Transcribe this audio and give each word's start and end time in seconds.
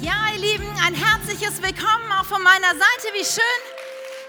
Ja, 0.00 0.28
ihr 0.32 0.40
Lieben, 0.40 0.68
ein 0.84 0.94
herzliches 0.94 1.60
Willkommen 1.60 2.12
auch 2.12 2.24
von 2.24 2.40
meiner 2.40 2.68
Seite. 2.68 3.14
Wie 3.14 3.24
schön, 3.24 3.42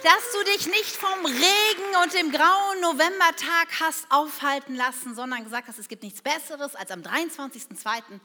dass 0.04 0.32
du 0.34 0.44
dich 0.52 0.66
nicht 0.66 0.96
vom 0.96 1.26
Regen 1.26 1.96
und 2.04 2.14
dem 2.14 2.32
grauen 2.32 2.82
Novembertag 2.82 3.68
hast 3.80 4.08
aufhalten 4.10 4.76
lassen, 4.76 5.14
sondern 5.14 5.44
gesagt 5.44 5.68
hast, 5.68 5.78
es 5.78 5.88
gibt 5.88 6.02
nichts 6.02 6.24
Besseres, 6.24 6.76
als 6.76 6.90
am 6.90 7.02
23.02. 7.02 8.20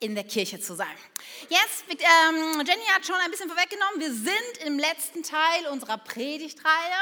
in 0.00 0.14
der 0.14 0.24
Kirche 0.24 0.60
zu 0.60 0.74
sein. 0.74 0.94
Jetzt, 1.48 1.84
ähm, 1.88 2.62
Jenny 2.66 2.84
hat 2.94 3.06
schon 3.06 3.16
ein 3.16 3.30
bisschen 3.30 3.48
vorweggenommen, 3.48 4.00
wir 4.00 4.12
sind 4.12 4.66
im 4.66 4.78
letzten 4.78 5.22
Teil 5.22 5.68
unserer 5.70 5.96
Predigtreihe. 5.96 7.00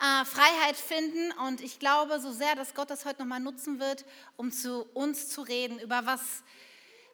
Äh, 0.00 0.24
Freiheit 0.24 0.76
finden 0.76 1.30
und 1.46 1.60
ich 1.60 1.78
glaube 1.78 2.20
so 2.20 2.32
sehr, 2.32 2.54
dass 2.54 2.72
Gott 2.72 2.88
das 2.88 3.04
heute 3.04 3.20
nochmal 3.20 3.40
nutzen 3.40 3.80
wird, 3.80 4.06
um 4.38 4.50
zu 4.50 4.84
uns 4.94 5.28
zu 5.28 5.42
reden 5.42 5.78
über 5.78 6.06
was 6.06 6.42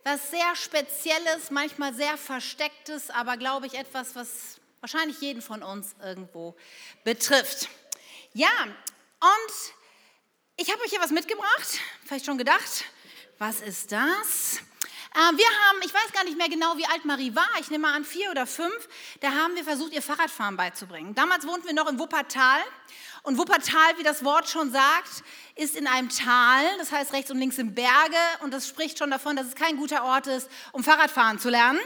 was 0.06 0.30
sehr 0.30 0.54
Spezielles, 0.54 1.50
manchmal 1.50 1.92
sehr 1.92 2.16
Verstecktes, 2.16 3.10
aber 3.10 3.36
glaube 3.36 3.66
ich 3.66 3.74
etwas, 3.74 4.14
was 4.14 4.60
wahrscheinlich 4.78 5.20
jeden 5.20 5.42
von 5.42 5.64
uns 5.64 5.96
irgendwo 6.00 6.54
betrifft. 7.02 7.68
Ja, 8.32 8.52
und 8.62 9.52
ich 10.56 10.70
habe 10.70 10.80
euch 10.84 10.90
hier 10.90 11.00
was 11.00 11.10
mitgebracht, 11.10 11.80
vielleicht 12.04 12.24
schon 12.24 12.38
gedacht, 12.38 12.84
was 13.38 13.60
ist 13.60 13.90
das? 13.90 14.60
Äh, 15.12 15.36
wir 15.36 15.46
haben, 15.64 15.78
ich 15.84 15.92
weiß 15.92 16.12
gar 16.12 16.22
nicht 16.22 16.38
mehr 16.38 16.48
genau, 16.48 16.76
wie 16.76 16.86
alt 16.86 17.04
Marie 17.04 17.34
war, 17.34 17.48
ich 17.58 17.68
nehme 17.70 17.88
mal 17.88 17.96
an 17.96 18.04
vier 18.04 18.30
oder 18.30 18.46
fünf, 18.46 18.88
da 19.22 19.32
haben 19.32 19.56
wir 19.56 19.64
versucht, 19.64 19.92
ihr 19.92 20.02
Fahrradfahren 20.02 20.56
beizubringen. 20.56 21.16
Damals 21.16 21.44
wohnten 21.48 21.66
wir 21.66 21.74
noch 21.74 21.90
in 21.90 21.98
Wuppertal 21.98 22.60
und 23.26 23.38
Wuppertal, 23.38 23.98
wie 23.98 24.04
das 24.04 24.22
Wort 24.24 24.48
schon 24.48 24.70
sagt, 24.70 25.24
ist 25.56 25.74
in 25.74 25.88
einem 25.88 26.08
Tal, 26.10 26.62
das 26.78 26.92
heißt 26.92 27.12
rechts 27.12 27.28
und 27.28 27.38
links 27.38 27.56
sind 27.56 27.74
Berge 27.74 28.16
und 28.42 28.54
das 28.54 28.68
spricht 28.68 28.98
schon 28.98 29.10
davon, 29.10 29.34
dass 29.34 29.48
es 29.48 29.56
kein 29.56 29.76
guter 29.76 30.04
Ort 30.04 30.28
ist, 30.28 30.48
um 30.70 30.84
Fahrradfahren 30.84 31.40
zu 31.40 31.50
lernen. 31.50 31.80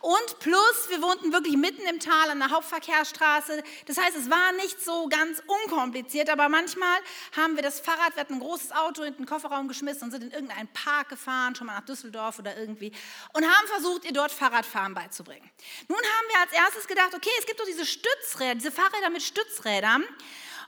Und 0.00 0.38
plus, 0.38 0.88
wir 0.88 1.02
wohnten 1.02 1.32
wirklich 1.32 1.56
mitten 1.56 1.82
im 1.88 1.98
Tal 1.98 2.30
an 2.30 2.38
der 2.38 2.50
Hauptverkehrsstraße. 2.50 3.64
Das 3.86 3.98
heißt, 3.98 4.16
es 4.16 4.30
war 4.30 4.52
nicht 4.52 4.80
so 4.80 5.08
ganz 5.08 5.42
unkompliziert, 5.64 6.30
aber 6.30 6.48
manchmal 6.48 6.96
haben 7.36 7.56
wir 7.56 7.64
das 7.64 7.80
Fahrrad, 7.80 8.14
wir 8.14 8.20
hatten 8.20 8.34
ein 8.34 8.40
großes 8.40 8.70
Auto 8.70 9.02
in 9.02 9.16
den 9.16 9.26
Kofferraum 9.26 9.66
geschmissen 9.66 10.04
und 10.04 10.10
sind 10.12 10.22
in 10.22 10.30
irgendeinen 10.30 10.68
Park 10.68 11.08
gefahren, 11.08 11.56
schon 11.56 11.66
mal 11.66 11.74
nach 11.74 11.84
Düsseldorf 11.84 12.38
oder 12.38 12.56
irgendwie, 12.56 12.92
und 13.32 13.44
haben 13.44 13.66
versucht, 13.66 14.04
ihr 14.04 14.12
dort 14.12 14.30
Fahrradfahren 14.30 14.94
beizubringen. 14.94 15.50
Nun 15.88 15.98
haben 15.98 16.28
wir 16.28 16.40
als 16.42 16.52
erstes 16.52 16.86
gedacht, 16.86 17.12
okay, 17.12 17.30
es 17.40 17.46
gibt 17.46 17.58
doch 17.58 17.66
diese 17.66 17.86
Stützräder, 17.86 18.54
diese 18.54 18.70
Fahrräder 18.70 19.10
mit 19.10 19.24
Stützrädern. 19.24 20.04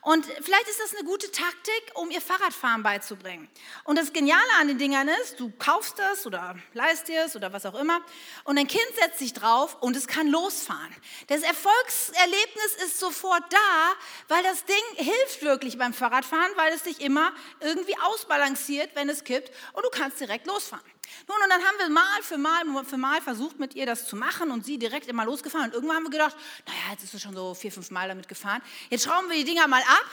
Und 0.02 0.24
vielleicht 0.24 0.68
ist 0.68 0.80
das 0.80 0.94
eine 0.94 1.04
gute 1.04 1.30
Taktik, 1.30 1.92
um 1.94 2.10
ihr 2.10 2.20
Fahrradfahren 2.20 2.82
beizubringen. 2.82 3.48
Und 3.84 3.98
das 3.98 4.12
Geniale 4.12 4.40
an 4.60 4.68
den 4.68 4.78
Dingern 4.78 5.08
ist, 5.22 5.40
du 5.40 5.50
kaufst 5.58 5.98
das 5.98 6.26
oder 6.26 6.56
leist 6.72 7.08
dir 7.08 7.24
es 7.24 7.36
oder 7.36 7.52
was 7.52 7.66
auch 7.66 7.74
immer 7.74 8.00
und 8.44 8.56
dein 8.56 8.66
Kind 8.66 8.86
setzt 9.00 9.18
sich 9.18 9.32
drauf 9.32 9.76
und 9.80 9.96
es 9.96 10.06
kann 10.06 10.28
losfahren. 10.28 10.94
Das 11.26 11.42
Erfolgserlebnis 11.42 12.74
ist 12.84 12.98
sofort 12.98 13.42
da, 13.50 13.94
weil 14.28 14.42
das 14.42 14.64
Ding 14.64 14.76
hilft 14.96 15.42
wirklich 15.42 15.78
beim 15.78 15.92
Fahrradfahren, 15.92 16.52
weil 16.56 16.72
es 16.72 16.84
dich 16.84 17.00
immer 17.00 17.32
irgendwie 17.60 17.96
ausbalanciert, 18.04 18.90
wenn 18.94 19.08
es 19.08 19.24
kippt 19.24 19.52
und 19.72 19.84
du 19.84 19.90
kannst 19.90 20.20
direkt 20.20 20.46
losfahren. 20.46 20.84
Nun, 21.26 21.36
und 21.42 21.50
dann 21.50 21.62
haben 21.62 21.78
wir 21.78 21.88
mal 21.90 22.22
für 22.22 22.38
mal 22.38 22.84
für 22.84 22.96
mal 22.96 23.20
versucht, 23.20 23.58
mit 23.58 23.74
ihr 23.74 23.86
das 23.86 24.06
zu 24.06 24.16
machen 24.16 24.50
und 24.50 24.64
sie 24.64 24.78
direkt 24.78 25.08
immer 25.08 25.24
losgefahren. 25.24 25.66
Und 25.66 25.74
irgendwann 25.74 25.96
haben 25.96 26.04
wir 26.04 26.10
gedacht, 26.10 26.36
naja, 26.66 26.92
jetzt 26.92 27.04
ist 27.04 27.12
sie 27.12 27.20
schon 27.20 27.34
so 27.34 27.54
vier, 27.54 27.72
fünf 27.72 27.90
Mal 27.90 28.08
damit 28.08 28.28
gefahren. 28.28 28.62
Jetzt 28.90 29.04
schrauben 29.04 29.28
wir 29.28 29.36
die 29.36 29.44
Dinger 29.44 29.66
mal 29.68 29.82
ab 29.82 30.06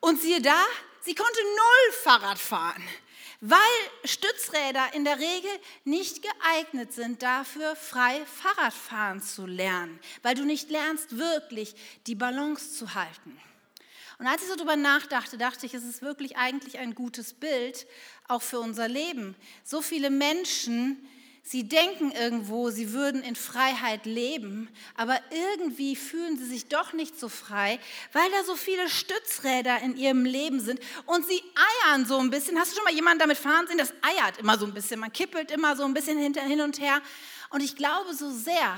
und 0.00 0.20
siehe 0.20 0.40
da, 0.40 0.64
sie 1.02 1.14
konnte 1.14 1.38
null 1.42 1.92
Fahrrad 2.02 2.38
fahren, 2.38 2.82
weil 3.40 3.58
Stützräder 4.04 4.94
in 4.94 5.04
der 5.04 5.18
Regel 5.18 5.50
nicht 5.84 6.22
geeignet 6.22 6.92
sind 6.92 7.22
dafür, 7.22 7.76
frei 7.76 8.24
Fahrradfahren 8.26 9.22
zu 9.22 9.46
lernen, 9.46 9.98
weil 10.22 10.34
du 10.34 10.44
nicht 10.44 10.70
lernst, 10.70 11.16
wirklich 11.18 11.74
die 12.06 12.14
Balance 12.14 12.72
zu 12.76 12.94
halten. 12.94 13.40
Und 14.20 14.26
als 14.26 14.42
ich 14.42 14.48
so 14.48 14.54
darüber 14.54 14.76
nachdachte, 14.76 15.38
dachte 15.38 15.64
ich, 15.64 15.72
es 15.72 15.82
ist 15.82 16.02
wirklich 16.02 16.36
eigentlich 16.36 16.78
ein 16.78 16.94
gutes 16.94 17.32
Bild, 17.32 17.86
auch 18.30 18.42
für 18.42 18.60
unser 18.60 18.88
Leben. 18.88 19.34
So 19.64 19.82
viele 19.82 20.10
Menschen, 20.10 21.08
sie 21.42 21.68
denken 21.68 22.12
irgendwo, 22.12 22.70
sie 22.70 22.92
würden 22.92 23.22
in 23.22 23.34
Freiheit 23.34 24.06
leben, 24.06 24.68
aber 24.94 25.18
irgendwie 25.30 25.96
fühlen 25.96 26.38
sie 26.38 26.46
sich 26.46 26.68
doch 26.68 26.92
nicht 26.92 27.18
so 27.18 27.28
frei, 27.28 27.80
weil 28.12 28.30
da 28.30 28.44
so 28.44 28.56
viele 28.56 28.88
Stützräder 28.88 29.80
in 29.80 29.96
ihrem 29.96 30.24
Leben 30.24 30.60
sind 30.60 30.80
und 31.06 31.26
sie 31.26 31.42
eiern 31.84 32.06
so 32.06 32.18
ein 32.18 32.30
bisschen. 32.30 32.58
Hast 32.58 32.72
du 32.72 32.76
schon 32.76 32.84
mal 32.84 32.94
jemanden 32.94 33.20
damit 33.20 33.38
fahren 33.38 33.66
sehen? 33.66 33.78
Das 33.78 33.92
eiert 34.02 34.38
immer 34.38 34.58
so 34.58 34.66
ein 34.66 34.74
bisschen, 34.74 35.00
man 35.00 35.12
kippelt 35.12 35.50
immer 35.50 35.76
so 35.76 35.84
ein 35.84 35.94
bisschen 35.94 36.18
hin 36.18 36.60
und 36.60 36.80
her. 36.80 37.00
Und 37.50 37.62
ich 37.62 37.74
glaube 37.74 38.14
so 38.14 38.30
sehr, 38.30 38.76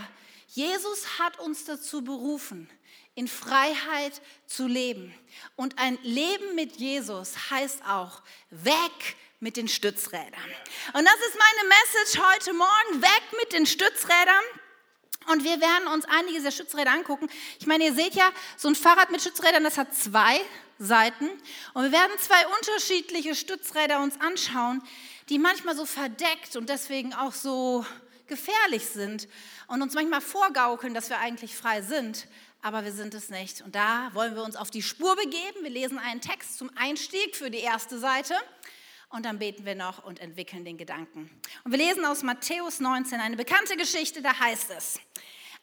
Jesus 0.48 1.18
hat 1.18 1.38
uns 1.40 1.64
dazu 1.64 2.02
berufen, 2.02 2.68
in 3.14 3.28
Freiheit 3.28 4.20
zu 4.46 4.66
leben. 4.66 5.14
Und 5.56 5.78
ein 5.78 5.98
Leben 6.02 6.54
mit 6.54 6.76
Jesus 6.76 7.50
heißt 7.50 7.82
auch 7.86 8.22
weg 8.50 9.16
mit 9.42 9.56
den 9.56 9.66
Stützrädern. 9.66 10.40
Und 10.92 11.04
das 11.04 11.16
ist 11.28 11.36
meine 11.36 11.68
Message 11.68 12.26
heute 12.32 12.52
Morgen, 12.52 13.02
weg 13.02 13.22
mit 13.40 13.52
den 13.52 13.66
Stützrädern. 13.66 14.44
Und 15.26 15.42
wir 15.42 15.60
werden 15.60 15.88
uns 15.92 16.04
einige 16.04 16.34
dieser 16.34 16.52
Stützräder 16.52 16.92
angucken. 16.92 17.28
Ich 17.58 17.66
meine, 17.66 17.84
ihr 17.84 17.92
seht 17.92 18.14
ja, 18.14 18.30
so 18.56 18.68
ein 18.68 18.76
Fahrrad 18.76 19.10
mit 19.10 19.20
Stützrädern, 19.20 19.64
das 19.64 19.78
hat 19.78 19.94
zwei 19.94 20.40
Seiten. 20.78 21.28
Und 21.74 21.82
wir 21.82 21.92
werden 21.92 22.12
zwei 22.20 22.46
unterschiedliche 22.58 23.34
Stützräder 23.34 24.00
uns 24.00 24.20
anschauen, 24.20 24.80
die 25.28 25.38
manchmal 25.38 25.76
so 25.76 25.86
verdeckt 25.86 26.54
und 26.56 26.68
deswegen 26.68 27.12
auch 27.12 27.32
so 27.32 27.84
gefährlich 28.28 28.86
sind 28.86 29.28
und 29.66 29.82
uns 29.82 29.94
manchmal 29.94 30.20
vorgaukeln, 30.20 30.94
dass 30.94 31.10
wir 31.10 31.18
eigentlich 31.18 31.56
frei 31.56 31.82
sind 31.82 32.28
aber 32.64 32.84
wir 32.84 32.92
sind 32.92 33.12
es 33.12 33.28
nicht. 33.28 33.60
Und 33.62 33.74
da 33.74 34.10
wollen 34.12 34.36
wir 34.36 34.44
uns 34.44 34.54
auf 34.54 34.70
die 34.70 34.82
Spur 34.82 35.16
begeben. 35.16 35.62
Wir 35.62 35.70
lesen 35.70 35.98
einen 35.98 36.20
Text 36.20 36.58
zum 36.58 36.70
Einstieg 36.76 37.34
für 37.34 37.50
die 37.50 37.58
erste 37.58 37.98
Seite 37.98 38.36
und 39.12 39.24
dann 39.24 39.38
beten 39.38 39.64
wir 39.64 39.74
noch 39.74 40.04
und 40.04 40.20
entwickeln 40.20 40.64
den 40.64 40.78
Gedanken. 40.78 41.30
Und 41.64 41.70
wir 41.70 41.78
lesen 41.78 42.04
aus 42.04 42.22
Matthäus 42.22 42.80
19 42.80 43.20
eine 43.20 43.36
bekannte 43.36 43.76
Geschichte, 43.76 44.22
da 44.22 44.38
heißt 44.38 44.70
es, 44.70 44.98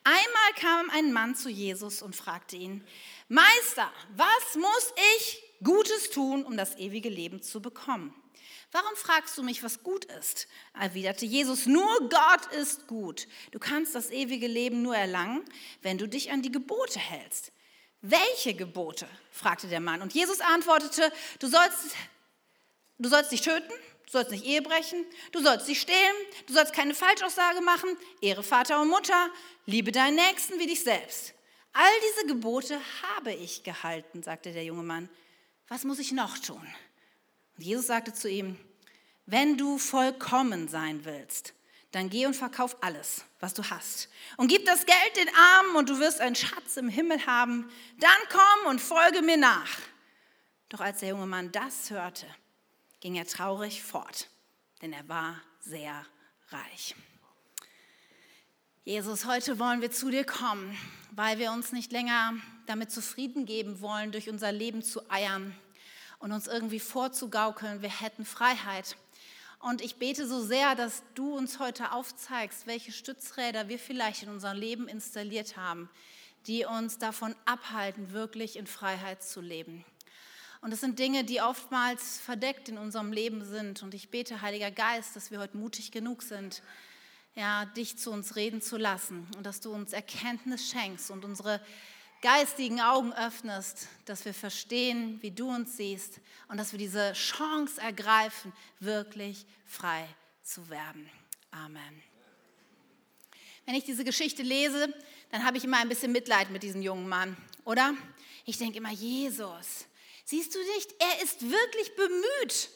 einmal 0.03 0.53
kam 0.55 0.89
ein 0.91 1.11
Mann 1.11 1.35
zu 1.35 1.49
Jesus 1.49 2.01
und 2.01 2.15
fragte 2.15 2.55
ihn, 2.55 2.85
Meister, 3.27 3.91
was 4.15 4.55
muss 4.55 4.93
ich 5.17 5.43
Gutes 5.63 6.09
tun, 6.11 6.45
um 6.45 6.55
das 6.55 6.77
ewige 6.77 7.09
Leben 7.09 7.41
zu 7.41 7.61
bekommen? 7.61 8.13
Warum 8.71 8.95
fragst 8.95 9.35
du 9.37 9.43
mich, 9.43 9.63
was 9.63 9.81
gut 9.81 10.05
ist? 10.05 10.47
erwiderte 10.79 11.25
Jesus, 11.25 11.65
nur 11.65 12.09
Gott 12.09 12.53
ist 12.53 12.87
gut. 12.87 13.27
Du 13.51 13.57
kannst 13.57 13.95
das 13.95 14.11
ewige 14.11 14.47
Leben 14.47 14.83
nur 14.83 14.95
erlangen, 14.95 15.43
wenn 15.81 15.97
du 15.97 16.07
dich 16.07 16.31
an 16.31 16.43
die 16.43 16.51
Gebote 16.51 16.99
hältst. 16.99 17.51
Welche 18.01 18.53
Gebote? 18.53 19.07
fragte 19.31 19.67
der 19.67 19.79
Mann. 19.79 20.03
Und 20.03 20.13
Jesus 20.13 20.39
antwortete, 20.39 21.11
du 21.39 21.47
sollst, 21.47 21.95
du 22.99 23.09
sollst 23.09 23.31
nicht 23.31 23.43
töten, 23.43 23.73
du 24.05 24.11
sollst 24.11 24.31
nicht 24.31 24.45
Ehe 24.45 24.61
brechen, 24.61 25.05
du 25.31 25.41
sollst 25.41 25.67
nicht 25.67 25.81
stehlen, 25.81 26.15
du 26.47 26.53
sollst 26.53 26.73
keine 26.73 26.93
Falschaussage 26.93 27.61
machen, 27.61 27.89
ehre 28.21 28.43
Vater 28.43 28.81
und 28.81 28.89
Mutter, 28.89 29.29
liebe 29.65 29.91
deinen 29.91 30.15
Nächsten 30.15 30.59
wie 30.59 30.67
dich 30.67 30.83
selbst. 30.83 31.33
All 31.73 31.91
diese 32.09 32.27
Gebote 32.27 32.79
habe 33.03 33.33
ich 33.33 33.63
gehalten, 33.63 34.23
sagte 34.23 34.51
der 34.51 34.63
junge 34.63 34.83
Mann. 34.83 35.09
Was 35.67 35.83
muss 35.83 35.99
ich 35.99 36.11
noch 36.11 36.37
tun? 36.39 36.67
Und 37.57 37.63
Jesus 37.63 37.87
sagte 37.87 38.13
zu 38.13 38.29
ihm, 38.29 38.57
wenn 39.25 39.57
du 39.57 39.77
vollkommen 39.77 40.67
sein 40.67 41.05
willst, 41.05 41.53
dann 41.91 42.09
geh 42.09 42.25
und 42.25 42.35
verkauf 42.35 42.81
alles, 42.83 43.23
was 43.39 43.53
du 43.53 43.63
hast. 43.63 44.09
Und 44.37 44.47
gib 44.47 44.65
das 44.65 44.85
Geld 44.85 45.15
den 45.15 45.29
Armen 45.35 45.75
und 45.75 45.89
du 45.89 45.99
wirst 45.99 46.19
einen 46.19 46.35
Schatz 46.35 46.77
im 46.77 46.89
Himmel 46.89 47.25
haben. 47.25 47.71
Dann 47.99 48.17
komm 48.31 48.71
und 48.71 48.79
folge 48.79 49.21
mir 49.21 49.37
nach. 49.37 49.69
Doch 50.69 50.81
als 50.81 50.99
der 50.99 51.09
junge 51.09 51.25
Mann 51.25 51.51
das 51.51 51.89
hörte, 51.89 52.27
ging 52.99 53.15
er 53.15 53.25
traurig 53.25 53.81
fort, 53.83 54.27
denn 54.81 54.93
er 54.93 55.07
war 55.07 55.41
sehr 55.61 56.05
reich. 56.49 56.95
Jesus, 58.83 59.25
heute 59.25 59.59
wollen 59.59 59.81
wir 59.81 59.91
zu 59.91 60.09
dir 60.09 60.23
kommen, 60.23 60.75
weil 61.11 61.37
wir 61.37 61.51
uns 61.51 61.71
nicht 61.71 61.91
länger 61.91 62.33
damit 62.65 62.91
zufrieden 62.91 63.45
geben 63.45 63.81
wollen, 63.81 64.11
durch 64.11 64.29
unser 64.29 64.51
Leben 64.51 64.81
zu 64.81 65.09
eiern 65.11 65.55
und 66.19 66.31
uns 66.31 66.47
irgendwie 66.47 66.79
vorzugaukeln, 66.79 67.81
wir 67.81 68.01
hätten 68.01 68.25
Freiheit. 68.25 68.95
Und 69.59 69.81
ich 69.81 69.97
bete 69.97 70.27
so 70.27 70.41
sehr, 70.41 70.75
dass 70.75 71.03
du 71.15 71.35
uns 71.35 71.59
heute 71.59 71.91
aufzeigst, 71.91 72.65
welche 72.67 72.91
Stützräder 72.91 73.67
wir 73.67 73.79
vielleicht 73.79 74.23
in 74.23 74.29
unserem 74.29 74.57
Leben 74.57 74.87
installiert 74.87 75.57
haben, 75.57 75.89
die 76.47 76.65
uns 76.65 76.97
davon 76.97 77.35
abhalten, 77.45 78.13
wirklich 78.13 78.55
in 78.55 78.67
Freiheit 78.67 79.21
zu 79.23 79.41
leben. 79.41 79.83
Und 80.61 80.73
es 80.73 80.81
sind 80.81 80.99
Dinge, 80.99 81.23
die 81.23 81.41
oftmals 81.41 82.19
verdeckt 82.19 82.67
in 82.67 82.77
unserem 82.77 83.13
Leben 83.13 83.45
sind. 83.45 83.81
Und 83.81 83.93
ich 83.93 84.09
bete, 84.09 84.41
Heiliger 84.41 84.71
Geist, 84.71 85.15
dass 85.15 85.31
wir 85.31 85.39
heute 85.39 85.57
mutig 85.57 85.91
genug 85.91 86.21
sind, 86.21 86.61
ja, 87.35 87.65
dich 87.65 87.97
zu 87.97 88.11
uns 88.11 88.35
reden 88.35 88.61
zu 88.61 88.77
lassen 88.77 89.27
und 89.37 89.45
dass 89.45 89.61
du 89.61 89.71
uns 89.71 89.93
Erkenntnis 89.93 90.69
schenkst 90.69 91.11
und 91.11 91.23
unsere 91.23 91.61
geistigen 92.21 92.81
Augen 92.81 93.13
öffnest, 93.13 93.87
dass 94.03 94.25
wir 94.25 94.33
verstehen, 94.33 95.19
wie 95.21 95.31
du 95.31 95.49
uns 95.49 95.77
siehst 95.77 96.19
und 96.49 96.57
dass 96.57 96.73
wir 96.73 96.79
diese 96.79 97.13
Chance 97.13 97.79
ergreifen, 97.79 98.51
wirklich 98.79 99.45
frei 99.65 100.05
zu 100.43 100.69
werden. 100.69 101.09
Amen. 101.51 102.03
wenn 103.65 103.75
ich 103.75 103.85
diese 103.85 104.03
Geschichte 104.03 104.43
lese, 104.43 104.93
dann 105.31 105.45
habe 105.45 105.57
ich 105.57 105.63
immer 105.63 105.77
ein 105.77 105.89
bisschen 105.89 106.11
Mitleid 106.11 106.49
mit 106.49 106.63
diesem 106.63 106.81
jungen 106.81 107.07
Mann, 107.07 107.37
oder? 107.65 107.93
Ich 108.45 108.57
denke 108.57 108.79
immer, 108.79 108.91
Jesus, 108.91 109.85
siehst 110.29 110.53
du 110.53 110.59
nicht, 110.59 110.93
er 110.99 111.23
ist 111.23 111.41
wirklich 111.49 111.95
bemüht. 111.95 112.69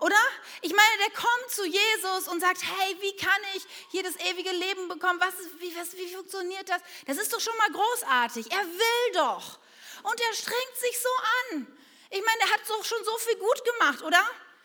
Oder? 0.00 0.20
Ich 0.62 0.72
meine, 0.72 0.98
der 0.98 1.10
kommt 1.10 1.50
zu 1.50 1.66
Jesus 1.66 2.28
und 2.28 2.40
sagt, 2.40 2.62
hey, 2.62 2.96
wie 3.00 3.16
kann 3.16 3.40
ich 3.54 3.64
hier 3.90 4.02
das 4.02 4.16
ewige 4.16 4.50
Leben 4.50 4.88
bekommen? 4.88 5.20
Was 5.20 5.34
wie, 5.58 5.74
was, 5.76 5.96
wie 5.96 6.14
funktioniert 6.14 6.68
das? 6.68 6.80
Das 7.06 7.18
ist 7.18 7.32
doch 7.32 7.40
schon 7.40 7.56
mal 7.56 7.70
großartig. 7.70 8.50
Er 8.50 8.64
will 8.64 9.12
doch. 9.14 9.58
Und 10.02 10.20
er 10.20 10.34
strengt 10.34 10.76
sich 10.78 10.98
so 10.98 11.08
an. 11.50 11.66
Ich 12.10 12.22
meine, 12.24 12.40
er 12.40 12.50
hat 12.54 12.60
doch 12.68 12.84
schon 12.84 13.04
so 13.04 13.16
viel 13.18 13.36
gut 13.36 13.62
gemacht, 13.64 14.02
oder? 14.02 14.22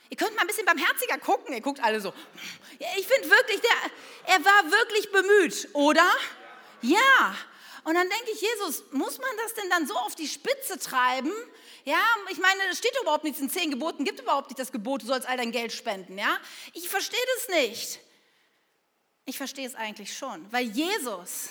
Ihr 0.10 0.18
könnt 0.18 0.36
mal 0.36 0.42
ein 0.42 0.48
bisschen 0.48 0.66
barmherziger 0.66 1.18
gucken. 1.18 1.54
Ihr 1.54 1.62
guckt 1.62 1.84
alle 1.84 2.00
so. 2.00 2.14
Ich 2.98 3.08
finde 3.08 3.30
wirklich, 3.30 3.60
der, 3.60 4.36
er 4.36 4.46
war 4.46 4.72
wirklich 4.72 5.12
bemüht, 5.12 5.70
oder? 5.74 6.10
Ja. 6.81 7.36
Und 7.84 7.96
dann 7.96 8.10
denke 8.10 8.31
ich, 8.31 8.42
Jesus, 8.42 8.84
muss 8.92 9.20
man 9.20 9.30
das 9.44 9.54
denn 9.54 9.70
dann 9.70 9.86
so 9.86 9.96
auf 9.96 10.16
die 10.16 10.28
Spitze 10.28 10.80
treiben? 10.80 11.34
Ja, 11.86 12.04
ich 12.30 12.40
meine, 12.40 12.60
es 12.72 12.80
steht 12.80 12.96
überhaupt 13.02 13.24
nichts 13.24 13.40
in 13.40 13.50
zehn 13.50 13.72
Geboten, 13.72 14.04
gibt 14.04 14.20
überhaupt 14.20 14.50
nicht 14.50 14.60
das 14.60 14.72
Gebot, 14.72 15.04
du 15.04 15.08
sollst 15.08 15.28
all 15.28 15.38
dein 15.38 15.52
Geld 15.52 15.72
spenden. 15.72 16.18
Ja, 16.18 16.38
ich 16.74 16.90
verstehe 16.90 17.20
das 17.38 17.56
nicht. 17.58 18.00
Ich 19.26 19.38
verstehe 19.38 19.68
es 19.68 19.76
eigentlich 19.76 20.18
schon, 20.18 20.52
weil 20.52 20.66
Jesus 20.66 21.50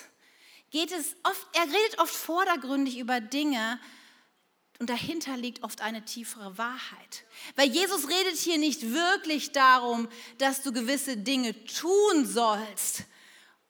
geht 0.71 0.93
es 0.93 1.17
oft, 1.23 1.47
er 1.55 1.63
redet 1.63 1.99
oft 1.99 2.15
vordergründig 2.15 2.99
über 2.99 3.21
Dinge, 3.21 3.81
und 4.81 4.91
dahinter 4.91 5.37
liegt 5.37 5.63
oft 5.63 5.81
eine 5.81 6.05
tiefere 6.05 6.59
Wahrheit. 6.59 7.25
Weil 7.55 7.69
Jesus 7.69 8.09
redet 8.09 8.37
hier 8.37 8.59
nicht 8.59 8.93
wirklich 8.93 9.53
darum, 9.53 10.09
dass 10.39 10.63
du 10.63 10.73
gewisse 10.73 11.17
Dinge 11.17 11.55
tun 11.65 12.27
sollst, 12.27 13.05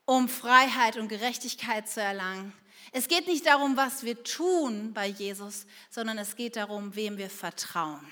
um 0.07 0.29
Freiheit 0.29 0.97
und 0.97 1.09
Gerechtigkeit 1.09 1.89
zu 1.89 2.01
erlangen. 2.01 2.55
Es 2.97 3.09
geht 3.09 3.27
nicht 3.27 3.45
darum, 3.45 3.77
was 3.77 4.05
wir 4.05 4.23
tun 4.23 4.93
bei 4.95 5.09
Jesus, 5.09 5.67
sondern 5.91 6.17
es 6.17 6.37
geht 6.37 6.55
darum, 6.55 6.95
wem 6.95 7.19
wir 7.19 7.29
vertrauen. 7.29 8.07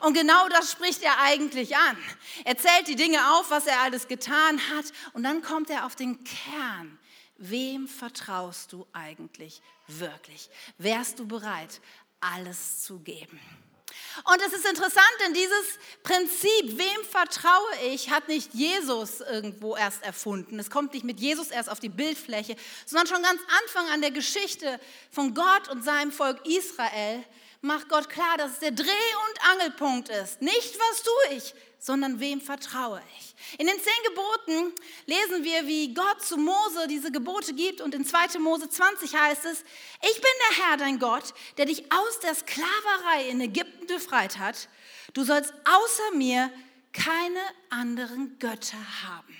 Und 0.00 0.14
genau 0.14 0.48
das 0.48 0.72
spricht 0.72 1.02
er 1.02 1.20
eigentlich 1.20 1.76
an. 1.76 1.98
Er 2.46 2.56
zählt 2.56 2.88
die 2.88 2.96
Dinge 2.96 3.18
auf, 3.34 3.50
was 3.50 3.66
er 3.66 3.78
alles 3.82 4.08
getan 4.08 4.58
hat, 4.74 4.86
und 5.12 5.22
dann 5.22 5.42
kommt 5.42 5.68
er 5.68 5.84
auf 5.84 5.96
den 5.96 6.24
Kern. 6.24 6.98
Wem 7.36 7.86
vertraust 7.86 8.72
du 8.72 8.86
eigentlich 8.94 9.60
wirklich? 9.86 10.48
Wärst 10.78 11.18
du 11.18 11.28
bereit, 11.28 11.82
alles 12.18 12.84
zu 12.84 13.00
geben? 13.00 13.38
Und 14.24 14.40
es 14.46 14.52
ist 14.52 14.66
interessant, 14.66 15.12
denn 15.24 15.34
dieses 15.34 15.78
Prinzip, 16.02 16.78
wem 16.78 17.04
vertraue 17.10 17.92
ich, 17.92 18.10
hat 18.10 18.28
nicht 18.28 18.54
Jesus 18.54 19.20
irgendwo 19.20 19.76
erst 19.76 20.02
erfunden. 20.02 20.58
Es 20.58 20.70
kommt 20.70 20.94
nicht 20.94 21.04
mit 21.04 21.20
Jesus 21.20 21.50
erst 21.50 21.70
auf 21.70 21.80
die 21.80 21.88
Bildfläche, 21.88 22.56
sondern 22.86 23.06
schon 23.06 23.22
ganz 23.22 23.40
Anfang 23.62 23.88
an 23.92 24.00
der 24.00 24.10
Geschichte 24.10 24.80
von 25.10 25.34
Gott 25.34 25.68
und 25.70 25.84
seinem 25.84 26.12
Volk 26.12 26.46
Israel 26.46 27.24
macht 27.62 27.88
Gott 27.88 28.08
klar, 28.08 28.36
dass 28.38 28.52
es 28.52 28.58
der 28.60 28.70
Dreh- 28.70 28.84
und 28.86 29.50
Angelpunkt 29.50 30.08
ist. 30.08 30.40
Nicht, 30.40 30.78
was 30.78 31.02
tue 31.02 31.36
ich, 31.36 31.54
sondern 31.78 32.20
wem 32.20 32.40
vertraue 32.40 33.02
ich. 33.18 33.34
In 33.58 33.66
den 33.66 33.76
zehn 33.76 34.14
Geboten 34.14 34.72
lesen 35.06 35.44
wir, 35.44 35.66
wie 35.66 35.94
Gott 35.94 36.22
zu 36.22 36.36
Mose 36.36 36.86
diese 36.88 37.12
Gebote 37.12 37.54
gibt 37.54 37.80
und 37.80 37.94
in 37.94 38.04
2. 38.04 38.38
Mose 38.38 38.68
20 38.68 39.14
heißt 39.14 39.44
es, 39.44 39.64
ich 40.02 40.14
bin 40.14 40.30
der 40.50 40.64
Herr, 40.64 40.76
dein 40.76 40.98
Gott, 40.98 41.34
der 41.56 41.66
dich 41.66 41.90
aus 41.92 42.20
der 42.20 42.34
Sklaverei 42.34 43.28
in 43.30 43.40
Ägypten 43.40 43.86
befreit 43.86 44.38
hat. 44.38 44.68
Du 45.12 45.24
sollst 45.24 45.52
außer 45.64 46.16
mir 46.16 46.50
keine 46.92 47.40
anderen 47.70 48.38
Götter 48.38 49.02
haben. 49.04 49.36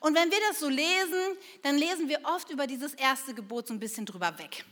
Und 0.00 0.14
wenn 0.14 0.30
wir 0.30 0.38
das 0.48 0.60
so 0.60 0.68
lesen, 0.68 1.36
dann 1.62 1.76
lesen 1.76 2.08
wir 2.08 2.20
oft 2.24 2.50
über 2.50 2.66
dieses 2.66 2.94
erste 2.94 3.34
Gebot 3.34 3.68
so 3.68 3.74
ein 3.74 3.80
bisschen 3.80 4.06
drüber 4.06 4.38
weg. 4.38 4.64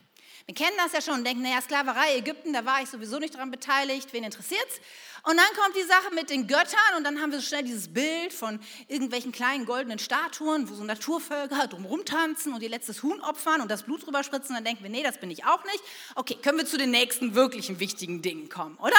Wir 0.49 0.55
kennen 0.55 0.79
das 0.79 0.93
ja 0.93 1.03
schon 1.03 1.19
und 1.19 1.25
denken, 1.27 1.43
naja, 1.43 1.61
Sklaverei, 1.61 2.17
Ägypten, 2.17 2.55
da 2.55 2.65
war 2.65 2.81
ich 2.83 2.89
sowieso 2.89 3.19
nicht 3.19 3.35
daran 3.35 3.51
beteiligt, 3.51 4.15
wen 4.15 4.25
interessiert's? 4.25 4.81
Und 5.25 5.37
dann 5.37 5.63
kommt 5.63 5.77
die 5.77 5.83
Sache 5.83 6.15
mit 6.15 6.31
den 6.31 6.47
Göttern 6.47 6.97
und 6.97 7.05
dann 7.05 7.21
haben 7.21 7.33
wir 7.33 7.41
so 7.41 7.47
schnell 7.49 7.65
dieses 7.65 7.93
Bild 7.93 8.33
von 8.33 8.59
irgendwelchen 8.87 9.31
kleinen 9.31 9.67
goldenen 9.67 9.99
Statuen, 9.99 10.71
wo 10.71 10.75
so 10.75 10.85
Naturvölker 10.85 11.67
drumherum 11.67 12.07
tanzen 12.07 12.55
und 12.55 12.63
ihr 12.63 12.71
letztes 12.71 13.03
Huhn 13.03 13.21
opfern 13.21 13.61
und 13.61 13.71
das 13.71 13.83
Blut 13.83 14.07
drüber 14.07 14.25
spritzen. 14.25 14.55
Dann 14.55 14.65
denken 14.65 14.83
wir, 14.83 14.89
nee, 14.89 15.03
das 15.03 15.21
bin 15.21 15.31
ich 15.31 15.45
auch 15.45 15.63
nicht. 15.65 15.85
Okay, 16.15 16.39
können 16.41 16.57
wir 16.57 16.65
zu 16.65 16.79
den 16.79 16.93
nächsten 16.93 17.35
wirklichen 17.35 17.79
wichtigen 17.79 18.23
Dingen 18.23 18.49
kommen, 18.49 18.79
oder? 18.79 18.97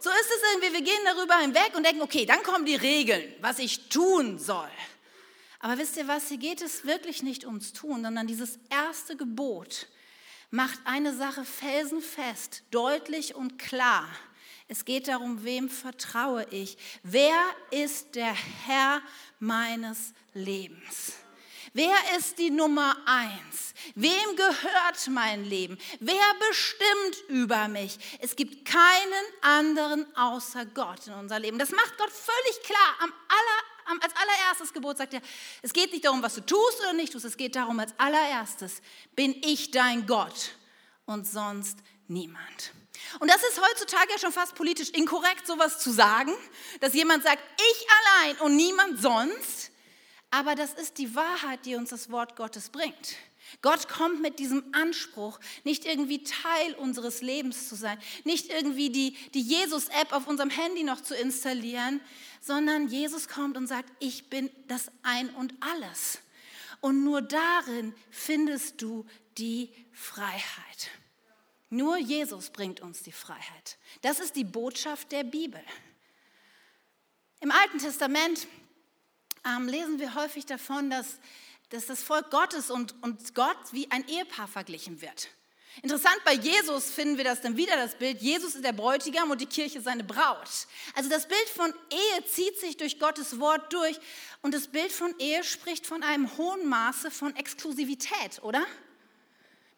So 0.00 0.08
ist 0.08 0.30
es 0.34 0.52
irgendwie, 0.54 0.72
wir 0.72 0.84
gehen 0.84 1.04
darüber 1.04 1.36
hinweg 1.36 1.72
und 1.76 1.84
denken, 1.84 2.00
okay, 2.00 2.24
dann 2.24 2.42
kommen 2.42 2.64
die 2.64 2.76
Regeln, 2.76 3.30
was 3.42 3.58
ich 3.58 3.90
tun 3.90 4.38
soll. 4.38 4.70
Aber 5.60 5.76
wisst 5.76 5.98
ihr 5.98 6.08
was, 6.08 6.28
hier 6.28 6.38
geht 6.38 6.62
es 6.62 6.86
wirklich 6.86 7.22
nicht 7.22 7.44
ums 7.44 7.74
Tun, 7.74 8.02
sondern 8.02 8.26
dieses 8.26 8.58
erste 8.70 9.18
Gebot 9.18 9.86
macht 10.52 10.78
eine 10.84 11.16
Sache 11.16 11.44
felsenfest, 11.44 12.62
deutlich 12.70 13.34
und 13.34 13.58
klar. 13.58 14.06
Es 14.68 14.84
geht 14.84 15.08
darum, 15.08 15.44
wem 15.44 15.68
vertraue 15.68 16.46
ich? 16.50 16.76
Wer 17.02 17.40
ist 17.70 18.14
der 18.14 18.34
Herr 18.66 19.02
meines 19.40 20.12
Lebens? 20.34 21.14
Wer 21.72 21.96
ist 22.18 22.38
die 22.38 22.50
Nummer 22.50 22.94
eins? 23.06 23.72
Wem 23.94 24.36
gehört 24.36 25.08
mein 25.08 25.44
Leben? 25.44 25.78
Wer 26.00 26.34
bestimmt 26.48 27.28
über 27.28 27.66
mich? 27.68 27.98
Es 28.20 28.36
gibt 28.36 28.68
keinen 28.68 29.24
anderen 29.40 30.06
außer 30.16 30.66
Gott 30.66 31.06
in 31.06 31.14
unser 31.14 31.38
Leben. 31.38 31.58
Das 31.58 31.70
macht 31.70 31.96
Gott 31.96 32.10
völlig 32.10 32.62
klar. 32.62 32.96
Am 33.00 33.10
aller, 33.10 33.71
als 33.86 34.14
allererstes 34.16 34.72
Gebot 34.72 34.98
sagt 34.98 35.14
er, 35.14 35.22
es 35.62 35.72
geht 35.72 35.92
nicht 35.92 36.04
darum, 36.04 36.22
was 36.22 36.34
du 36.34 36.40
tust 36.40 36.80
oder 36.80 36.92
nicht 36.92 37.12
tust. 37.12 37.24
Es 37.24 37.36
geht 37.36 37.56
darum, 37.56 37.78
als 37.80 37.92
allererstes 37.98 38.82
bin 39.14 39.34
ich 39.42 39.70
dein 39.70 40.06
Gott 40.06 40.52
und 41.06 41.26
sonst 41.26 41.78
niemand. 42.08 42.72
Und 43.18 43.30
das 43.30 43.42
ist 43.42 43.60
heutzutage 43.60 44.12
ja 44.12 44.18
schon 44.18 44.32
fast 44.32 44.54
politisch 44.54 44.90
inkorrekt, 44.90 45.46
sowas 45.46 45.78
zu 45.78 45.90
sagen, 45.90 46.32
dass 46.80 46.94
jemand 46.94 47.24
sagt, 47.24 47.42
ich 47.56 47.86
allein 47.90 48.36
und 48.38 48.56
niemand 48.56 49.00
sonst. 49.00 49.70
Aber 50.30 50.54
das 50.54 50.72
ist 50.74 50.98
die 50.98 51.14
Wahrheit, 51.14 51.66
die 51.66 51.74
uns 51.74 51.90
das 51.90 52.10
Wort 52.10 52.36
Gottes 52.36 52.70
bringt. 52.70 53.16
Gott 53.60 53.88
kommt 53.88 54.22
mit 54.22 54.38
diesem 54.38 54.64
Anspruch, 54.72 55.38
nicht 55.64 55.84
irgendwie 55.84 56.22
Teil 56.22 56.74
unseres 56.74 57.20
Lebens 57.20 57.68
zu 57.68 57.74
sein, 57.74 57.98
nicht 58.24 58.50
irgendwie 58.50 58.90
die, 58.90 59.16
die 59.34 59.42
Jesus-App 59.42 60.12
auf 60.12 60.26
unserem 60.26 60.50
Handy 60.50 60.84
noch 60.84 61.00
zu 61.00 61.14
installieren, 61.14 62.00
sondern 62.40 62.88
Jesus 62.88 63.28
kommt 63.28 63.56
und 63.56 63.66
sagt, 63.66 63.92
ich 64.00 64.30
bin 64.30 64.50
das 64.68 64.90
Ein 65.02 65.30
und 65.30 65.54
alles. 65.60 66.20
Und 66.80 67.04
nur 67.04 67.22
darin 67.22 67.94
findest 68.10 68.82
du 68.82 69.06
die 69.38 69.70
Freiheit. 69.92 70.90
Nur 71.70 71.96
Jesus 71.96 72.50
bringt 72.50 72.80
uns 72.80 73.02
die 73.02 73.12
Freiheit. 73.12 73.78
Das 74.02 74.20
ist 74.20 74.36
die 74.36 74.44
Botschaft 74.44 75.12
der 75.12 75.24
Bibel. 75.24 75.62
Im 77.40 77.50
Alten 77.50 77.78
Testament 77.78 78.46
ähm, 79.44 79.68
lesen 79.68 79.98
wir 79.98 80.14
häufig 80.14 80.44
davon, 80.44 80.90
dass, 80.90 81.18
dass 81.72 81.86
das 81.86 82.02
Volk 82.02 82.30
Gottes 82.30 82.70
und, 82.70 82.94
und 83.02 83.34
Gott 83.34 83.56
wie 83.72 83.90
ein 83.90 84.06
Ehepaar 84.06 84.46
verglichen 84.46 85.00
wird. 85.00 85.28
Interessant, 85.80 86.18
bei 86.26 86.34
Jesus 86.34 86.90
finden 86.90 87.16
wir 87.16 87.24
das 87.24 87.40
dann 87.40 87.56
wieder, 87.56 87.76
das 87.76 87.94
Bild, 87.94 88.20
Jesus 88.20 88.54
ist 88.54 88.64
der 88.64 88.74
Bräutigam 88.74 89.30
und 89.30 89.40
die 89.40 89.46
Kirche 89.46 89.80
seine 89.80 90.04
Braut. 90.04 90.66
Also 90.94 91.08
das 91.08 91.26
Bild 91.26 91.48
von 91.48 91.72
Ehe 91.90 92.26
zieht 92.26 92.60
sich 92.60 92.76
durch 92.76 92.98
Gottes 92.98 93.40
Wort 93.40 93.72
durch 93.72 93.98
und 94.42 94.52
das 94.52 94.68
Bild 94.68 94.92
von 94.92 95.14
Ehe 95.18 95.42
spricht 95.42 95.86
von 95.86 96.02
einem 96.02 96.36
hohen 96.36 96.68
Maße 96.68 97.10
von 97.10 97.34
Exklusivität, 97.36 98.42
oder? 98.42 98.66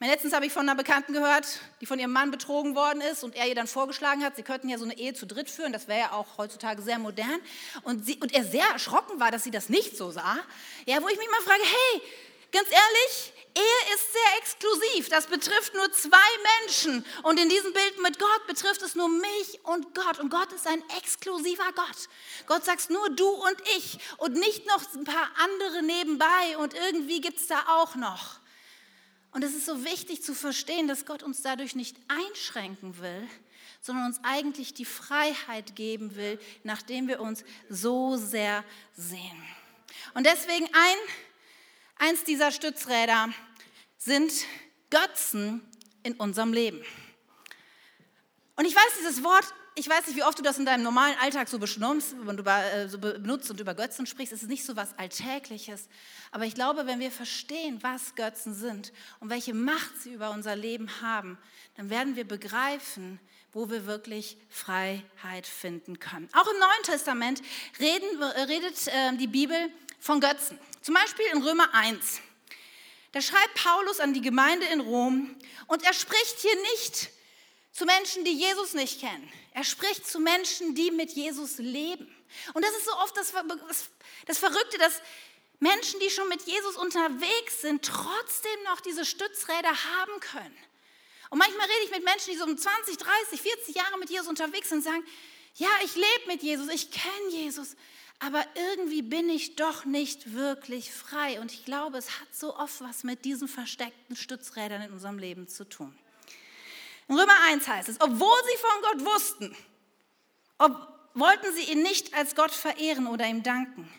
Letztens 0.00 0.34
habe 0.34 0.44
ich 0.44 0.52
von 0.52 0.68
einer 0.68 0.74
Bekannten 0.76 1.12
gehört, 1.12 1.46
die 1.80 1.86
von 1.86 1.98
ihrem 1.98 2.12
Mann 2.12 2.30
betrogen 2.30 2.74
worden 2.74 3.00
ist 3.00 3.24
und 3.24 3.36
er 3.36 3.46
ihr 3.46 3.54
dann 3.54 3.66
vorgeschlagen 3.66 4.24
hat, 4.24 4.36
sie 4.36 4.42
könnten 4.42 4.68
ja 4.68 4.76
so 4.76 4.84
eine 4.84 4.98
Ehe 4.98 5.14
zu 5.14 5.26
dritt 5.26 5.48
führen. 5.48 5.72
Das 5.72 5.88
wäre 5.88 6.00
ja 6.00 6.12
auch 6.12 6.36
heutzutage 6.36 6.82
sehr 6.82 6.98
modern. 6.98 7.40
Und, 7.84 8.04
sie, 8.04 8.16
und 8.16 8.34
er 8.34 8.44
sehr 8.44 8.66
erschrocken 8.72 9.20
war, 9.20 9.30
dass 9.30 9.44
sie 9.44 9.50
das 9.50 9.68
nicht 9.68 9.96
so 9.96 10.10
sah. 10.10 10.38
Ja, 10.84 11.00
wo 11.00 11.08
ich 11.08 11.16
mich 11.16 11.30
mal 11.30 11.40
frage, 11.42 11.62
hey, 11.62 12.02
ganz 12.50 12.68
ehrlich, 12.68 13.32
Ehe 13.56 13.94
ist 13.94 14.12
sehr 14.12 14.38
exklusiv. 14.38 15.08
Das 15.10 15.26
betrifft 15.28 15.74
nur 15.74 15.90
zwei 15.92 16.18
Menschen. 16.60 17.04
Und 17.22 17.38
in 17.38 17.48
diesem 17.48 17.72
Bild 17.72 18.02
mit 18.02 18.18
Gott 18.18 18.46
betrifft 18.48 18.82
es 18.82 18.96
nur 18.96 19.08
mich 19.08 19.60
und 19.62 19.94
Gott. 19.94 20.18
Und 20.18 20.28
Gott 20.28 20.52
ist 20.52 20.66
ein 20.66 20.82
exklusiver 20.98 21.70
Gott. 21.76 22.08
Gott 22.46 22.64
sagt 22.64 22.90
nur 22.90 23.10
du 23.10 23.28
und 23.28 23.56
ich 23.76 23.98
und 24.18 24.34
nicht 24.34 24.66
noch 24.66 24.82
ein 24.94 25.04
paar 25.04 25.30
andere 25.36 25.82
nebenbei. 25.82 26.58
Und 26.58 26.74
irgendwie 26.74 27.20
gibt 27.20 27.38
es 27.38 27.46
da 27.46 27.64
auch 27.68 27.94
noch. 27.94 28.43
Und 29.34 29.42
es 29.42 29.52
ist 29.52 29.66
so 29.66 29.84
wichtig 29.84 30.22
zu 30.22 30.32
verstehen, 30.32 30.86
dass 30.86 31.06
Gott 31.06 31.24
uns 31.24 31.42
dadurch 31.42 31.74
nicht 31.74 31.96
einschränken 32.06 32.98
will, 32.98 33.28
sondern 33.80 34.06
uns 34.06 34.20
eigentlich 34.22 34.74
die 34.74 34.84
Freiheit 34.84 35.74
geben 35.74 36.14
will, 36.14 36.38
nachdem 36.62 37.08
wir 37.08 37.20
uns 37.20 37.44
so 37.68 38.16
sehr 38.16 38.64
sehen. 38.96 39.42
Und 40.14 40.24
deswegen 40.24 40.66
ein, 40.66 40.96
eins 41.96 42.22
dieser 42.22 42.52
Stützräder 42.52 43.28
sind 43.98 44.32
Götzen 44.90 45.68
in 46.04 46.14
unserem 46.14 46.52
Leben. 46.52 46.84
Und 48.54 48.66
ich 48.66 48.76
weiß, 48.76 48.98
dieses 49.00 49.24
Wort 49.24 49.52
ich 49.76 49.88
weiß 49.88 50.06
nicht, 50.06 50.16
wie 50.16 50.22
oft 50.22 50.38
du 50.38 50.42
das 50.42 50.58
in 50.58 50.66
deinem 50.66 50.84
normalen 50.84 51.16
Alltag 51.20 51.48
so 51.48 51.56
und 51.56 52.38
über, 52.38 52.64
äh, 52.72 52.88
so 52.88 52.98
benutzt 52.98 53.50
und 53.50 53.58
über 53.58 53.74
Götzen 53.74 54.06
sprichst. 54.06 54.32
Es 54.32 54.42
ist 54.42 54.48
nicht 54.48 54.64
so 54.64 54.76
was 54.76 54.96
Alltägliches. 54.98 55.88
Aber 56.30 56.44
ich 56.44 56.54
glaube, 56.54 56.86
wenn 56.86 57.00
wir 57.00 57.10
verstehen, 57.10 57.82
was 57.82 58.14
Götzen 58.14 58.54
sind 58.54 58.92
und 59.18 59.30
welche 59.30 59.52
Macht 59.52 60.00
sie 60.00 60.12
über 60.12 60.30
unser 60.30 60.54
Leben 60.54 60.88
haben, 61.00 61.38
dann 61.76 61.90
werden 61.90 62.14
wir 62.14 62.24
begreifen, 62.24 63.18
wo 63.52 63.68
wir 63.68 63.86
wirklich 63.86 64.36
Freiheit 64.48 65.46
finden 65.46 65.98
können. 65.98 66.28
Auch 66.34 66.46
im 66.46 66.58
Neuen 66.58 66.82
Testament 66.84 67.42
reden, 67.80 68.22
äh, 68.22 68.42
redet 68.42 68.86
äh, 68.86 69.16
die 69.16 69.26
Bibel 69.26 69.56
von 69.98 70.20
Götzen. 70.20 70.56
Zum 70.82 70.94
Beispiel 70.94 71.26
in 71.32 71.42
Römer 71.42 71.74
1. 71.74 72.20
Da 73.10 73.20
schreibt 73.20 73.54
Paulus 73.54 73.98
an 73.98 74.12
die 74.12 74.20
Gemeinde 74.20 74.66
in 74.66 74.80
Rom 74.80 75.34
und 75.66 75.82
er 75.84 75.94
spricht 75.94 76.40
hier 76.40 76.54
nicht 76.72 77.10
zu 77.74 77.84
Menschen, 77.86 78.24
die 78.24 78.32
Jesus 78.32 78.72
nicht 78.72 79.00
kennen. 79.00 79.30
Er 79.52 79.64
spricht 79.64 80.06
zu 80.06 80.20
Menschen, 80.20 80.76
die 80.76 80.92
mit 80.92 81.10
Jesus 81.10 81.58
leben. 81.58 82.06
Und 82.54 82.64
das 82.64 82.70
ist 82.76 82.84
so 82.84 82.92
oft 82.98 83.16
das, 83.16 83.32
das 84.26 84.38
Verrückte, 84.38 84.78
dass 84.78 85.02
Menschen, 85.58 85.98
die 85.98 86.08
schon 86.08 86.28
mit 86.28 86.42
Jesus 86.42 86.76
unterwegs 86.76 87.62
sind, 87.62 87.84
trotzdem 87.84 88.62
noch 88.64 88.80
diese 88.80 89.04
Stützräder 89.04 89.70
haben 89.70 90.20
können. 90.20 90.56
Und 91.30 91.38
manchmal 91.38 91.66
rede 91.66 91.84
ich 91.84 91.90
mit 91.90 92.04
Menschen, 92.04 92.32
die 92.32 92.38
so 92.38 92.44
um 92.44 92.56
20, 92.56 92.96
30, 92.96 93.42
40 93.42 93.74
Jahre 93.74 93.98
mit 93.98 94.08
Jesus 94.08 94.28
unterwegs 94.28 94.68
sind 94.68 94.78
und 94.78 94.84
sagen, 94.84 95.04
ja, 95.56 95.70
ich 95.84 95.96
lebe 95.96 96.26
mit 96.28 96.42
Jesus, 96.44 96.68
ich 96.68 96.92
kenne 96.92 97.30
Jesus, 97.30 97.74
aber 98.20 98.44
irgendwie 98.54 99.02
bin 99.02 99.28
ich 99.28 99.56
doch 99.56 99.84
nicht 99.84 100.32
wirklich 100.32 100.92
frei. 100.92 101.40
Und 101.40 101.50
ich 101.50 101.64
glaube, 101.64 101.98
es 101.98 102.20
hat 102.20 102.32
so 102.32 102.56
oft 102.56 102.80
was 102.80 103.02
mit 103.02 103.24
diesen 103.24 103.48
versteckten 103.48 104.14
Stützrädern 104.14 104.82
in 104.82 104.92
unserem 104.92 105.18
Leben 105.18 105.48
zu 105.48 105.68
tun. 105.68 105.98
In 107.08 107.18
Römer 107.18 107.38
1 107.48 107.68
heißt 107.68 107.88
es, 107.88 108.00
obwohl 108.00 108.38
sie 108.50 108.58
von 108.58 108.82
Gott 108.82 109.14
wussten, 109.14 109.56
ob, 110.58 110.88
wollten 111.14 111.54
sie 111.54 111.72
ihn 111.72 111.82
nicht 111.82 112.14
als 112.14 112.34
Gott 112.34 112.52
verehren 112.52 113.06
oder 113.06 113.26
ihm 113.26 113.42
danken. 113.42 113.92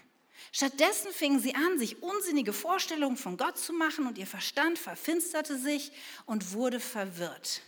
Stattdessen 0.52 1.12
fingen 1.12 1.40
sie 1.40 1.54
an, 1.54 1.78
sich 1.78 2.02
unsinnige 2.02 2.54
Vorstellungen 2.54 3.18
von 3.18 3.36
Gott 3.36 3.58
zu 3.58 3.74
machen 3.74 4.08
und 4.08 4.18
ihr 4.18 4.26
Verstand 4.26 4.80
verfinsterte 4.80 5.58
sich 5.58 5.92
und 6.26 6.54
wurde 6.54 6.80
verwirrt. 6.80 7.62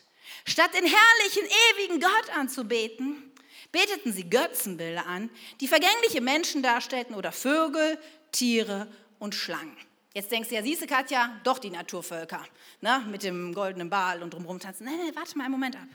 Statt 0.45 0.73
den 0.73 0.85
herrlichen, 0.85 1.43
ewigen 1.73 1.99
Gott 1.99 2.29
anzubeten, 2.37 3.31
beteten 3.71 4.13
sie 4.13 4.29
Götzenbilder 4.29 5.05
an, 5.05 5.29
die 5.59 5.67
vergängliche 5.67 6.21
Menschen 6.21 6.63
darstellten 6.63 7.15
oder 7.15 7.31
Vögel, 7.31 7.99
Tiere 8.31 8.87
und 9.19 9.35
Schlangen. 9.35 9.77
Jetzt 10.17 10.31
denkst 10.31 10.49
du 10.49 10.55
ja, 10.55 10.63
siehst 10.63 10.81
du, 10.81 10.87
Katja, 10.87 11.39
doch 11.43 11.59
die 11.59 11.69
Naturvölker, 11.69 12.43
ne, 12.81 13.05
mit 13.07 13.21
dem 13.21 13.53
goldenen 13.53 13.87
Ball 13.87 14.23
und 14.23 14.33
drumherum 14.33 14.59
tanzen. 14.59 14.85
Nein, 14.85 14.97
nein, 14.97 15.15
warte 15.15 15.37
mal 15.37 15.43
einen 15.43 15.51
Moment 15.51 15.75
ab. 15.75 15.87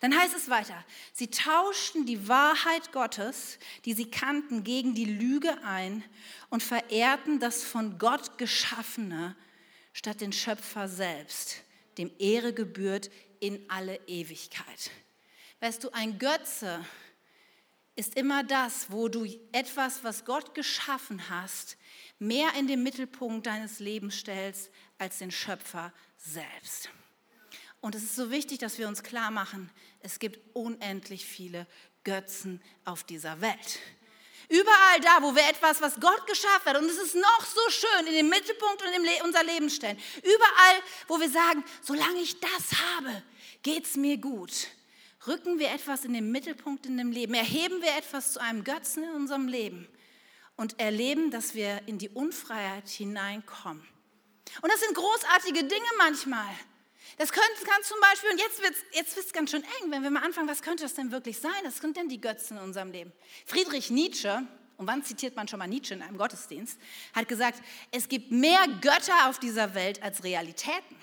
Dann 0.00 0.18
heißt 0.18 0.34
es 0.34 0.48
weiter, 0.48 0.82
sie 1.12 1.28
tauschten 1.28 2.06
die 2.06 2.26
Wahrheit 2.26 2.90
Gottes, 2.92 3.58
die 3.84 3.92
sie 3.92 4.10
kannten, 4.10 4.64
gegen 4.64 4.94
die 4.94 5.04
Lüge 5.04 5.62
ein 5.62 6.02
und 6.48 6.62
verehrten 6.62 7.38
das 7.38 7.64
von 7.64 7.98
Gott 7.98 8.38
geschaffene 8.38 9.36
statt 9.92 10.22
den 10.22 10.32
Schöpfer 10.32 10.88
selbst, 10.88 11.62
dem 11.98 12.10
Ehre 12.18 12.54
gebührt 12.54 13.10
in 13.40 13.62
alle 13.68 14.00
Ewigkeit. 14.06 14.90
Weißt 15.60 15.84
du, 15.84 15.90
ein 15.92 16.18
Götze 16.18 16.82
ist 17.94 18.16
immer 18.16 18.42
das, 18.42 18.90
wo 18.90 19.08
du 19.08 19.26
etwas, 19.52 20.02
was 20.02 20.24
Gott 20.24 20.54
geschaffen 20.54 21.28
hast, 21.28 21.76
mehr 22.18 22.54
in 22.54 22.66
den 22.66 22.82
Mittelpunkt 22.82 23.46
deines 23.46 23.78
Lebens 23.78 24.16
stellst 24.16 24.70
als 24.98 25.18
den 25.18 25.30
Schöpfer 25.30 25.92
selbst. 26.16 26.88
Und 27.80 27.94
es 27.94 28.02
ist 28.02 28.16
so 28.16 28.30
wichtig, 28.30 28.58
dass 28.58 28.78
wir 28.78 28.88
uns 28.88 29.02
klar 29.02 29.30
machen, 29.30 29.70
es 30.00 30.18
gibt 30.18 30.40
unendlich 30.54 31.24
viele 31.24 31.66
Götzen 32.04 32.62
auf 32.84 33.04
dieser 33.04 33.40
Welt. 33.40 33.78
Überall 34.48 35.00
da, 35.02 35.22
wo 35.22 35.34
wir 35.34 35.48
etwas, 35.48 35.80
was 35.80 35.98
Gott 36.00 36.26
geschaffen 36.26 36.66
hat, 36.66 36.76
und 36.76 36.88
es 36.88 36.98
ist 36.98 37.16
noch 37.16 37.44
so 37.44 37.70
schön, 37.70 38.06
in 38.06 38.12
den 38.12 38.28
Mittelpunkt 38.28 38.82
und 38.82 38.88
in 38.88 39.22
unser 39.24 39.42
Leben 39.42 39.68
stellen. 39.68 39.98
Überall, 40.18 40.82
wo 41.08 41.20
wir 41.20 41.28
sagen, 41.28 41.64
solange 41.82 42.20
ich 42.20 42.38
das 42.38 42.80
habe, 42.94 43.22
geht 43.62 43.84
es 43.84 43.96
mir 43.96 44.16
gut. 44.18 44.68
Rücken 45.26 45.58
wir 45.58 45.70
etwas 45.70 46.04
in 46.04 46.12
den 46.12 46.30
Mittelpunkt 46.30 46.86
in 46.86 46.96
dem 46.96 47.10
Leben, 47.10 47.34
erheben 47.34 47.82
wir 47.82 47.96
etwas 47.96 48.34
zu 48.34 48.40
einem 48.40 48.62
Götzen 48.62 49.02
in 49.02 49.10
unserem 49.10 49.48
Leben 49.48 49.88
und 50.56 50.78
erleben, 50.80 51.30
dass 51.30 51.54
wir 51.54 51.82
in 51.86 51.98
die 51.98 52.08
Unfreiheit 52.08 52.88
hineinkommen. 52.88 53.86
Und 54.62 54.72
das 54.72 54.80
sind 54.80 54.94
großartige 54.94 55.64
Dinge 55.64 55.86
manchmal. 55.98 56.48
Das 57.18 57.32
könnte, 57.32 57.64
kann 57.64 57.82
zum 57.82 57.98
Beispiel, 58.00 58.30
und 58.30 58.38
jetzt 58.38 58.62
wird 58.62 58.74
es 58.74 58.96
jetzt 58.96 59.16
wird's 59.16 59.32
ganz 59.32 59.50
schön 59.50 59.62
eng, 59.62 59.90
wenn 59.90 60.02
wir 60.02 60.10
mal 60.10 60.22
anfangen, 60.22 60.48
was 60.48 60.62
könnte 60.62 60.82
das 60.82 60.94
denn 60.94 61.12
wirklich 61.12 61.38
sein? 61.38 61.52
Das 61.64 61.78
sind 61.78 61.96
denn 61.96 62.08
die 62.08 62.20
Götzen 62.20 62.58
in 62.58 62.62
unserem 62.62 62.90
Leben. 62.90 63.12
Friedrich 63.46 63.90
Nietzsche, 63.90 64.46
und 64.76 64.86
wann 64.86 65.04
zitiert 65.04 65.36
man 65.36 65.48
schon 65.48 65.58
mal 65.58 65.66
Nietzsche 65.66 65.94
in 65.94 66.02
einem 66.02 66.18
Gottesdienst, 66.18 66.78
hat 67.14 67.28
gesagt, 67.28 67.62
es 67.90 68.08
gibt 68.08 68.30
mehr 68.30 68.66
Götter 68.82 69.28
auf 69.28 69.38
dieser 69.38 69.74
Welt 69.74 70.02
als 70.02 70.24
Realitäten. 70.24 70.96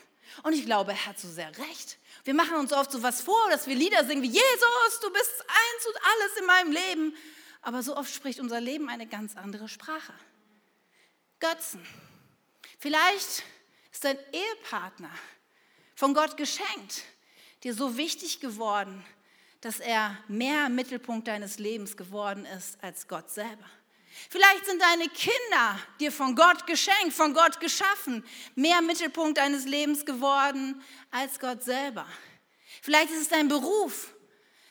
Und 0.43 0.53
ich 0.53 0.65
glaube, 0.65 0.91
er 0.91 1.05
hat 1.05 1.19
so 1.19 1.27
sehr 1.27 1.49
recht. 1.57 1.97
Wir 2.23 2.33
machen 2.33 2.55
uns 2.57 2.73
oft 2.73 2.91
so 2.91 3.01
was 3.03 3.21
vor, 3.21 3.49
dass 3.49 3.67
wir 3.67 3.75
Lieder 3.75 4.05
singen 4.05 4.21
wie 4.23 4.27
Jesus, 4.27 4.99
du 5.01 5.11
bist 5.11 5.41
eins 5.41 5.87
und 5.87 5.95
alles 5.95 6.37
in 6.39 6.45
meinem 6.45 6.71
Leben. 6.71 7.17
Aber 7.63 7.81
so 7.81 7.97
oft 7.97 8.13
spricht 8.13 8.39
unser 8.39 8.61
Leben 8.61 8.89
eine 8.89 9.07
ganz 9.07 9.35
andere 9.35 9.67
Sprache. 9.67 10.13
Götzen. 11.39 11.83
Vielleicht 12.77 13.43
ist 13.91 14.03
dein 14.03 14.17
Ehepartner 14.31 15.09
von 15.95 16.13
Gott 16.13 16.35
geschenkt, 16.37 17.03
dir 17.63 17.73
so 17.73 17.97
wichtig 17.97 18.41
geworden, 18.41 19.03
dass 19.61 19.79
er 19.79 20.17
mehr 20.27 20.67
Mittelpunkt 20.67 21.29
deines 21.29 21.57
Lebens 21.57 21.95
geworden 21.95 22.45
ist 22.45 22.77
als 22.83 23.07
Gott 23.07 23.29
selber. 23.31 23.65
Vielleicht 24.29 24.65
sind 24.65 24.81
deine 24.81 25.07
Kinder 25.07 25.79
dir 25.99 26.11
von 26.11 26.35
Gott 26.35 26.67
geschenkt, 26.67 27.13
von 27.13 27.33
Gott 27.33 27.59
geschaffen, 27.59 28.25
mehr 28.55 28.81
Mittelpunkt 28.81 29.37
deines 29.37 29.65
Lebens 29.65 30.05
geworden 30.05 30.83
als 31.11 31.39
Gott 31.39 31.63
selber. 31.63 32.05
Vielleicht 32.81 33.11
ist 33.11 33.21
es 33.21 33.29
dein 33.29 33.47
Beruf, 33.47 34.12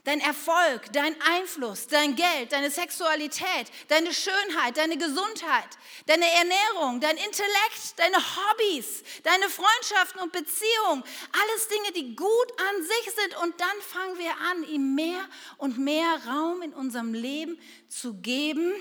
Dein 0.04 0.18
Erfolg, 0.18 0.92
dein 0.92 1.14
Einfluss, 1.22 1.86
dein 1.86 2.16
Geld, 2.16 2.50
deine 2.50 2.72
Sexualität, 2.72 3.70
deine 3.86 4.12
Schönheit, 4.12 4.76
deine 4.76 4.98
Gesundheit, 4.98 5.78
deine 6.06 6.24
Ernährung, 6.28 7.00
dein 7.00 7.16
Intellekt, 7.16 7.96
deine 7.98 8.16
Hobbys, 8.16 9.04
deine 9.22 9.48
Freundschaften 9.48 10.20
und 10.20 10.32
Beziehungen, 10.32 11.04
alles 11.30 11.68
Dinge, 11.68 11.92
die 11.94 12.16
gut 12.16 12.28
an 12.58 12.82
sich 12.82 13.14
sind. 13.14 13.40
Und 13.42 13.60
dann 13.60 13.80
fangen 13.80 14.18
wir 14.18 14.36
an, 14.50 14.64
ihm 14.64 14.96
mehr 14.96 15.24
und 15.58 15.78
mehr 15.78 16.20
Raum 16.26 16.62
in 16.62 16.74
unserem 16.74 17.14
Leben 17.14 17.60
zu 17.88 18.14
geben. 18.14 18.72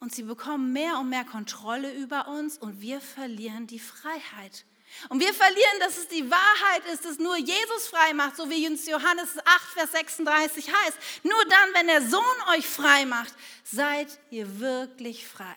Und 0.00 0.12
sie 0.12 0.24
bekommen 0.24 0.72
mehr 0.72 0.98
und 0.98 1.10
mehr 1.10 1.24
Kontrolle 1.24 1.94
über 1.94 2.26
uns 2.26 2.58
und 2.58 2.80
wir 2.80 3.00
verlieren 3.00 3.68
die 3.68 3.78
Freiheit. 3.78 4.64
Und 5.08 5.20
wir 5.20 5.32
verlieren, 5.32 5.80
dass 5.80 5.96
es 5.96 6.08
die 6.08 6.30
Wahrheit 6.30 6.84
ist, 6.92 7.04
dass 7.04 7.18
nur 7.18 7.36
Jesus 7.36 7.88
frei 7.88 8.12
macht, 8.14 8.36
so 8.36 8.48
wie 8.50 8.64
in 8.64 8.76
Johannes 8.76 9.38
8, 9.44 9.68
Vers 9.74 9.92
36 9.92 10.68
heißt. 10.68 10.98
Nur 11.22 11.44
dann, 11.46 11.74
wenn 11.74 11.86
der 11.86 12.02
Sohn 12.02 12.22
euch 12.56 12.66
frei 12.66 13.04
macht, 13.06 13.34
seid 13.64 14.08
ihr 14.30 14.60
wirklich 14.60 15.26
frei. 15.26 15.56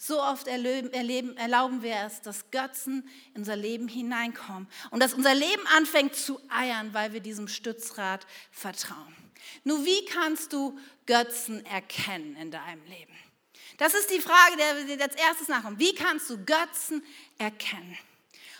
So 0.00 0.22
oft 0.22 0.46
erleben, 0.46 0.92
erleben, 0.92 1.36
erlauben 1.36 1.82
wir 1.82 1.96
es, 2.06 2.20
dass 2.20 2.52
Götzen 2.52 3.08
in 3.34 3.40
unser 3.40 3.56
Leben 3.56 3.88
hineinkommen 3.88 4.68
und 4.90 5.02
dass 5.02 5.12
unser 5.12 5.34
Leben 5.34 5.66
anfängt 5.76 6.14
zu 6.14 6.40
eiern, 6.48 6.94
weil 6.94 7.12
wir 7.12 7.20
diesem 7.20 7.48
Stützrad 7.48 8.24
vertrauen. 8.52 9.16
Nur 9.64 9.84
wie 9.84 10.04
kannst 10.04 10.52
du 10.52 10.78
Götzen 11.06 11.66
erkennen 11.66 12.36
in 12.36 12.52
deinem 12.52 12.84
Leben? 12.84 13.14
Das 13.78 13.94
ist 13.94 14.10
die 14.10 14.20
Frage, 14.20 14.56
der 14.56 14.86
wir 14.86 15.02
als 15.02 15.16
erstes 15.16 15.48
nachkommen. 15.48 15.78
Wie 15.78 15.94
kannst 15.94 16.30
du 16.30 16.44
Götzen 16.44 17.04
erkennen? 17.38 17.98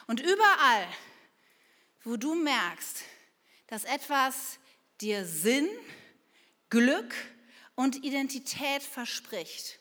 Und 0.09 0.21
überall, 0.21 0.89
wo 2.03 2.17
du 2.17 2.35
merkst, 2.35 3.05
dass 3.67 3.85
etwas 3.85 4.59
dir 5.03 5.27
Sinn, 5.27 5.69
Glück 6.71 7.15
und 7.75 8.03
Identität 8.05 8.83
verspricht, 8.83 9.79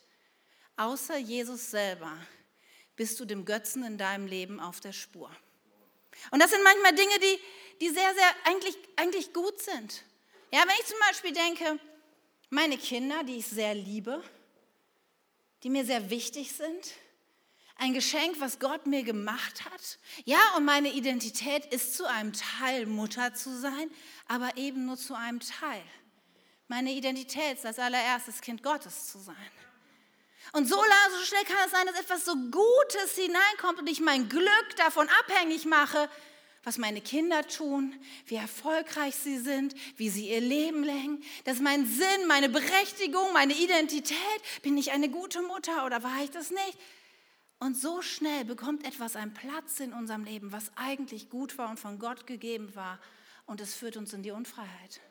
außer 0.76 1.18
Jesus 1.18 1.72
selber, 1.72 2.16
bist 2.98 3.20
du 3.22 3.26
dem 3.26 3.46
Götzen 3.46 3.84
in 3.84 3.98
deinem 3.98 4.28
Leben 4.28 4.60
auf 4.60 4.82
der 4.82 4.92
Spur. 4.92 5.32
Und 6.32 6.42
das 6.42 6.52
sind 6.52 6.62
manchmal 6.62 6.94
Dinge, 6.94 7.20
die, 7.20 7.40
die 7.80 7.90
sehr, 7.90 8.14
sehr 8.14 8.36
eigentlich, 8.44 8.78
eigentlich 8.98 9.32
gut 9.32 9.62
sind. 9.62 10.04
Ja, 10.52 10.60
wenn 10.62 10.76
ich 10.80 10.88
zum 10.88 11.00
Beispiel 11.08 11.32
denke, 11.32 11.80
meine 12.50 12.78
Kinder, 12.78 13.24
die 13.24 13.38
ich 13.38 13.48
sehr 13.48 13.74
liebe, 13.74 14.22
die 15.64 15.70
mir 15.70 15.86
sehr 15.86 16.10
wichtig 16.10 16.52
sind, 16.52 16.94
ein 17.78 17.94
Geschenk, 17.94 18.40
was 18.40 18.60
Gott 18.60 18.86
mir 18.88 19.04
gemacht 19.04 19.66
hat. 19.66 20.00
Ja, 20.26 20.40
und 20.56 20.66
meine 20.66 20.92
Identität 20.92 21.66
ist 21.68 21.96
zu 21.96 22.06
einem 22.06 22.34
Teil 22.34 22.86
Mutter 22.86 23.34
zu 23.34 23.58
sein, 23.58 23.90
aber 24.28 24.58
eben 24.58 24.86
nur 24.86 24.98
zu 24.98 25.14
einem 25.14 25.40
Teil. 25.40 25.84
Meine 26.68 26.92
Identität 26.92 27.58
ist 27.58 27.66
als 27.66 27.80
allererstes 27.80 28.42
Kind 28.42 28.64
Gottes 28.64 29.08
zu 29.08 29.20
sein. 29.20 29.36
Und 30.54 30.68
so, 30.68 30.76
so 30.76 31.26
schnell 31.26 31.44
kann 31.44 31.66
es 31.66 31.72
sein, 31.72 31.86
dass 31.86 32.00
etwas 32.00 32.26
so 32.26 32.34
Gutes 32.36 33.16
hineinkommt 33.16 33.80
und 33.80 33.88
ich 33.88 34.00
mein 34.00 34.30
Glück 34.30 34.76
davon 34.78 35.08
abhängig 35.20 35.66
mache, 35.66 36.10
was 36.64 36.78
meine 36.78 37.00
Kinder 37.00 37.48
tun, 37.48 37.96
wie 38.26 38.36
erfolgreich 38.36 39.16
sie 39.16 39.38
sind, 39.38 39.74
wie 39.98 40.10
sie 40.10 40.30
ihr 40.30 40.42
Leben 40.42 40.84
lenken. 40.84 41.24
Das 41.46 41.56
ist 41.56 41.64
mein 41.64 41.86
Sinn, 41.86 42.28
meine 42.28 42.50
Berechtigung, 42.50 43.32
meine 43.34 43.54
Identität. 43.54 44.18
Bin 44.64 44.78
ich 44.78 44.92
eine 44.92 45.10
gute 45.10 45.42
Mutter 45.42 45.86
oder 45.86 46.04
war 46.04 46.24
ich 46.24 46.32
das 46.32 46.52
nicht? 46.52 46.78
Und 47.60 47.76
so 47.76 48.02
schnell 48.02 48.46
bekommt 48.46 48.86
etwas 48.86 49.16
einen 49.16 49.34
Platz 49.34 49.80
in 49.80 49.94
unserem 49.94 50.24
Leben, 50.24 50.52
was 50.52 50.72
eigentlich 50.76 51.30
gut 51.30 51.58
war 51.58 51.70
und 51.70 51.80
von 51.80 51.98
Gott 51.98 52.28
gegeben 52.28 52.76
war. 52.76 53.00
Und 53.46 53.62
es 53.62 53.74
führt 53.74 53.98
uns 53.98 54.14
in 54.14 54.22
die 54.22 54.32
Unfreiheit. 54.32 55.02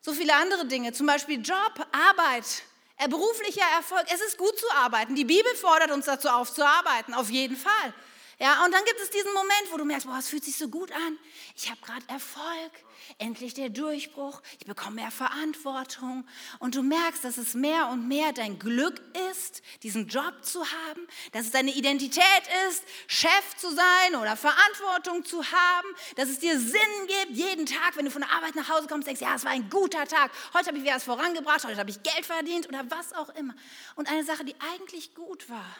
So 0.00 0.12
viele 0.12 0.34
andere 0.34 0.66
Dinge, 0.66 0.92
zum 0.92 1.06
Beispiel 1.06 1.40
Job, 1.40 1.86
Arbeit, 1.92 2.64
beruflicher 3.08 3.64
Erfolg. 3.76 4.04
Es 4.12 4.20
ist 4.20 4.36
gut 4.36 4.58
zu 4.58 4.66
arbeiten. 4.74 5.14
Die 5.14 5.24
Bibel 5.24 5.54
fordert 5.54 5.90
uns 5.90 6.06
dazu 6.06 6.28
auf, 6.28 6.52
zu 6.52 6.66
arbeiten, 6.66 7.14
auf 7.14 7.30
jeden 7.30 7.56
Fall. 7.56 7.94
Ja, 8.42 8.64
und 8.64 8.72
dann 8.74 8.84
gibt 8.84 8.98
es 8.98 9.08
diesen 9.08 9.32
Moment, 9.34 9.70
wo 9.70 9.76
du 9.76 9.84
merkst, 9.84 10.04
boah, 10.04 10.18
es 10.18 10.28
fühlt 10.28 10.42
sich 10.42 10.56
so 10.56 10.66
gut 10.66 10.90
an. 10.90 11.16
Ich 11.54 11.70
habe 11.70 11.80
gerade 11.80 12.02
Erfolg, 12.08 12.72
endlich 13.18 13.54
der 13.54 13.68
Durchbruch, 13.68 14.42
ich 14.58 14.66
bekomme 14.66 14.96
mehr 14.96 15.12
Verantwortung. 15.12 16.26
Und 16.58 16.74
du 16.74 16.82
merkst, 16.82 17.22
dass 17.22 17.36
es 17.36 17.54
mehr 17.54 17.86
und 17.90 18.08
mehr 18.08 18.32
dein 18.32 18.58
Glück 18.58 19.00
ist, 19.30 19.62
diesen 19.84 20.08
Job 20.08 20.34
zu 20.42 20.60
haben, 20.60 21.06
dass 21.30 21.42
es 21.42 21.50
deine 21.52 21.70
Identität 21.70 22.42
ist, 22.68 22.82
Chef 23.06 23.56
zu 23.58 23.70
sein 23.70 24.16
oder 24.20 24.36
Verantwortung 24.36 25.24
zu 25.24 25.44
haben, 25.44 25.88
dass 26.16 26.28
es 26.28 26.40
dir 26.40 26.58
Sinn 26.58 26.80
gibt, 27.06 27.38
jeden 27.38 27.64
Tag, 27.64 27.96
wenn 27.96 28.06
du 28.06 28.10
von 28.10 28.22
der 28.22 28.32
Arbeit 28.32 28.56
nach 28.56 28.68
Hause 28.68 28.88
kommst, 28.88 29.06
denkst, 29.06 29.22
ja, 29.22 29.36
es 29.36 29.44
war 29.44 29.52
ein 29.52 29.70
guter 29.70 30.04
Tag, 30.04 30.32
heute 30.52 30.66
habe 30.66 30.78
ich 30.78 30.82
wieder 30.82 30.96
was 30.96 31.04
vorangebracht, 31.04 31.64
heute 31.64 31.78
habe 31.78 31.90
ich 31.90 32.02
Geld 32.02 32.26
verdient 32.26 32.68
oder 32.68 32.90
was 32.90 33.12
auch 33.12 33.28
immer. 33.36 33.54
Und 33.94 34.10
eine 34.10 34.24
Sache, 34.24 34.44
die 34.44 34.56
eigentlich 34.74 35.14
gut 35.14 35.48
war, 35.48 35.76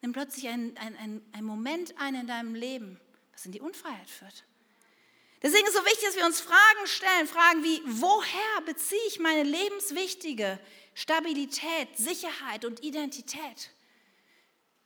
nimmt 0.00 0.14
plötzlich 0.14 0.48
ein, 0.48 0.76
ein, 0.78 0.96
ein, 0.96 1.22
ein 1.32 1.44
Moment 1.44 1.94
ein 1.98 2.14
in 2.14 2.26
deinem 2.26 2.54
Leben, 2.54 3.00
was 3.32 3.46
in 3.46 3.52
die 3.52 3.60
Unfreiheit 3.60 4.08
führt. 4.08 4.44
Deswegen 5.42 5.66
ist 5.66 5.74
es 5.74 5.80
so 5.80 5.86
wichtig, 5.86 6.04
dass 6.04 6.16
wir 6.16 6.26
uns 6.26 6.40
Fragen 6.40 6.86
stellen, 6.86 7.26
Fragen 7.28 7.62
wie, 7.62 7.80
woher 7.84 8.60
beziehe 8.66 9.00
ich 9.06 9.20
meine 9.20 9.44
lebenswichtige 9.44 10.58
Stabilität, 10.94 11.96
Sicherheit 11.96 12.64
und 12.64 12.82
Identität? 12.82 13.70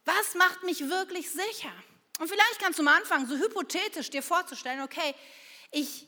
Was 0.04 0.34
macht 0.34 0.62
mich 0.62 0.88
wirklich 0.90 1.30
sicher? 1.30 1.72
Und 2.18 2.28
vielleicht 2.28 2.58
kannst 2.58 2.78
du 2.78 2.82
mal 2.82 2.98
anfangen, 2.98 3.26
so 3.26 3.36
hypothetisch 3.36 4.10
dir 4.10 4.22
vorzustellen, 4.22 4.82
okay, 4.82 5.14
ich, 5.70 6.06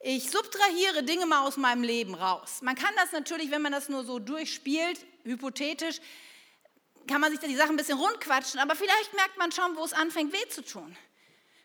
ich 0.00 0.30
subtrahiere 0.30 1.02
Dinge 1.02 1.26
mal 1.26 1.46
aus 1.46 1.58
meinem 1.58 1.82
Leben 1.82 2.14
raus. 2.14 2.60
Man 2.62 2.76
kann 2.76 2.94
das 2.96 3.12
natürlich, 3.12 3.50
wenn 3.50 3.62
man 3.62 3.72
das 3.72 3.90
nur 3.90 4.04
so 4.04 4.18
durchspielt, 4.18 5.04
hypothetisch, 5.24 6.00
kann 7.06 7.20
man 7.20 7.30
sich 7.30 7.40
da 7.40 7.46
die 7.46 7.56
Sachen 7.56 7.70
ein 7.70 7.76
bisschen 7.76 7.98
rundquatschen, 7.98 8.60
aber 8.60 8.74
vielleicht 8.74 9.14
merkt 9.14 9.36
man 9.38 9.52
schon, 9.52 9.76
wo 9.76 9.84
es 9.84 9.92
anfängt, 9.92 10.32
weh 10.32 10.48
zu 10.48 10.64
tun. 10.64 10.96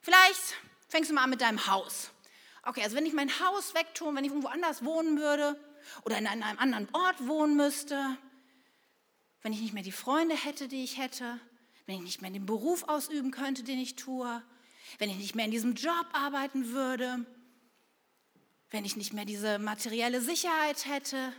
Vielleicht 0.01 0.56
fängst 0.88 1.10
du 1.10 1.13
mal 1.13 1.24
an 1.24 1.29
mit 1.29 1.41
deinem 1.41 1.67
Haus. 1.67 2.12
Okay, 2.63 2.84
also 2.84 2.96
wenn 2.96 3.06
ich 3.06 3.13
mein 3.13 3.39
Haus 3.39 3.74
wegtue, 3.75 4.13
wenn 4.13 4.24
ich 4.24 4.32
irgendwo 4.32 4.50
anders 4.50 4.84
wohnen 4.84 5.17
würde 5.17 5.60
oder 6.03 6.17
in 6.17 6.27
einem 6.27 6.44
anderen 6.58 6.88
Ort 6.94 7.27
wohnen 7.27 7.56
müsste, 7.56 8.17
wenn 9.41 9.53
ich 9.53 9.62
nicht 9.62 9.74
mehr 9.74 9.84
die 9.84 9.91
Freunde 9.91 10.36
hätte, 10.36 10.67
die 10.67 10.84
ich 10.84 10.98
hätte, 10.98 11.39
wenn 11.86 11.96
ich 11.96 12.01
nicht 12.01 12.22
mehr 12.22 12.32
den 12.32 12.46
Beruf 12.46 12.84
ausüben 12.84 13.32
könnte, 13.32 13.63
den 13.63 13.79
ich 13.79 13.96
tue, 13.96 14.44
wenn 14.98 15.10
ich 15.10 15.17
nicht 15.17 15.36
mehr 15.36 15.46
in 15.46 15.51
diesem 15.51 15.75
Job 15.75 16.06
arbeiten 16.12 16.74
würde, 16.74 17.25
wenn 18.72 18.84
ich 18.84 18.98
nicht 18.98 19.13
mehr 19.13 19.25
diese 19.25 19.60
materielle 19.60 20.22
Sicherheit 20.22 20.86
hätte, 20.86 21.32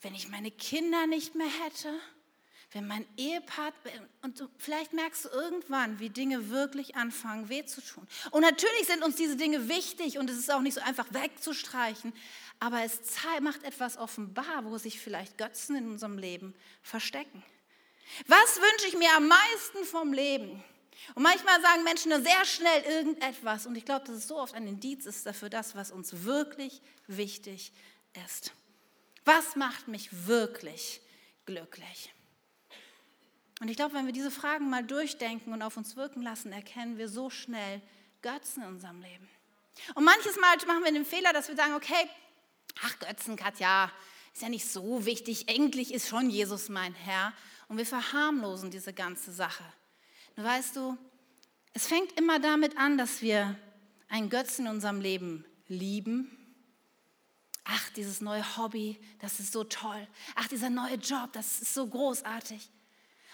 wenn 0.00 0.14
ich 0.14 0.28
meine 0.28 0.50
Kinder 0.50 1.06
nicht 1.06 1.34
mehr 1.34 1.50
hätte, 1.64 1.92
wenn 2.72 2.86
mein 2.86 3.06
Ehepartner, 3.16 3.90
und 4.22 4.40
du, 4.40 4.48
vielleicht 4.58 4.92
merkst 4.92 5.24
du 5.24 5.28
irgendwann, 5.30 6.00
wie 6.00 6.10
Dinge 6.10 6.50
wirklich 6.50 6.96
anfangen, 6.96 7.48
weh 7.48 7.64
zu 7.64 7.80
tun. 7.80 8.06
Und 8.30 8.42
natürlich 8.42 8.86
sind 8.86 9.02
uns 9.02 9.16
diese 9.16 9.36
Dinge 9.36 9.68
wichtig 9.68 10.18
und 10.18 10.28
es 10.28 10.36
ist 10.36 10.52
auch 10.52 10.60
nicht 10.60 10.74
so 10.74 10.82
einfach 10.82 11.06
wegzustreichen, 11.10 12.12
aber 12.60 12.82
es 12.82 13.00
macht 13.40 13.62
etwas 13.62 13.96
offenbar, 13.96 14.64
wo 14.64 14.76
sich 14.76 15.00
vielleicht 15.00 15.38
Götzen 15.38 15.76
in 15.76 15.90
unserem 15.90 16.18
Leben 16.18 16.54
verstecken. 16.82 17.42
Was 18.26 18.56
wünsche 18.56 18.88
ich 18.88 18.98
mir 18.98 19.14
am 19.16 19.28
meisten 19.28 19.84
vom 19.84 20.12
Leben? 20.12 20.62
Und 21.14 21.22
manchmal 21.22 21.60
sagen 21.62 21.84
Menschen 21.84 22.10
nur 22.10 22.20
sehr 22.20 22.44
schnell 22.44 22.82
irgendetwas 22.82 23.66
und 23.66 23.76
ich 23.76 23.84
glaube, 23.84 24.06
dass 24.06 24.16
es 24.16 24.28
so 24.28 24.38
oft 24.38 24.54
ein 24.54 24.66
Indiz 24.66 25.06
ist 25.06 25.24
dafür 25.24 25.48
das, 25.48 25.74
was 25.74 25.90
uns 25.90 26.24
wirklich 26.24 26.82
wichtig 27.06 27.72
ist. 28.26 28.52
Was 29.24 29.56
macht 29.56 29.88
mich 29.88 30.26
wirklich 30.26 31.00
glücklich? 31.46 32.12
Und 33.60 33.68
ich 33.68 33.76
glaube, 33.76 33.94
wenn 33.94 34.06
wir 34.06 34.12
diese 34.12 34.30
Fragen 34.30 34.70
mal 34.70 34.84
durchdenken 34.84 35.52
und 35.52 35.62
auf 35.62 35.76
uns 35.76 35.96
wirken 35.96 36.22
lassen, 36.22 36.52
erkennen 36.52 36.96
wir 36.96 37.08
so 37.08 37.28
schnell 37.28 37.82
Götzen 38.22 38.62
in 38.62 38.68
unserem 38.68 39.00
Leben. 39.00 39.28
Und 39.94 40.04
manches 40.04 40.36
Mal 40.36 40.56
machen 40.66 40.84
wir 40.84 40.92
den 40.92 41.04
Fehler, 41.04 41.32
dass 41.32 41.48
wir 41.48 41.56
sagen, 41.56 41.74
okay, 41.74 42.08
ach 42.82 42.98
Götzen, 42.98 43.36
Katja, 43.36 43.90
ist 44.32 44.42
ja 44.42 44.48
nicht 44.48 44.68
so 44.68 45.04
wichtig, 45.04 45.48
eigentlich 45.48 45.92
ist 45.92 46.08
schon 46.08 46.30
Jesus 46.30 46.68
mein 46.68 46.94
Herr. 46.94 47.32
Und 47.68 47.78
wir 47.78 47.86
verharmlosen 47.86 48.70
diese 48.70 48.92
ganze 48.92 49.32
Sache. 49.32 49.64
Nur 50.36 50.46
weißt 50.46 50.76
du, 50.76 50.96
es 51.74 51.86
fängt 51.86 52.12
immer 52.18 52.38
damit 52.38 52.76
an, 52.78 52.96
dass 52.96 53.22
wir 53.22 53.58
einen 54.08 54.30
Götzen 54.30 54.66
in 54.66 54.72
unserem 54.72 55.00
Leben 55.00 55.44
lieben. 55.66 56.30
Ach, 57.64 57.90
dieses 57.90 58.20
neue 58.20 58.56
Hobby, 58.56 58.98
das 59.18 59.40
ist 59.40 59.52
so 59.52 59.64
toll. 59.64 60.06
Ach, 60.34 60.48
dieser 60.48 60.70
neue 60.70 60.94
Job, 60.94 61.32
das 61.32 61.60
ist 61.60 61.74
so 61.74 61.86
großartig. 61.86 62.70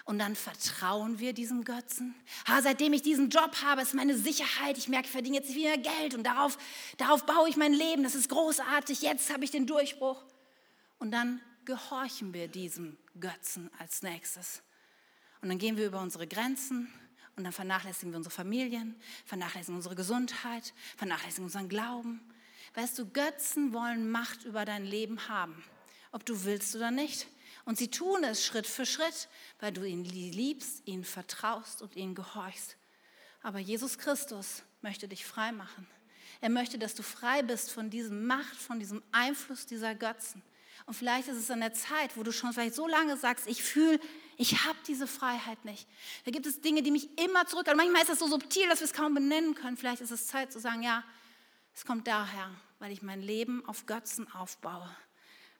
Und 0.05 0.19
dann 0.19 0.37
vertrauen 0.37 1.19
wir 1.19 1.33
diesem 1.33 1.65
Götzen. 1.65 2.15
Ha, 2.47 2.61
seitdem 2.61 2.93
ich 2.93 3.01
diesen 3.01 3.31
Job 3.31 3.57
habe, 3.63 3.81
ist 3.81 3.95
meine 3.95 4.17
Sicherheit. 4.17 4.77
Ich 4.77 4.89
merke, 4.89 5.07
ich 5.07 5.13
verdiene 5.13 5.37
jetzt 5.37 5.55
wieder 5.55 5.79
Geld 5.79 6.15
und 6.15 6.25
darauf, 6.25 6.59
darauf 6.99 7.25
baue 7.25 7.49
ich 7.49 7.57
mein 7.57 7.73
Leben. 7.73 8.03
Das 8.03 8.15
ist 8.15 8.29
großartig. 8.29 9.01
Jetzt 9.01 9.33
habe 9.33 9.45
ich 9.45 9.51
den 9.51 9.67
Durchbruch. 9.67 10.23
Und 10.99 11.11
dann 11.11 11.41
gehorchen 11.65 12.35
wir 12.35 12.49
diesem 12.49 12.99
Götzen 13.19 13.71
als 13.79 14.03
nächstes. 14.03 14.63
Und 15.41 15.49
dann 15.49 15.59
gehen 15.59 15.77
wir 15.79 15.87
über 15.87 16.01
unsere 16.01 16.27
Grenzen 16.27 16.93
und 17.37 17.45
dann 17.45 17.53
vernachlässigen 17.53 18.13
wir 18.13 18.19
unsere 18.19 18.35
Familien, 18.35 18.95
vernachlässigen 19.25 19.77
unsere 19.77 19.95
Gesundheit, 19.95 20.73
vernachlässigen 20.97 21.45
unseren 21.45 21.69
Glauben. 21.69 22.21
Weißt 22.75 22.99
du, 22.99 23.07
Götzen 23.07 23.73
wollen 23.73 24.11
Macht 24.11 24.45
über 24.45 24.65
dein 24.65 24.85
Leben 24.85 25.29
haben, 25.29 25.65
ob 26.13 26.25
du 26.25 26.45
willst 26.45 26.75
oder 26.77 26.91
nicht. 26.91 27.27
Und 27.65 27.79
sie 27.79 27.89
tun 27.89 28.25
es 28.25 28.45
Schritt 28.45 28.67
für 28.67 28.85
Schritt, 28.85 29.29
weil 29.59 29.73
du 29.73 29.85
ihn 29.85 30.05
liebst, 30.05 30.83
ihn 30.87 31.05
vertraust 31.05 31.81
und 31.81 31.97
ihn 31.97 32.15
gehorchst. 32.15 32.77
Aber 33.43 33.59
Jesus 33.59 33.99
Christus 33.99 34.63
möchte 34.83 35.09
dich 35.09 35.25
frei 35.25 35.53
machen. 35.53 35.87
Er 36.41 36.51
möchte, 36.51 36.79
dass 36.79 36.95
du 36.95 37.03
frei 37.03 37.43
bist 37.43 37.71
von 37.71 37.89
diesem 37.89 38.27
Macht, 38.27 38.57
von 38.57 38.79
diesem 38.79 39.03
Einfluss 39.13 39.67
dieser 39.67 39.95
Götzen. 39.95 40.43
Und 40.87 40.95
vielleicht 40.95 41.29
ist 41.29 41.39
es 41.39 41.51
an 41.51 41.61
der 41.61 41.73
Zeit, 41.73 42.17
wo 42.17 42.23
du 42.23 42.33
schon 42.33 42.53
vielleicht 42.53 42.75
so 42.75 42.87
lange 42.87 43.17
sagst, 43.17 43.47
ich 43.47 43.63
fühle, 43.63 43.99
ich 44.37 44.65
habe 44.65 44.77
diese 44.87 45.07
Freiheit 45.07 45.65
nicht. 45.65 45.87
Da 46.25 46.31
gibt 46.31 46.45
es 46.45 46.61
Dinge, 46.61 46.83
die 46.83 46.91
mich 46.91 47.19
immer 47.19 47.47
zurückhalten. 47.47 47.79
Manchmal 47.79 48.03
ist 48.03 48.11
das 48.11 48.19
so 48.19 48.27
subtil, 48.27 48.69
dass 48.69 48.81
wir 48.81 48.87
es 48.87 48.93
kaum 48.93 49.15
benennen 49.15 49.55
können. 49.55 49.79
Vielleicht 49.79 50.03
ist 50.03 50.11
es 50.11 50.27
Zeit 50.27 50.53
zu 50.53 50.61
sagen, 50.61 50.83
ja, 50.83 51.03
es 51.75 51.87
kommt 51.87 52.07
daher, 52.07 52.51
weil 52.79 52.93
ich 52.93 53.01
mein 53.01 53.23
Leben 53.23 53.65
auf 53.67 53.87
Götzen 53.87 54.31
aufbaue 54.33 54.95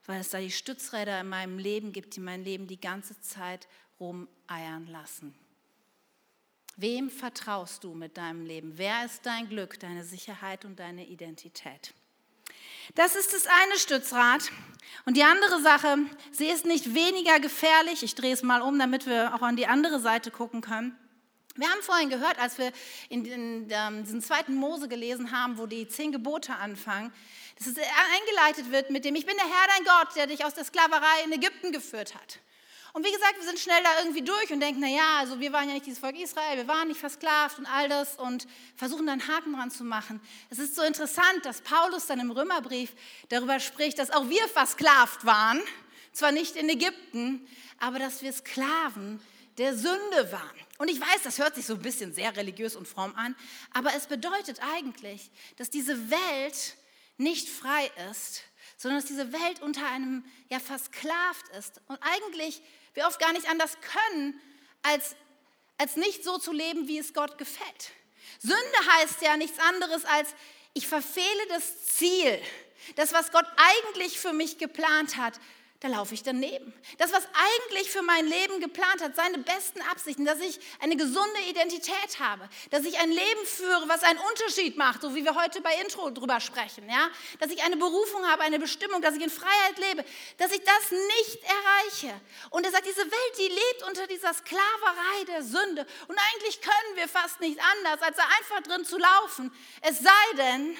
weil 0.05 0.21
es 0.21 0.29
da 0.29 0.39
die 0.39 0.51
Stützräder 0.51 1.21
in 1.21 1.29
meinem 1.29 1.57
Leben 1.57 1.91
gibt, 1.91 2.15
die 2.15 2.19
mein 2.19 2.43
Leben 2.43 2.67
die 2.67 2.79
ganze 2.79 3.19
Zeit 3.21 3.67
rumeiern 3.99 4.87
lassen. 4.87 5.33
Wem 6.77 7.09
vertraust 7.09 7.83
du 7.83 7.93
mit 7.93 8.17
deinem 8.17 8.45
Leben? 8.45 8.73
Wer 8.77 9.05
ist 9.05 9.25
dein 9.25 9.47
Glück, 9.47 9.79
deine 9.79 10.03
Sicherheit 10.03 10.65
und 10.65 10.77
deine 10.79 11.07
Identität? 11.07 11.93
Das 12.93 13.15
ist 13.15 13.33
das 13.33 13.47
eine 13.47 13.79
Stützrad. 13.79 14.51
Und 15.05 15.17
die 15.17 15.23
andere 15.23 15.61
Sache, 15.61 15.97
sie 16.31 16.47
ist 16.47 16.65
nicht 16.65 16.93
weniger 16.93 17.39
gefährlich. 17.39 18.03
Ich 18.03 18.13
drehe 18.13 18.33
es 18.33 18.43
mal 18.43 18.61
um, 18.61 18.77
damit 18.77 19.07
wir 19.07 19.33
auch 19.33 19.41
an 19.41 19.55
die 19.55 19.67
andere 19.67 19.99
Seite 19.99 20.31
gucken 20.31 20.61
können. 20.61 20.95
Wir 21.57 21.69
haben 21.69 21.81
vorhin 21.81 22.09
gehört, 22.09 22.37
als 22.37 22.57
wir 22.57 22.73
in, 23.07 23.23
in, 23.23 23.63
in 23.63 23.67
ähm, 23.69 24.03
diesen 24.03 24.21
zweiten 24.21 24.55
Mose 24.55 24.89
gelesen 24.89 25.31
haben, 25.31 25.57
wo 25.57 25.65
die 25.65 25.87
zehn 25.87 26.11
Gebote 26.11 26.53
anfangen, 26.55 27.13
dass 27.57 27.67
es 27.67 27.77
eingeleitet 27.77 28.71
wird 28.71 28.89
mit 28.89 29.05
dem, 29.05 29.15
ich 29.15 29.25
bin 29.25 29.35
der 29.37 29.45
Herr 29.45 29.67
dein 29.75 29.85
Gott, 29.85 30.15
der 30.15 30.27
dich 30.27 30.43
aus 30.43 30.53
der 30.53 30.65
Sklaverei 30.65 31.23
in 31.23 31.31
Ägypten 31.31 31.71
geführt 31.71 32.15
hat. 32.15 32.39
Und 32.95 33.05
wie 33.05 33.11
gesagt, 33.11 33.35
wir 33.37 33.45
sind 33.45 33.59
schnell 33.59 33.83
da 33.83 33.99
irgendwie 33.99 34.21
durch 34.21 34.53
und 34.53 34.61
denken, 34.61 34.79
na 34.79 34.87
ja, 34.87 35.19
also 35.19 35.37
wir 35.41 35.51
waren 35.51 35.67
ja 35.67 35.73
nicht 35.73 35.85
dieses 35.85 35.99
Volk 35.99 36.17
Israel, 36.17 36.55
wir 36.55 36.67
waren 36.69 36.87
nicht 36.87 36.99
versklavt 36.99 37.59
und 37.59 37.65
all 37.65 37.89
das 37.89 38.15
und 38.15 38.47
versuchen 38.77 39.05
dann 39.05 39.27
Haken 39.27 39.51
dran 39.51 39.69
zu 39.69 39.83
machen. 39.83 40.21
Es 40.49 40.59
ist 40.59 40.75
so 40.75 40.81
interessant, 40.81 41.41
dass 41.43 41.59
Paulus 41.59 42.05
dann 42.05 42.21
im 42.21 42.31
Römerbrief 42.31 42.93
darüber 43.27 43.59
spricht, 43.59 43.99
dass 43.99 44.11
auch 44.11 44.29
wir 44.29 44.47
versklavt 44.47 45.25
waren, 45.25 45.61
zwar 46.13 46.31
nicht 46.31 46.55
in 46.55 46.69
Ägypten, 46.69 47.45
aber 47.79 47.99
dass 47.99 48.21
wir 48.21 48.31
Sklaven 48.31 49.21
der 49.57 49.75
Sünde 49.75 50.31
waren. 50.31 50.57
Und 50.77 50.89
ich 50.89 51.01
weiß, 51.01 51.23
das 51.23 51.37
hört 51.37 51.55
sich 51.55 51.65
so 51.65 51.73
ein 51.73 51.81
bisschen 51.81 52.13
sehr 52.13 52.33
religiös 52.37 52.77
und 52.77 52.87
fromm 52.87 53.13
an, 53.17 53.35
aber 53.73 53.93
es 53.93 54.07
bedeutet 54.07 54.61
eigentlich, 54.73 55.31
dass 55.57 55.69
diese 55.69 56.09
Welt 56.09 56.77
nicht 57.17 57.49
frei 57.49 57.91
ist, 58.11 58.43
sondern 58.77 58.99
dass 58.99 59.07
diese 59.07 59.31
Welt 59.31 59.61
unter 59.61 59.85
einem 59.87 60.25
ja 60.49 60.59
versklavt 60.59 61.47
ist 61.57 61.81
und 61.87 61.97
eigentlich 62.01 62.61
wir 62.93 63.07
oft 63.07 63.19
gar 63.19 63.33
nicht 63.33 63.49
anders 63.49 63.77
können, 63.81 64.39
als, 64.83 65.15
als 65.77 65.95
nicht 65.95 66.23
so 66.23 66.37
zu 66.37 66.51
leben, 66.51 66.87
wie 66.87 66.97
es 66.97 67.13
Gott 67.13 67.37
gefällt. 67.37 67.91
Sünde 68.39 68.93
heißt 68.93 69.21
ja 69.21 69.37
nichts 69.37 69.59
anderes 69.59 70.05
als, 70.05 70.29
ich 70.73 70.87
verfehle 70.87 71.47
das 71.49 71.85
Ziel, 71.85 72.41
das, 72.95 73.13
was 73.13 73.31
Gott 73.31 73.45
eigentlich 73.57 74.19
für 74.19 74.33
mich 74.33 74.57
geplant 74.57 75.17
hat, 75.17 75.39
da 75.85 75.91
laufe 75.91 76.15
ich 76.15 76.23
daneben. 76.23 76.73
Das, 76.97 77.13
was 77.13 77.27
eigentlich 77.67 77.91
für 77.91 78.01
mein 78.01 78.25
Leben 78.25 78.59
geplant 78.59 79.03
hat, 79.03 79.15
seine 79.15 79.37
besten 79.37 79.81
Absichten, 79.83 80.25
dass 80.25 80.39
ich 80.39 80.59
eine 80.79 80.95
gesunde 80.95 81.41
Identität 81.47 82.19
habe, 82.19 82.49
dass 82.71 82.85
ich 82.85 82.97
ein 82.99 83.09
Leben 83.09 83.45
führe, 83.45 83.87
was 83.87 84.01
einen 84.01 84.17
Unterschied 84.17 84.77
macht, 84.77 85.03
so 85.03 85.13
wie 85.13 85.23
wir 85.23 85.35
heute 85.35 85.61
bei 85.61 85.75
Intro 85.81 86.09
drüber 86.09 86.39
sprechen, 86.39 86.89
ja? 86.89 87.09
dass 87.39 87.51
ich 87.51 87.63
eine 87.63 87.77
Berufung 87.77 88.25
habe, 88.25 88.41
eine 88.41 88.57
Bestimmung, 88.57 89.03
dass 89.03 89.15
ich 89.15 89.21
in 89.21 89.29
Freiheit 89.29 89.77
lebe, 89.77 90.03
dass 90.37 90.51
ich 90.51 90.61
das 90.63 90.91
nicht 90.91 91.39
erreiche. 91.43 92.19
Und 92.49 92.65
er 92.65 92.71
sagt, 92.71 92.87
diese 92.87 93.05
Welt, 93.05 93.37
die 93.37 93.49
lebt 93.49 93.83
unter 93.87 94.07
dieser 94.07 94.33
Sklaverei 94.33 95.23
der 95.27 95.43
Sünde. 95.43 95.85
Und 96.07 96.17
eigentlich 96.17 96.61
können 96.61 96.95
wir 96.95 97.07
fast 97.07 97.41
nicht 97.41 97.59
anders, 97.77 98.01
als 98.01 98.17
da 98.17 98.23
einfach 98.39 98.61
drin 98.63 98.85
zu 98.85 98.97
laufen. 98.97 99.51
Es 99.81 99.99
sei 99.99 100.35
denn, 100.37 100.77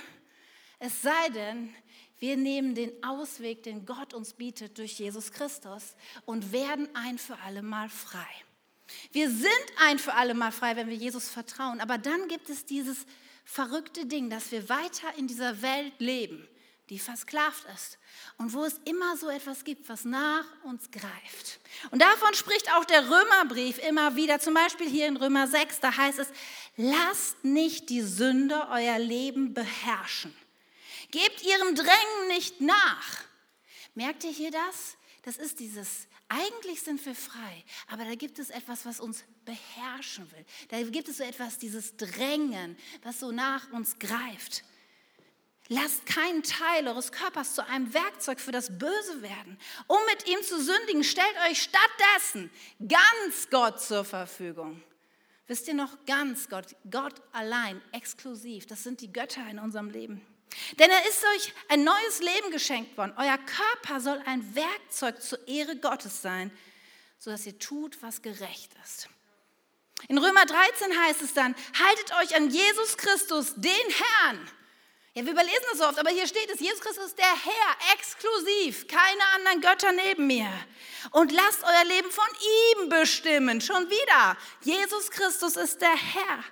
es 0.79 1.03
sei 1.03 1.29
denn, 1.29 1.75
wir 2.19 2.37
nehmen 2.37 2.75
den 2.75 2.91
Ausweg, 3.03 3.63
den 3.63 3.85
Gott 3.85 4.13
uns 4.13 4.33
bietet 4.33 4.77
durch 4.77 4.99
Jesus 4.99 5.31
Christus 5.31 5.95
und 6.25 6.51
werden 6.51 6.87
ein 6.93 7.17
für 7.17 7.37
alle 7.39 7.61
Mal 7.61 7.89
frei. 7.89 8.27
Wir 9.11 9.29
sind 9.29 9.65
ein 9.79 9.99
für 9.99 10.13
alle 10.13 10.33
Mal 10.33 10.51
frei, 10.51 10.75
wenn 10.75 10.89
wir 10.89 10.95
Jesus 10.95 11.29
vertrauen. 11.29 11.81
Aber 11.81 11.97
dann 11.97 12.27
gibt 12.27 12.49
es 12.49 12.65
dieses 12.65 13.05
verrückte 13.43 14.05
Ding, 14.05 14.29
dass 14.29 14.51
wir 14.51 14.69
weiter 14.69 15.13
in 15.17 15.27
dieser 15.27 15.61
Welt 15.61 15.93
leben, 15.99 16.47
die 16.89 16.99
versklavt 16.99 17.65
ist 17.73 17.97
und 18.37 18.53
wo 18.53 18.63
es 18.63 18.79
immer 18.85 19.17
so 19.17 19.29
etwas 19.29 19.63
gibt, 19.63 19.89
was 19.89 20.05
nach 20.05 20.45
uns 20.63 20.89
greift. 20.91 21.59
Und 21.91 22.01
davon 22.01 22.33
spricht 22.33 22.71
auch 22.73 22.85
der 22.85 23.09
Römerbrief 23.09 23.79
immer 23.79 24.15
wieder, 24.15 24.39
zum 24.39 24.53
Beispiel 24.53 24.89
hier 24.89 25.07
in 25.07 25.17
Römer 25.17 25.47
6, 25.47 25.79
da 25.79 25.95
heißt 25.95 26.19
es, 26.19 26.27
lasst 26.77 27.43
nicht 27.43 27.89
die 27.89 28.01
Sünde 28.01 28.67
euer 28.71 28.99
Leben 28.99 29.53
beherrschen. 29.53 30.33
Gebt 31.15 31.43
ihrem 31.43 31.75
Drängen 31.75 32.27
nicht 32.27 32.59
nach. 32.59 33.23
Merkt 33.93 34.25
ihr 34.25 34.31
hier 34.31 34.51
das? 34.51 34.97
Das 35.23 35.37
ist 35.37 35.61
dieses, 35.61 36.09
eigentlich 36.27 36.81
sind 36.81 37.05
wir 37.05 37.15
frei, 37.15 37.63
aber 37.87 38.03
da 38.03 38.15
gibt 38.15 38.37
es 38.37 38.49
etwas, 38.49 38.85
was 38.85 38.99
uns 38.99 39.23
beherrschen 39.45 40.29
will. 40.33 40.45
Da 40.67 40.81
gibt 40.81 41.07
es 41.07 41.15
so 41.15 41.23
etwas, 41.23 41.57
dieses 41.57 41.95
Drängen, 41.95 42.77
was 43.01 43.21
so 43.21 43.31
nach 43.31 43.71
uns 43.71 43.97
greift. 43.97 44.65
Lasst 45.69 46.05
keinen 46.05 46.43
Teil 46.43 46.85
eures 46.85 47.13
Körpers 47.13 47.55
zu 47.55 47.65
einem 47.65 47.93
Werkzeug 47.93 48.41
für 48.41 48.51
das 48.51 48.77
Böse 48.77 49.21
werden. 49.21 49.57
Um 49.87 49.99
mit 50.09 50.27
ihm 50.27 50.43
zu 50.43 50.61
sündigen, 50.61 51.05
stellt 51.05 51.37
euch 51.49 51.61
stattdessen 51.61 52.51
ganz 52.85 53.49
Gott 53.49 53.81
zur 53.81 54.03
Verfügung. 54.03 54.83
Wisst 55.47 55.69
ihr 55.69 55.75
noch, 55.75 55.97
ganz 56.05 56.49
Gott, 56.49 56.75
Gott 56.91 57.21
allein, 57.31 57.81
exklusiv, 57.93 58.65
das 58.65 58.83
sind 58.83 58.99
die 58.99 59.13
Götter 59.13 59.49
in 59.49 59.59
unserem 59.59 59.89
Leben. 59.89 60.34
Denn 60.79 60.89
er 60.89 61.07
ist 61.07 61.23
euch 61.35 61.53
ein 61.69 61.83
neues 61.83 62.19
Leben 62.19 62.51
geschenkt 62.51 62.97
worden. 62.97 63.13
Euer 63.17 63.37
Körper 63.37 63.99
soll 63.99 64.21
ein 64.25 64.55
Werkzeug 64.55 65.21
zur 65.21 65.47
Ehre 65.47 65.75
Gottes 65.75 66.21
sein, 66.21 66.51
sodass 67.19 67.45
ihr 67.45 67.57
tut, 67.59 68.01
was 68.01 68.21
gerecht 68.21 68.71
ist. 68.83 69.09
In 70.07 70.17
Römer 70.17 70.45
13 70.45 70.99
heißt 71.05 71.21
es 71.21 71.33
dann, 71.33 71.55
haltet 71.79 72.13
euch 72.21 72.35
an 72.35 72.49
Jesus 72.49 72.97
Christus, 72.97 73.53
den 73.55 73.71
Herrn. 73.71 74.51
Ja, 75.13 75.23
wir 75.23 75.31
überlesen 75.31 75.63
das 75.71 75.77
so 75.77 75.85
oft, 75.85 75.97
aber 75.97 76.09
hier 76.09 76.27
steht 76.27 76.49
es, 76.53 76.59
Jesus 76.59 76.81
Christus 76.81 77.05
ist 77.05 77.17
der 77.17 77.25
Herr, 77.25 77.93
exklusiv, 77.93 78.85
keine 78.87 79.23
anderen 79.35 79.61
Götter 79.61 79.93
neben 79.93 80.27
mir. 80.27 80.51
Und 81.11 81.31
lasst 81.31 81.63
euer 81.63 81.85
Leben 81.85 82.11
von 82.11 82.27
ihm 82.75 82.89
bestimmen, 82.89 83.61
schon 83.61 83.89
wieder. 83.89 84.37
Jesus 84.61 85.09
Christus 85.09 85.55
ist 85.55 85.81
der 85.81 85.95
Herr. 85.95 86.43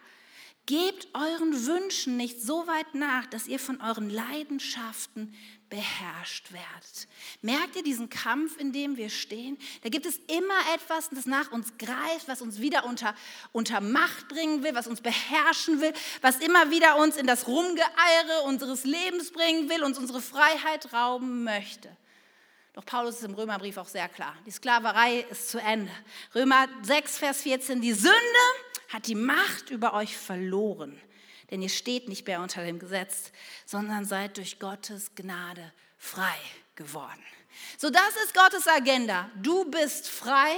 Gebt 0.66 1.10
euren 1.14 1.66
Wünschen 1.66 2.16
nicht 2.16 2.42
so 2.42 2.66
weit 2.68 2.96
nach, 2.96 3.26
dass 3.26 3.48
ihr 3.48 3.60
von 3.60 3.82
euren 3.82 4.10
Leidenschaften 4.10 5.36
beherrscht 5.70 6.54
werdet. 6.54 7.08
Merkt 7.42 7.76
ihr 7.76 7.84
diesen 7.84 8.10
Kampf, 8.10 8.58
in 8.58 8.72
dem 8.72 8.96
wir 8.96 9.10
stehen? 9.10 9.58
Da 9.82 9.90
gibt 9.90 10.06
es 10.06 10.18
immer 10.28 10.74
etwas, 10.74 11.10
das 11.10 11.26
nach 11.26 11.52
uns 11.52 11.78
greift, 11.78 12.28
was 12.28 12.42
uns 12.42 12.62
wieder 12.62 12.86
unter, 12.86 13.14
unter 13.52 13.82
Macht 13.82 14.30
bringen 14.30 14.64
will, 14.64 14.74
was 14.74 14.88
uns 14.88 15.02
beherrschen 15.02 15.82
will, 15.82 15.92
was 16.22 16.38
immer 16.38 16.72
wieder 16.72 16.96
uns 16.98 17.18
in 17.18 17.28
das 17.28 17.48
Rumgeeire 17.48 18.44
unseres 18.46 18.86
Lebens 18.86 19.32
bringen 19.32 19.70
will, 19.70 19.84
uns 19.84 19.98
unsere 19.98 20.22
Freiheit 20.22 20.94
rauben 20.94 21.44
möchte. 21.44 21.90
Doch 22.74 22.86
Paulus 22.86 23.18
ist 23.18 23.24
im 23.24 23.34
Römerbrief 23.34 23.78
auch 23.78 23.90
sehr 23.90 24.08
klar. 24.08 24.36
Die 24.46 24.52
Sklaverei 24.52 25.26
ist 25.30 25.50
zu 25.50 25.60
Ende. 25.60 25.92
Römer 26.34 26.68
6, 26.84 27.18
Vers 27.18 27.42
14. 27.42 27.82
Die 27.82 27.94
Sünde 27.94 28.14
hat 28.94 29.08
die 29.08 29.16
Macht 29.16 29.72
über 29.72 29.94
euch 29.94 30.16
verloren. 30.16 31.02
Denn 31.52 31.62
ihr 31.62 31.70
steht 31.70 32.08
nicht 32.08 32.26
mehr 32.26 32.42
unter 32.42 32.64
dem 32.64 32.80
Gesetz, 32.80 33.32
sondern 33.66 34.06
seid 34.06 34.38
durch 34.38 34.60
Gottes 34.60 35.16
Gnade 35.16 35.74
frei 35.98 36.36
geworden. 36.76 37.24
So, 37.78 37.90
das 37.90 38.16
ist 38.24 38.34
Gottes 38.34 38.68
Agenda. 38.68 39.30
Du 39.42 39.70
bist 39.70 40.08
frei, 40.08 40.56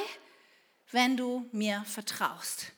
wenn 0.92 1.18
du 1.18 1.48
mir 1.52 1.84
vertraust 1.86 2.75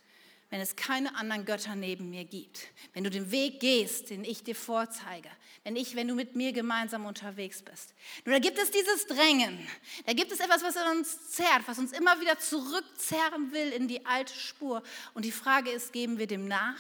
wenn 0.49 0.61
es 0.61 0.75
keine 0.77 1.15
anderen 1.15 1.43
Götter 1.45 1.75
neben 1.75 2.09
mir 2.09 2.23
gibt, 2.23 2.67
wenn 2.93 3.03
du 3.03 3.09
den 3.09 3.31
Weg 3.31 3.59
gehst, 3.59 4.09
den 4.09 4.23
ich 4.23 4.43
dir 4.43 4.55
vorzeige, 4.55 5.29
wenn, 5.63 5.75
ich, 5.75 5.95
wenn 5.95 6.07
du 6.07 6.15
mit 6.15 6.35
mir 6.37 6.53
gemeinsam 6.53 7.05
unterwegs 7.05 7.61
bist. 7.61 7.93
Nur 8.23 8.33
da 8.33 8.39
gibt 8.39 8.57
es 8.57 8.71
dieses 8.71 9.07
Drängen, 9.07 9.67
da 10.05 10.13
gibt 10.13 10.31
es 10.31 10.39
etwas, 10.39 10.63
was 10.63 10.75
uns 10.77 11.31
zerrt, 11.31 11.63
was 11.65 11.79
uns 11.79 11.91
immer 11.91 12.21
wieder 12.21 12.39
zurückzerren 12.39 13.51
will 13.51 13.71
in 13.71 13.89
die 13.89 14.05
alte 14.05 14.33
Spur. 14.33 14.83
Und 15.13 15.25
die 15.25 15.33
Frage 15.33 15.69
ist, 15.69 15.91
geben 15.91 16.17
wir 16.17 16.27
dem 16.27 16.47
nach 16.47 16.79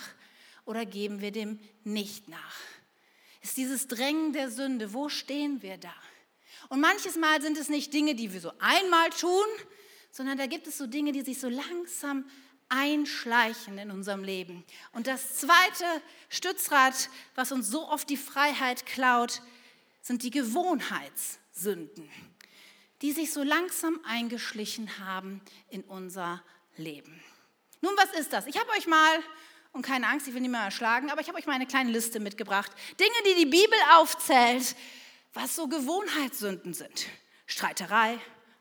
oder 0.65 0.85
geben 0.85 1.19
wir 1.19 1.31
dem 1.31 1.59
nicht 1.83 2.29
nach? 2.29 2.55
Ist 3.41 3.57
dieses 3.57 3.87
Drängen 3.87 4.31
der 4.31 4.49
Sünde, 4.49 4.93
wo 4.93 5.09
stehen 5.09 5.61
wir 5.61 5.77
da? 5.77 5.93
Und 6.69 6.79
manches 6.79 7.15
Mal 7.15 7.41
sind 7.41 7.57
es 7.57 7.69
nicht 7.69 7.93
Dinge, 7.93 8.15
die 8.15 8.33
wir 8.33 8.41
so 8.41 8.51
einmal 8.59 9.09
tun, 9.09 9.45
sondern 10.11 10.37
da 10.37 10.47
gibt 10.47 10.67
es 10.67 10.77
so 10.77 10.87
Dinge, 10.87 11.11
die 11.11 11.21
sich 11.21 11.39
so 11.39 11.49
langsam 11.49 12.25
einschleichen 12.69 13.77
in 13.77 13.91
unserem 13.91 14.23
Leben. 14.23 14.63
Und 14.91 15.07
das 15.07 15.37
zweite 15.37 15.85
Stützrad, 16.29 17.09
was 17.35 17.51
uns 17.51 17.67
so 17.67 17.87
oft 17.87 18.09
die 18.09 18.17
Freiheit 18.17 18.85
klaut, 18.85 19.41
sind 20.01 20.23
die 20.23 20.31
Gewohnheitssünden, 20.31 22.09
die 23.01 23.11
sich 23.11 23.33
so 23.33 23.43
langsam 23.43 23.99
eingeschlichen 24.05 24.99
haben 24.99 25.41
in 25.69 25.83
unser 25.83 26.43
Leben. 26.77 27.21
Nun, 27.81 27.93
was 27.97 28.19
ist 28.19 28.33
das? 28.33 28.47
Ich 28.47 28.57
habe 28.57 28.69
euch 28.71 28.87
mal, 28.87 29.19
und 29.71 29.81
keine 29.83 30.07
Angst, 30.07 30.27
ich 30.27 30.33
will 30.33 30.41
mehr 30.47 30.61
erschlagen, 30.61 31.09
aber 31.09 31.21
ich 31.21 31.27
habe 31.27 31.37
euch 31.37 31.45
mal 31.45 31.53
eine 31.53 31.67
kleine 31.67 31.91
Liste 31.91 32.19
mitgebracht. 32.19 32.71
Dinge, 32.99 33.15
die 33.25 33.45
die 33.45 33.49
Bibel 33.49 33.77
aufzählt, 33.95 34.75
was 35.33 35.55
so 35.55 35.67
Gewohnheitssünden 35.67 36.73
sind. 36.73 37.07
Streiterei, 37.45 38.17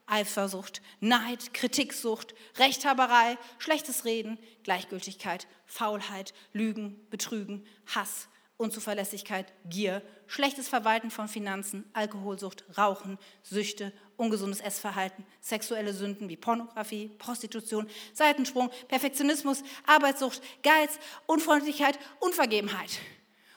Eifersucht, 0.06 0.82
Neid, 1.00 1.52
Kritiksucht, 1.52 2.34
Rechthaberei, 2.58 3.38
schlechtes 3.58 4.04
Reden, 4.04 4.38
Gleichgültigkeit, 4.62 5.46
Faulheit, 5.66 6.32
Lügen, 6.52 7.06
Betrügen, 7.10 7.66
Hass, 7.86 8.28
Unzuverlässigkeit, 8.56 9.52
Gier, 9.68 10.02
schlechtes 10.26 10.68
Verwalten 10.68 11.10
von 11.10 11.28
Finanzen, 11.28 11.84
Alkoholsucht, 11.92 12.64
Rauchen, 12.78 13.18
Süchte, 13.42 13.92
ungesundes 14.16 14.60
Essverhalten, 14.60 15.26
sexuelle 15.40 15.92
Sünden 15.92 16.28
wie 16.28 16.36
Pornografie, 16.36 17.10
Prostitution, 17.18 17.88
Seitensprung, 18.14 18.70
Perfektionismus, 18.88 19.62
Arbeitssucht, 19.86 20.40
Geiz, 20.62 20.98
Unfreundlichkeit, 21.26 21.98
Unvergebenheit. 22.20 22.98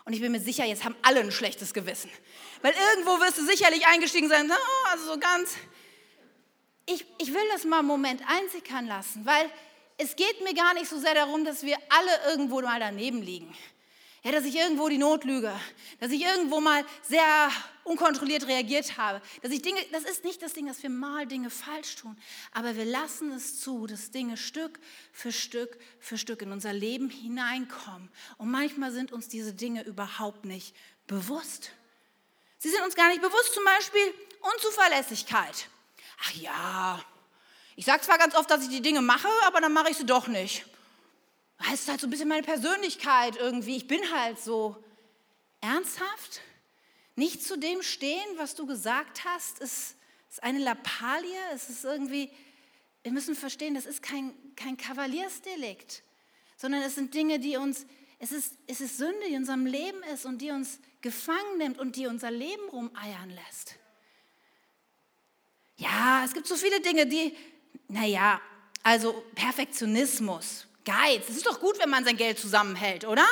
Und 0.04 0.14
ich 0.14 0.22
bin 0.22 0.32
mir 0.32 0.42
sicher, 0.42 0.66
jetzt 0.66 0.84
haben 0.84 0.96
alle 1.02 1.22
ein 1.22 1.32
schlechtes 1.32 1.74
Gewissen. 1.74 2.10
Weil 2.62 2.74
irgendwo 2.92 3.20
wirst 3.20 3.38
du 3.38 3.46
sicherlich 3.46 3.86
eingestiegen 3.88 4.28
sein, 4.28 4.52
oh, 4.52 4.88
also 4.90 5.14
so 5.14 5.20
ganz, 5.20 5.56
ich, 6.90 7.06
ich 7.18 7.34
will 7.34 7.48
das 7.52 7.66
mal 7.66 7.80
einen 7.80 7.88
Moment 7.88 8.22
einsickern 8.28 8.88
lassen, 8.88 9.26
weil 9.26 9.50
es 9.98 10.16
geht 10.16 10.42
mir 10.44 10.54
gar 10.54 10.74
nicht 10.74 10.90
so 10.90 10.98
sehr 10.98 11.14
darum, 11.14 11.46
dass 11.46 11.64
wir 11.64 11.78
alle 11.90 12.32
irgendwo 12.32 12.62
mal 12.62 12.80
daneben 12.80 13.22
liegen. 13.22 13.54
Ja, 14.24 14.34
dass 14.34 14.44
ich 14.44 14.56
irgendwo 14.56 14.90
die 14.90 14.98
Not 14.98 15.24
lüge, 15.24 15.54
dass 16.02 16.12
ich 16.12 16.22
irgendwo 16.22 16.60
mal 16.60 16.84
sehr 17.04 17.50
unkontrolliert 17.86 18.48
reagiert 18.48 18.98
habe, 18.98 19.22
dass 19.42 19.52
ich 19.52 19.62
Dinge, 19.62 19.80
das 19.94 20.04
ist 20.04 20.26
nicht 20.26 20.42
das 20.42 20.52
Ding, 20.52 20.68
dass 20.68 20.84
wir 20.84 20.90
mal 20.90 21.26
Dinge 21.26 21.50
falsch 21.50 21.96
tun, 21.96 22.18
aber 22.52 22.76
wir 22.76 22.84
lassen 22.84 23.32
es 23.32 23.62
zu, 23.62 23.88
dass 23.88 24.12
Dinge 24.12 24.36
Stück 24.36 24.78
für 25.14 25.32
Stück 25.32 25.78
für 26.00 26.18
Stück 26.18 26.42
in 26.42 26.52
unser 26.52 26.74
Leben 26.74 27.10
hineinkommen. 27.10 28.10
Und 28.38 28.52
manchmal 28.52 28.92
sind 28.92 29.14
uns 29.14 29.30
diese 29.30 29.54
Dinge 29.54 29.84
überhaupt 29.84 30.44
nicht 30.44 30.76
bewusst. 31.08 31.72
Sie 32.58 32.70
sind 32.70 32.84
uns 32.84 32.96
gar 32.96 33.08
nicht 33.08 33.22
bewusst, 33.22 33.54
zum 33.54 33.64
Beispiel 33.64 34.14
Unzuverlässigkeit 34.54 35.70
ach 36.22 36.34
ja, 36.34 37.04
ich 37.76 37.86
sage 37.86 38.02
zwar 38.02 38.18
ganz 38.18 38.36
oft, 38.36 38.50
dass 38.52 38.64
ich 38.64 38.70
die 38.70 38.82
Dinge 38.82 39.02
mache, 39.02 39.28
aber 39.46 39.62
dann 39.62 39.74
mache 39.74 39.90
ich 39.90 39.98
sie 39.98 40.06
doch 40.06 40.28
nicht. 40.28 40.66
Das 41.60 41.74
ist 41.74 41.88
halt 41.90 42.02
so 42.02 42.08
ein 42.08 42.10
bisschen 42.10 42.28
meine 42.28 42.44
Persönlichkeit 42.44 43.38
irgendwie. 43.38 43.78
Ich 43.78 43.88
bin 43.88 44.02
halt 44.14 44.40
so 44.40 44.76
ernsthaft. 45.62 46.42
Nicht 47.16 47.44
zu 47.44 47.58
dem 47.58 47.82
stehen, 47.82 48.28
was 48.38 48.56
du 48.56 48.66
gesagt 48.66 49.24
hast, 49.26 49.60
ist, 49.60 49.96
ist 50.30 50.44
eine 50.44 50.60
Lappalie. 50.60 51.40
Es 51.54 51.70
ist 51.70 51.84
irgendwie, 51.84 52.30
wir 53.04 53.12
müssen 53.12 53.36
verstehen, 53.36 53.76
das 53.76 53.86
ist 53.86 54.02
kein, 54.02 54.34
kein 54.56 54.78
Kavaliersdelikt, 54.78 56.04
sondern 56.58 56.82
es 56.82 56.96
sind 56.96 57.14
Dinge, 57.14 57.40
die 57.40 57.58
uns 57.58 57.86
es 58.20 58.34
ist, 58.34 58.58
es 58.68 58.82
ist 58.82 58.98
Sünde, 58.98 59.20
die 59.28 59.34
in 59.34 59.40
unserem 59.40 59.66
Leben 59.66 60.04
ist 60.14 60.26
und 60.26 60.42
die 60.42 60.52
uns 60.52 60.80
gefangen 61.02 61.58
nimmt 61.58 61.80
und 61.80 61.96
die 61.96 62.08
unser 62.08 62.30
Leben 62.30 62.68
rumeiern 62.70 63.30
lässt. 63.30 63.76
Ja, 65.80 66.24
es 66.26 66.34
gibt 66.34 66.46
so 66.46 66.58
viele 66.58 66.82
Dinge, 66.82 67.06
die, 67.06 67.36
naja, 67.88 68.42
also 68.84 69.24
Perfektionismus, 69.34 70.68
Geiz. 70.84 71.24
Es 71.30 71.38
ist 71.38 71.46
doch 71.46 71.60
gut, 71.60 71.80
wenn 71.80 71.90
man 71.90 72.04
sein 72.04 72.18
Geld 72.18 72.38
zusammenhält, 72.38 73.06
oder? 73.06 73.26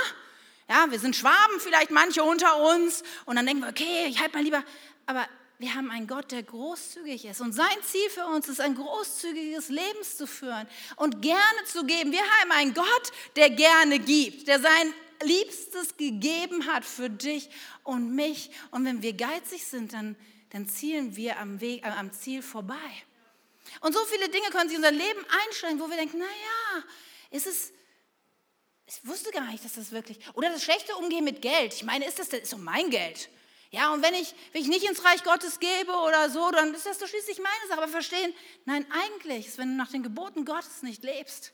Ja, 0.70 0.90
wir 0.90 0.98
sind 1.00 1.16
Schwaben, 1.16 1.60
vielleicht 1.60 1.92
manche 1.92 2.24
unter 2.24 2.58
uns. 2.74 3.04
Und 3.26 3.36
dann 3.36 3.46
denken 3.46 3.64
wir, 3.64 3.70
okay, 3.70 4.06
ich 4.08 4.20
halte 4.20 4.38
mal 4.38 4.44
lieber. 4.44 4.64
Aber 5.06 5.28
wir 5.60 5.76
haben 5.76 5.92
einen 5.92 6.08
Gott, 6.08 6.32
der 6.32 6.44
großzügig 6.44 7.26
ist. 7.26 7.42
Und 7.42 7.52
sein 7.52 7.66
Ziel 7.84 8.10
für 8.10 8.26
uns 8.26 8.48
ist, 8.48 8.62
ein 8.62 8.76
großzügiges 8.76 9.68
Leben 9.68 10.04
zu 10.04 10.26
führen 10.26 10.68
und 10.96 11.22
gerne 11.22 11.64
zu 11.66 11.86
geben. 11.86 12.14
Wir 12.14 12.22
haben 12.22 12.52
einen 12.52 12.74
Gott, 12.74 13.12
der 13.36 13.50
gerne 13.50 14.00
gibt, 14.00 14.48
der 14.48 14.62
sein 14.62 14.94
Liebstes 15.22 15.98
gegeben 15.98 16.66
hat 16.68 16.86
für 16.86 17.10
dich 17.10 17.50
und 17.84 18.16
mich. 18.16 18.52
Und 18.72 18.86
wenn 18.86 19.02
wir 19.02 19.14
geizig 19.14 19.66
sind, 19.66 19.92
dann, 19.92 20.16
dann 20.52 20.68
zielen 20.68 21.16
wir 21.16 21.40
am, 21.40 21.60
Weg, 21.62 21.84
äh, 21.84 21.90
am 21.90 22.12
Ziel 22.12 22.42
vorbei. 22.42 22.76
Und 23.82 23.94
so 23.94 24.04
viele 24.06 24.30
Dinge 24.30 24.48
können 24.50 24.70
sich 24.70 24.78
unser 24.78 24.92
Leben 24.92 25.26
einschränken, 25.46 25.80
wo 25.80 25.90
wir 25.90 25.98
denken, 25.98 26.20
naja, 26.20 26.86
ist 27.32 27.48
es, 27.48 27.74
ich 28.86 29.06
wusste 29.06 29.32
gar 29.32 29.52
nicht, 29.52 29.64
dass 29.66 29.74
das 29.74 29.92
wirklich, 29.92 30.20
oder 30.34 30.50
das 30.50 30.64
schlechte 30.64 30.96
Umgehen 30.96 31.24
mit 31.24 31.42
Geld. 31.42 31.74
Ich 31.74 31.84
meine, 31.84 32.06
ist 32.06 32.20
das, 32.20 32.30
das 32.30 32.42
ist 32.42 32.54
doch 32.54 32.58
mein 32.58 32.90
Geld. 32.90 33.30
Ja, 33.70 33.94
und 33.94 34.02
wenn 34.02 34.14
ich, 34.14 34.34
wenn 34.54 34.62
ich 34.62 34.70
nicht 34.70 34.88
ins 34.88 35.04
Reich 35.04 35.24
Gottes 35.24 35.60
gebe 35.60 35.92
oder 35.92 36.30
so, 36.30 36.50
dann 36.52 36.74
ist 36.74 36.86
das 36.86 37.00
doch 37.00 37.08
schließlich 37.08 37.40
meine 37.40 37.68
Sache. 37.68 37.82
Aber 37.82 37.92
verstehen, 37.92 38.34
nein, 38.66 38.86
eigentlich 38.90 39.48
ist, 39.48 39.58
wenn 39.58 39.72
du 39.72 39.76
nach 39.76 39.92
den 39.92 40.04
Geboten 40.04 40.46
Gottes 40.46 40.84
nicht 40.84 41.04
lebst, 41.04 41.52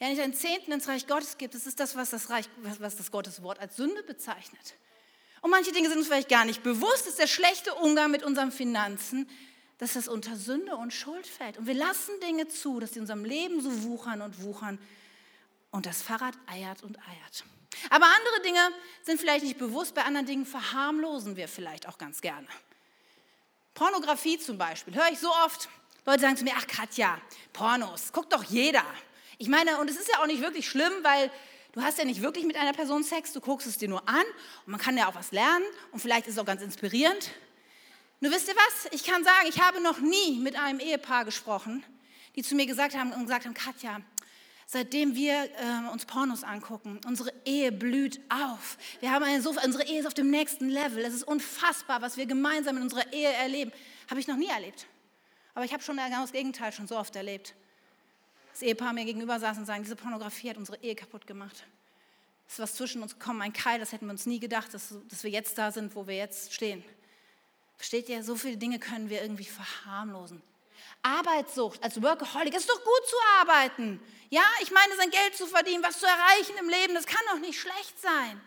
ja, 0.00 0.08
nicht 0.08 0.20
einen 0.20 0.34
Zehnten 0.34 0.72
ins 0.72 0.86
Reich 0.88 1.06
Gottes 1.06 1.38
gibt, 1.38 1.54
das 1.54 1.66
ist 1.66 1.80
das, 1.80 1.96
was 1.96 2.10
das, 2.10 2.28
Reich, 2.28 2.46
was, 2.58 2.80
was 2.80 2.96
das 2.96 3.10
Gottes 3.10 3.42
Wort 3.42 3.58
als 3.58 3.76
Sünde 3.76 4.02
bezeichnet. 4.02 4.74
Und 5.40 5.50
manche 5.50 5.72
Dinge 5.72 5.88
sind 5.88 5.98
uns 5.98 6.06
vielleicht 6.06 6.28
gar 6.28 6.44
nicht 6.44 6.62
bewusst, 6.62 7.02
das 7.02 7.08
ist 7.08 7.18
der 7.18 7.26
schlechte 7.26 7.74
Umgang 7.74 8.10
mit 8.10 8.22
unseren 8.22 8.52
Finanzen, 8.52 9.28
dass 9.78 9.94
das 9.94 10.08
unter 10.08 10.36
Sünde 10.36 10.76
und 10.76 10.92
Schuld 10.92 11.26
fällt. 11.26 11.56
Und 11.56 11.66
wir 11.66 11.74
lassen 11.74 12.12
Dinge 12.20 12.48
zu, 12.48 12.80
dass 12.80 12.90
sie 12.90 12.96
in 12.96 13.02
unserem 13.02 13.24
Leben 13.24 13.62
so 13.62 13.84
wuchern 13.84 14.20
und 14.20 14.42
wuchern 14.42 14.78
und 15.70 15.86
das 15.86 16.02
Fahrrad 16.02 16.34
eiert 16.46 16.82
und 16.82 16.98
eiert. 16.98 17.44
Aber 17.88 18.04
andere 18.04 18.42
Dinge 18.44 18.60
sind 19.02 19.20
vielleicht 19.20 19.44
nicht 19.44 19.58
bewusst, 19.58 19.94
bei 19.94 20.02
anderen 20.02 20.26
Dingen 20.26 20.44
verharmlosen 20.44 21.36
wir 21.36 21.48
vielleicht 21.48 21.88
auch 21.88 21.96
ganz 21.96 22.20
gerne. 22.20 22.46
Pornografie 23.74 24.38
zum 24.38 24.58
Beispiel, 24.58 24.94
höre 24.94 25.10
ich 25.10 25.18
so 25.18 25.30
oft. 25.46 25.68
Leute 26.04 26.20
sagen 26.20 26.36
zu 26.36 26.44
mir, 26.44 26.52
ach 26.56 26.66
Katja, 26.66 27.18
Pornos, 27.52 28.12
guckt 28.12 28.32
doch 28.32 28.44
jeder. 28.44 28.84
Ich 29.38 29.48
meine, 29.48 29.78
und 29.78 29.88
es 29.88 29.96
ist 29.96 30.08
ja 30.08 30.20
auch 30.20 30.26
nicht 30.26 30.42
wirklich 30.42 30.68
schlimm, 30.68 30.92
weil 31.02 31.30
du 31.72 31.82
hast 31.82 31.98
ja 31.98 32.04
nicht 32.04 32.22
wirklich 32.22 32.44
mit 32.44 32.56
einer 32.56 32.72
Person 32.72 33.04
Sex, 33.04 33.32
du 33.32 33.40
guckst 33.40 33.66
es 33.66 33.78
dir 33.78 33.88
nur 33.88 34.08
an 34.08 34.24
und 34.66 34.72
man 34.72 34.80
kann 34.80 34.96
ja 34.96 35.08
auch 35.08 35.14
was 35.14 35.32
lernen 35.32 35.64
und 35.92 36.00
vielleicht 36.00 36.26
ist 36.26 36.34
es 36.34 36.38
auch 36.38 36.46
ganz 36.46 36.62
inspirierend. 36.62 37.30
Nur 38.20 38.32
wisst 38.32 38.48
ihr 38.48 38.54
was? 38.54 38.92
Ich 38.92 39.04
kann 39.04 39.24
sagen, 39.24 39.46
ich 39.48 39.60
habe 39.60 39.80
noch 39.82 39.98
nie 39.98 40.38
mit 40.40 40.56
einem 40.56 40.78
Ehepaar 40.78 41.24
gesprochen, 41.24 41.82
die 42.36 42.42
zu 42.42 42.54
mir 42.54 42.66
gesagt 42.66 42.94
haben 42.94 43.12
und 43.12 43.22
gesagt 43.22 43.46
haben, 43.46 43.54
Katja, 43.54 44.00
seitdem 44.66 45.16
wir 45.16 45.44
äh, 45.44 45.90
uns 45.90 46.04
Pornos 46.04 46.44
angucken. 46.44 47.00
Unsere 47.06 47.32
Ehe 47.44 47.72
blüht 47.72 48.20
auf. 48.28 48.78
Wir 49.00 49.10
haben 49.10 49.24
eine 49.24 49.42
so, 49.42 49.50
unsere 49.50 49.84
Ehe 49.84 49.98
ist 49.98 50.06
auf 50.06 50.14
dem 50.14 50.30
nächsten 50.30 50.68
Level. 50.68 51.04
Es 51.04 51.12
ist 51.12 51.24
unfassbar, 51.24 52.02
was 52.02 52.16
wir 52.16 52.26
gemeinsam 52.26 52.76
in 52.76 52.84
unserer 52.84 53.12
Ehe 53.12 53.32
erleben. 53.32 53.72
Habe 54.08 54.20
ich 54.20 54.28
noch 54.28 54.36
nie 54.36 54.48
erlebt. 54.48 54.86
Aber 55.54 55.64
ich 55.64 55.72
habe 55.72 55.82
schon 55.82 55.96
genau 55.96 56.20
das 56.20 56.30
Gegenteil 56.30 56.72
schon 56.72 56.86
so 56.86 56.96
oft 56.96 57.16
erlebt. 57.16 57.54
Das 58.60 58.66
Ehepaar 58.66 58.92
mir 58.92 59.06
gegenüber 59.06 59.40
saß 59.40 59.56
und 59.56 59.64
sagen, 59.64 59.84
diese 59.84 59.96
Pornografie 59.96 60.50
hat 60.50 60.58
unsere 60.58 60.76
Ehe 60.82 60.94
kaputt 60.94 61.26
gemacht. 61.26 61.64
Es 62.46 62.52
ist 62.52 62.58
was 62.58 62.74
zwischen 62.74 63.02
uns 63.02 63.18
gekommen, 63.18 63.40
ein 63.40 63.54
Keil, 63.54 63.80
das 63.80 63.92
hätten 63.92 64.04
wir 64.04 64.10
uns 64.10 64.26
nie 64.26 64.38
gedacht, 64.38 64.74
dass, 64.74 64.94
dass 65.08 65.24
wir 65.24 65.30
jetzt 65.30 65.56
da 65.56 65.72
sind, 65.72 65.94
wo 65.96 66.06
wir 66.06 66.14
jetzt 66.14 66.52
stehen. 66.52 66.84
Versteht 67.78 68.10
ihr, 68.10 68.22
so 68.22 68.36
viele 68.36 68.58
Dinge 68.58 68.78
können 68.78 69.08
wir 69.08 69.22
irgendwie 69.22 69.46
verharmlosen. 69.46 70.42
Arbeitssucht, 71.00 71.82
als 71.82 72.02
Workaholic, 72.02 72.52
es 72.52 72.60
ist 72.60 72.68
doch 72.68 72.84
gut 72.84 73.08
zu 73.08 73.16
arbeiten. 73.40 73.98
Ja, 74.28 74.44
ich 74.60 74.70
meine, 74.70 74.94
sein 74.94 75.08
Geld 75.08 75.34
zu 75.34 75.46
verdienen, 75.46 75.82
was 75.82 75.98
zu 75.98 76.04
erreichen 76.04 76.58
im 76.60 76.68
Leben, 76.68 76.92
das 76.92 77.06
kann 77.06 77.22
doch 77.32 77.38
nicht 77.38 77.58
schlecht 77.58 77.98
sein. 77.98 78.38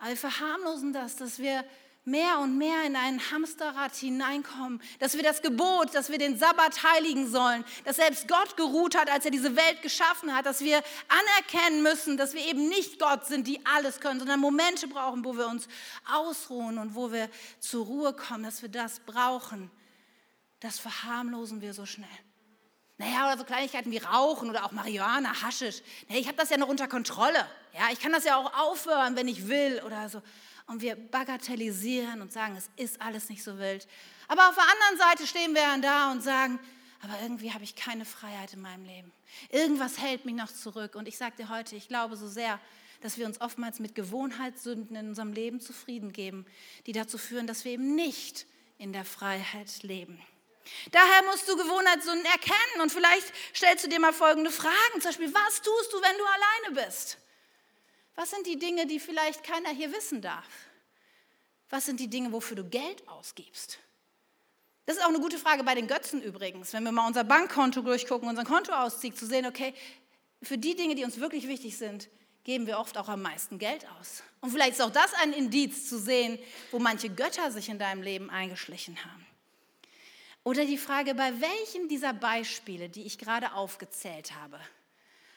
Aber 0.00 0.10
wir 0.10 0.18
verharmlosen 0.18 0.92
das, 0.92 1.16
dass 1.16 1.38
wir 1.38 1.64
mehr 2.04 2.38
und 2.40 2.58
mehr 2.58 2.84
in 2.84 2.96
ein 2.96 3.20
Hamsterrad 3.30 3.94
hineinkommen, 3.94 4.80
dass 4.98 5.14
wir 5.14 5.22
das 5.22 5.42
Gebot, 5.42 5.94
dass 5.94 6.10
wir 6.10 6.18
den 6.18 6.38
Sabbat 6.38 6.82
heiligen 6.82 7.30
sollen, 7.30 7.64
dass 7.84 7.96
selbst 7.96 8.28
Gott 8.28 8.56
geruht 8.56 8.96
hat, 8.96 9.10
als 9.10 9.24
er 9.24 9.30
diese 9.30 9.56
Welt 9.56 9.82
geschaffen 9.82 10.34
hat, 10.34 10.46
dass 10.46 10.60
wir 10.60 10.82
anerkennen 11.08 11.82
müssen, 11.82 12.16
dass 12.16 12.34
wir 12.34 12.46
eben 12.46 12.68
nicht 12.68 12.98
Gott 12.98 13.26
sind, 13.26 13.46
die 13.46 13.64
alles 13.64 14.00
können, 14.00 14.18
sondern 14.20 14.40
Momente 14.40 14.86
brauchen, 14.86 15.24
wo 15.24 15.36
wir 15.36 15.48
uns 15.48 15.66
ausruhen 16.10 16.78
und 16.78 16.94
wo 16.94 17.10
wir 17.10 17.30
zur 17.60 17.86
Ruhe 17.86 18.12
kommen, 18.12 18.44
dass 18.44 18.62
wir 18.62 18.68
das 18.68 19.00
brauchen 19.00 19.70
das 20.64 20.78
verharmlosen 20.78 21.60
wir 21.60 21.74
so 21.74 21.84
schnell. 21.84 22.08
Naja, 22.96 23.26
oder 23.26 23.36
so 23.36 23.44
Kleinigkeiten 23.44 23.90
wie 23.90 23.98
Rauchen 23.98 24.48
oder 24.48 24.64
auch 24.64 24.72
Marihuana, 24.72 25.42
Haschisch. 25.42 25.82
Naja, 26.08 26.20
ich 26.20 26.26
habe 26.26 26.38
das 26.38 26.48
ja 26.48 26.56
noch 26.56 26.68
unter 26.68 26.88
Kontrolle. 26.88 27.46
Ja, 27.74 27.88
ich 27.92 28.00
kann 28.00 28.12
das 28.12 28.24
ja 28.24 28.36
auch 28.36 28.50
aufhören, 28.58 29.14
wenn 29.14 29.28
ich 29.28 29.48
will 29.48 29.82
oder 29.84 30.08
so. 30.08 30.22
Und 30.66 30.80
wir 30.80 30.96
bagatellisieren 30.96 32.22
und 32.22 32.32
sagen, 32.32 32.56
es 32.56 32.70
ist 32.76 33.00
alles 33.00 33.28
nicht 33.28 33.42
so 33.42 33.58
wild. 33.58 33.86
Aber 34.28 34.48
auf 34.48 34.54
der 34.54 34.64
anderen 34.64 35.10
Seite 35.10 35.26
stehen 35.26 35.54
wir 35.54 35.62
dann 35.62 35.82
da 35.82 36.10
und 36.10 36.22
sagen, 36.22 36.58
aber 37.02 37.20
irgendwie 37.20 37.52
habe 37.52 37.64
ich 37.64 37.76
keine 37.76 38.06
Freiheit 38.06 38.54
in 38.54 38.62
meinem 38.62 38.84
Leben. 38.86 39.12
Irgendwas 39.50 39.98
hält 39.98 40.24
mich 40.24 40.34
noch 40.34 40.50
zurück. 40.50 40.94
Und 40.94 41.06
ich 41.06 41.18
sage 41.18 41.36
dir 41.36 41.50
heute, 41.50 41.76
ich 41.76 41.88
glaube 41.88 42.16
so 42.16 42.26
sehr, 42.26 42.58
dass 43.02 43.18
wir 43.18 43.26
uns 43.26 43.42
oftmals 43.42 43.78
mit 43.78 43.94
Gewohnheitssünden 43.94 44.96
in 44.96 45.08
unserem 45.08 45.34
Leben 45.34 45.60
zufrieden 45.60 46.14
geben, 46.14 46.46
die 46.86 46.92
dazu 46.92 47.18
führen, 47.18 47.46
dass 47.46 47.66
wir 47.66 47.72
eben 47.72 47.94
nicht 47.94 48.46
in 48.78 48.94
der 48.94 49.04
Freiheit 49.04 49.82
leben. 49.82 50.18
Daher 50.92 51.22
musst 51.24 51.46
du 51.46 51.56
Gewohnheitssünden 51.56 52.24
erkennen 52.24 52.80
und 52.80 52.90
vielleicht 52.90 53.30
stellst 53.54 53.84
du 53.84 53.88
dir 53.88 54.00
mal 54.00 54.14
folgende 54.14 54.50
Fragen. 54.50 55.00
Zum 55.00 55.10
Beispiel, 55.10 55.34
was 55.34 55.60
tust 55.60 55.92
du, 55.92 56.00
wenn 56.00 56.16
du 56.16 56.24
alleine 56.24 56.86
bist? 56.86 57.18
Was 58.14 58.30
sind 58.30 58.46
die 58.46 58.58
Dinge, 58.58 58.86
die 58.86 59.00
vielleicht 59.00 59.42
keiner 59.42 59.70
hier 59.70 59.92
wissen 59.92 60.20
darf? 60.20 60.48
Was 61.70 61.86
sind 61.86 61.98
die 61.98 62.08
Dinge, 62.08 62.32
wofür 62.32 62.56
du 62.56 62.64
Geld 62.64 63.06
ausgibst? 63.08 63.78
Das 64.86 64.96
ist 64.96 65.02
auch 65.02 65.08
eine 65.08 65.20
gute 65.20 65.38
Frage 65.38 65.64
bei 65.64 65.74
den 65.74 65.86
Götzen 65.86 66.22
übrigens, 66.22 66.72
wenn 66.72 66.84
wir 66.84 66.92
mal 66.92 67.06
unser 67.06 67.24
Bankkonto 67.24 67.80
durchgucken, 67.80 68.28
unseren 68.28 68.46
Kontoauszug, 68.46 69.16
zu 69.16 69.26
sehen, 69.26 69.46
okay, 69.46 69.74
für 70.42 70.58
die 70.58 70.76
Dinge, 70.76 70.94
die 70.94 71.04
uns 71.04 71.18
wirklich 71.18 71.48
wichtig 71.48 71.78
sind, 71.78 72.08
geben 72.44 72.66
wir 72.66 72.78
oft 72.78 72.98
auch 72.98 73.08
am 73.08 73.22
meisten 73.22 73.58
Geld 73.58 73.86
aus. 73.98 74.22
Und 74.40 74.50
vielleicht 74.50 74.72
ist 74.72 74.82
auch 74.82 74.92
das 74.92 75.14
ein 75.14 75.32
Indiz 75.32 75.88
zu 75.88 75.98
sehen, 75.98 76.38
wo 76.70 76.78
manche 76.78 77.08
Götter 77.08 77.50
sich 77.50 77.70
in 77.70 77.78
deinem 77.78 78.02
Leben 78.02 78.28
eingeschlichen 78.28 79.02
haben. 79.04 79.26
Oder 80.42 80.66
die 80.66 80.76
Frage, 80.76 81.14
bei 81.14 81.32
welchen 81.40 81.88
dieser 81.88 82.12
Beispiele, 82.12 82.90
die 82.90 83.04
ich 83.04 83.16
gerade 83.16 83.54
aufgezählt 83.54 84.34
habe, 84.34 84.60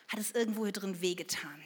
hat 0.10 0.20
es 0.20 0.32
irgendwo 0.32 0.66
hier 0.66 0.74
drin 0.74 1.00
wehgetan? 1.00 1.64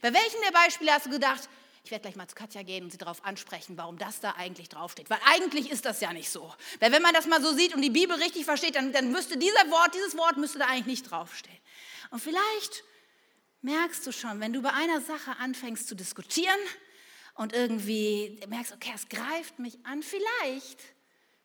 Bei 0.00 0.12
welchen 0.12 0.40
der 0.44 0.52
Beispiele 0.52 0.92
hast 0.92 1.06
du 1.06 1.10
gedacht, 1.10 1.48
ich 1.82 1.90
werde 1.90 2.02
gleich 2.02 2.16
mal 2.16 2.28
zu 2.28 2.34
Katja 2.34 2.62
gehen 2.62 2.84
und 2.84 2.90
sie 2.90 2.98
darauf 2.98 3.24
ansprechen, 3.24 3.76
warum 3.78 3.96
das 3.96 4.20
da 4.20 4.32
eigentlich 4.32 4.68
draufsteht. 4.68 5.08
Weil 5.08 5.20
eigentlich 5.24 5.70
ist 5.70 5.86
das 5.86 6.00
ja 6.00 6.12
nicht 6.12 6.30
so. 6.30 6.54
Weil 6.78 6.92
wenn 6.92 7.02
man 7.02 7.14
das 7.14 7.26
mal 7.26 7.40
so 7.40 7.52
sieht 7.52 7.74
und 7.74 7.80
die 7.80 7.90
Bibel 7.90 8.16
richtig 8.16 8.44
versteht, 8.44 8.76
dann, 8.76 8.92
dann 8.92 9.10
müsste 9.10 9.38
dieser 9.38 9.70
Wort, 9.70 9.94
dieses 9.94 10.16
Wort 10.16 10.36
müsste 10.36 10.58
da 10.58 10.66
eigentlich 10.66 10.86
nicht 10.86 11.10
draufstehen. 11.10 11.56
Und 12.10 12.20
vielleicht 12.20 12.84
merkst 13.62 14.06
du 14.06 14.12
schon, 14.12 14.40
wenn 14.40 14.52
du 14.52 14.60
bei 14.62 14.72
einer 14.72 15.00
Sache 15.00 15.36
anfängst 15.38 15.88
zu 15.88 15.94
diskutieren 15.94 16.58
und 17.34 17.54
irgendwie 17.54 18.38
merkst, 18.48 18.72
okay, 18.72 18.92
es 18.94 19.08
greift 19.08 19.58
mich 19.58 19.78
an, 19.84 20.02
vielleicht 20.02 20.80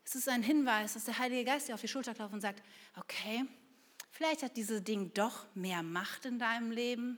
es 0.06 0.13
ist 0.13 0.30
ein 0.30 0.43
Hinweis, 0.43 0.93
dass 0.93 1.06
der 1.06 1.17
Heilige 1.17 1.43
Geist 1.43 1.67
dir 1.67 1.74
auf 1.74 1.82
die 1.82 1.88
Schulter 1.88 2.13
klopft 2.13 2.34
und 2.34 2.41
sagt, 2.41 2.62
okay, 2.95 3.43
vielleicht 4.12 4.43
hat 4.43 4.56
dieses 4.56 4.84
Ding 4.84 5.12
doch 5.15 5.48
mehr 5.56 5.82
Macht 5.82 6.26
in 6.26 6.38
deinem 6.38 6.69
Leben, 6.69 7.17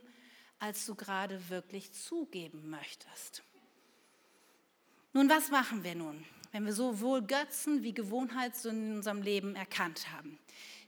als 0.58 0.86
du 0.86 0.94
gerade 0.94 1.48
wirklich 1.48 1.92
zugeben 1.92 2.68
möchtest. 2.70 3.42
Nun, 5.12 5.28
was 5.28 5.50
machen 5.50 5.84
wir 5.84 5.94
nun, 5.94 6.24
wenn 6.52 6.66
wir 6.66 6.72
sowohl 6.72 7.22
Götzen 7.22 7.82
wie 7.82 7.92
Gewohnheitssünden 7.92 8.90
in 8.90 8.96
unserem 8.96 9.22
Leben 9.22 9.56
erkannt 9.56 10.12
haben? 10.12 10.38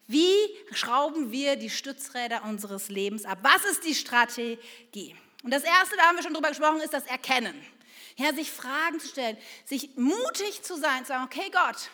Wie 0.06 0.34
schrauben 0.72 1.30
wir 1.30 1.56
die 1.56 1.70
Stützräder 1.70 2.44
unseres 2.44 2.88
Lebens 2.88 3.24
ab? 3.24 3.38
Was 3.42 3.64
ist 3.64 3.84
die 3.84 3.94
Strategie? 3.94 5.14
Und 5.42 5.52
das 5.52 5.62
Erste, 5.62 5.96
da 5.96 6.02
haben 6.02 6.16
wir 6.16 6.22
schon 6.22 6.34
drüber 6.34 6.48
gesprochen, 6.48 6.80
ist 6.80 6.92
das 6.92 7.06
Erkennen. 7.06 7.54
Ja, 8.16 8.34
sich 8.34 8.50
Fragen 8.50 9.00
zu 9.00 9.08
stellen, 9.08 9.38
sich 9.64 9.96
mutig 9.96 10.62
zu 10.62 10.76
sein, 10.76 11.04
zu 11.04 11.08
sagen, 11.08 11.24
okay 11.24 11.50
Gott, 11.52 11.90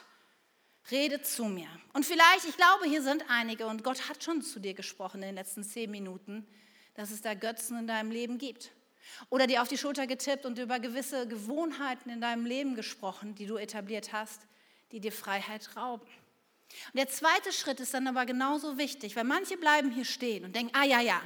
rede 0.91 1.21
zu 1.23 1.45
mir. 1.45 1.69
Und 1.93 2.05
vielleicht, 2.05 2.47
ich 2.49 2.57
glaube, 2.57 2.87
hier 2.87 3.03
sind 3.03 3.25
einige 3.29 3.67
und 3.67 3.85
Gott 3.85 4.09
hat 4.09 4.25
schon 4.25 4.43
zu 4.43 4.61
dir 4.61 4.75
gesprochen 4.75 5.23
in 5.23 5.29
den 5.29 5.35
letzten 5.35 5.63
zehn 5.63 5.91
Minuten, 5.91 6.47
dass 6.97 7.11
es 7.11 7.23
da 7.23 7.35
Götzen 7.35 7.79
in 7.79 7.87
deinem 7.87 8.11
Leben 8.11 8.39
gibt. 8.39 8.73
Oder 9.31 9.47
dir 9.47 9.63
auf 9.63 9.69
die 9.69 9.79
Schulter 9.79 10.07
getippt 10.07 10.45
und 10.45 10.59
über 10.59 10.81
gewisse 10.81 11.29
Gewohnheiten 11.29 12.11
in 12.11 12.21
deinem 12.21 12.45
Leben 12.45 12.75
gesprochen, 12.75 13.35
die 13.35 13.47
du 13.47 13.57
etabliert 13.57 14.13
hast, 14.13 14.43
die 14.93 15.01
dir 15.01 15.13
Freiheit 15.13 15.77
rauben. 15.77 16.07
Und 16.93 16.97
der 16.97 17.09
zweite 17.09 17.53
Schritt 17.53 17.81
ist 17.81 17.95
dann 17.95 18.07
aber 18.09 18.27
genauso 18.27 18.79
wichtig, 18.79 19.17
weil 19.17 19.25
manche 19.25 19.57
bleiben 19.57 19.91
hier 19.91 20.05
stehen 20.05 20.45
und 20.45 20.55
denken, 20.55 20.73
ah 20.75 20.85
ja, 20.85 21.01
ja, 21.01 21.23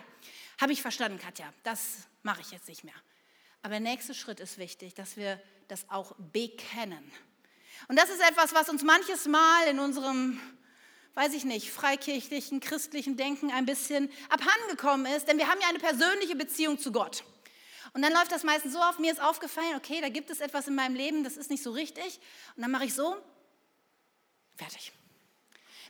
habe 0.60 0.72
ich 0.72 0.82
verstanden, 0.82 1.18
Katja, 1.18 1.52
das 1.62 2.06
mache 2.22 2.42
ich 2.42 2.50
jetzt 2.50 2.68
nicht 2.68 2.84
mehr. 2.84 2.94
Aber 3.62 3.70
der 3.70 3.80
nächste 3.80 4.14
Schritt 4.14 4.40
ist 4.40 4.58
wichtig, 4.58 4.94
dass 4.94 5.16
wir 5.16 5.40
das 5.68 5.88
auch 5.88 6.14
bekennen. 6.32 7.10
Und 7.88 7.98
das 7.98 8.10
ist 8.10 8.20
etwas, 8.20 8.54
was 8.54 8.68
uns 8.68 8.82
manches 8.82 9.26
Mal 9.26 9.68
in 9.68 9.78
unserem, 9.78 10.40
weiß 11.14 11.34
ich 11.34 11.44
nicht, 11.44 11.70
freikirchlichen, 11.70 12.60
christlichen 12.60 13.16
Denken 13.16 13.50
ein 13.50 13.66
bisschen 13.66 14.10
abhandengekommen 14.28 15.06
ist, 15.14 15.28
denn 15.28 15.38
wir 15.38 15.48
haben 15.48 15.60
ja 15.60 15.68
eine 15.68 15.78
persönliche 15.78 16.36
Beziehung 16.36 16.78
zu 16.78 16.92
Gott. 16.92 17.24
Und 17.92 18.02
dann 18.02 18.12
läuft 18.12 18.30
das 18.30 18.44
meistens 18.44 18.72
so 18.72 18.78
auf, 18.80 18.98
mir 18.98 19.10
ist 19.10 19.20
aufgefallen, 19.20 19.74
okay, 19.76 20.00
da 20.00 20.08
gibt 20.08 20.30
es 20.30 20.40
etwas 20.40 20.68
in 20.68 20.74
meinem 20.74 20.94
Leben, 20.94 21.24
das 21.24 21.36
ist 21.36 21.50
nicht 21.50 21.62
so 21.62 21.72
richtig. 21.72 22.20
Und 22.56 22.62
dann 22.62 22.70
mache 22.70 22.84
ich 22.84 22.94
so, 22.94 23.16
fertig. 24.56 24.92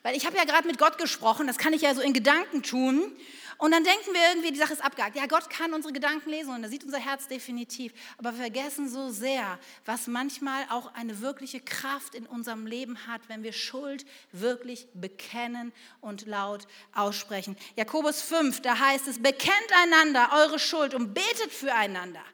Weil 0.03 0.17
ich 0.17 0.25
habe 0.25 0.37
ja 0.37 0.45
gerade 0.45 0.67
mit 0.67 0.79
Gott 0.79 0.97
gesprochen, 0.97 1.47
das 1.47 1.59
kann 1.59 1.75
ich 1.75 1.83
ja 1.83 1.95
so 1.95 2.01
in 2.01 2.15
Gedanken 2.15 2.63
tun. 2.63 3.15
Und 3.61 3.73
dann 3.73 3.85
denken 3.85 4.15
wir 4.15 4.21
irgendwie, 4.31 4.53
die 4.53 4.59
Sache 4.59 4.73
ist 4.73 4.83
abgehakt. 4.83 5.17
Ja, 5.17 5.27
Gott 5.27 5.51
kann 5.51 5.75
unsere 5.75 5.93
Gedanken 5.93 6.31
lesen 6.31 6.55
und 6.55 6.63
er 6.63 6.71
sieht 6.71 6.83
unser 6.83 6.99
Herz 6.99 7.29
definitiv. 7.29 7.93
Aber 8.17 8.33
wir 8.33 8.41
vergessen 8.41 8.89
so 8.89 9.11
sehr, 9.11 9.59
was 9.85 10.07
manchmal 10.07 10.65
auch 10.71 10.95
eine 10.95 11.21
wirkliche 11.21 11.61
Kraft 11.61 12.15
in 12.15 12.25
unserem 12.25 12.67
Leben 12.67 13.07
hat, 13.07 13.21
wenn 13.29 13.43
wir 13.43 13.53
Schuld 13.53 14.07
wirklich 14.33 14.89
bekennen 14.95 15.73
und 16.01 16.27
laut 16.27 16.67
aussprechen. 16.95 17.55
Jakobus 17.77 18.23
5, 18.23 18.63
da 18.63 18.79
heißt 18.79 19.07
es, 19.09 19.21
bekennt 19.21 19.55
einander 19.83 20.31
eure 20.33 20.59
Schuld 20.59 20.95
und 20.95 21.13
betet 21.13 21.53
füreinander 21.53 22.25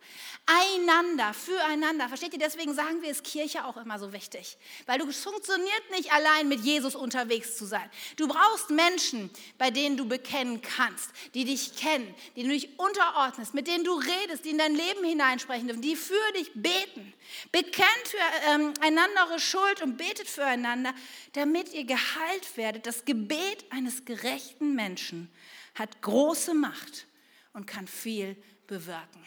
einander, 0.47 1.35
füreinander. 1.35 2.09
Versteht 2.09 2.33
ihr? 2.33 2.39
Deswegen 2.39 2.73
sagen 2.75 3.03
wir, 3.03 3.11
ist 3.11 3.25
Kirche 3.25 3.65
auch 3.65 3.77
immer 3.77 3.99
so 3.99 4.13
wichtig. 4.13 4.57
Weil 4.87 4.99
du, 4.99 5.09
es 5.09 5.23
funktioniert 5.23 5.91
nicht 5.91 6.13
allein 6.13 6.49
mit 6.49 6.61
Jesus 6.61 6.95
unterwegs 6.95 7.57
zu 7.57 7.67
sein. 7.67 7.89
Du 8.17 8.29
brauchst 8.29 8.71
Menschen, 8.71 9.31
bei 9.59 9.71
denen 9.71 9.97
du 9.97 10.07
bekennen 10.07 10.63
kannst, 10.63 11.11
die 11.35 11.45
dich 11.45 11.77
kennen, 11.77 12.15
die 12.35 12.43
du 12.43 12.49
dich 12.49 12.79
unterordnest, 12.79 13.55
mit 13.55 13.67
denen 13.67 13.85
du 13.85 13.95
redest, 13.95 14.45
die 14.45 14.51
in 14.51 14.59
dein 14.59 14.75
Leben 14.75 15.05
hineinsprechen 15.05 15.67
dürfen, 15.67 15.83
die 15.83 15.97
für 15.97 16.33
dich 16.37 16.51
beten. 16.55 17.13
Bekennt 17.53 17.87
füreinander 18.09 19.23
ähm, 19.23 19.29
eure 19.29 19.41
Schuld 19.41 19.83
und 19.83 19.97
betet 19.97 20.29
füreinander, 20.29 20.95
damit 21.33 21.73
ihr 21.73 21.85
geheilt 21.85 22.57
werdet. 22.57 22.87
Das 22.87 23.05
Gebet 23.05 23.65
eines 23.71 24.05
gerechten 24.05 24.75
Menschen 24.75 25.31
hat 25.75 26.03
große 26.03 26.55
Macht 26.55 27.07
und 27.53 27.67
kann 27.67 27.87
viel 27.87 28.37
bewirken. 28.67 29.27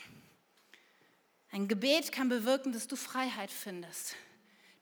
Ein 1.51 1.67
Gebet 1.67 2.11
kann 2.11 2.29
bewirken, 2.29 2.73
dass 2.73 2.87
du 2.87 2.95
Freiheit 2.95 3.51
findest, 3.51 4.15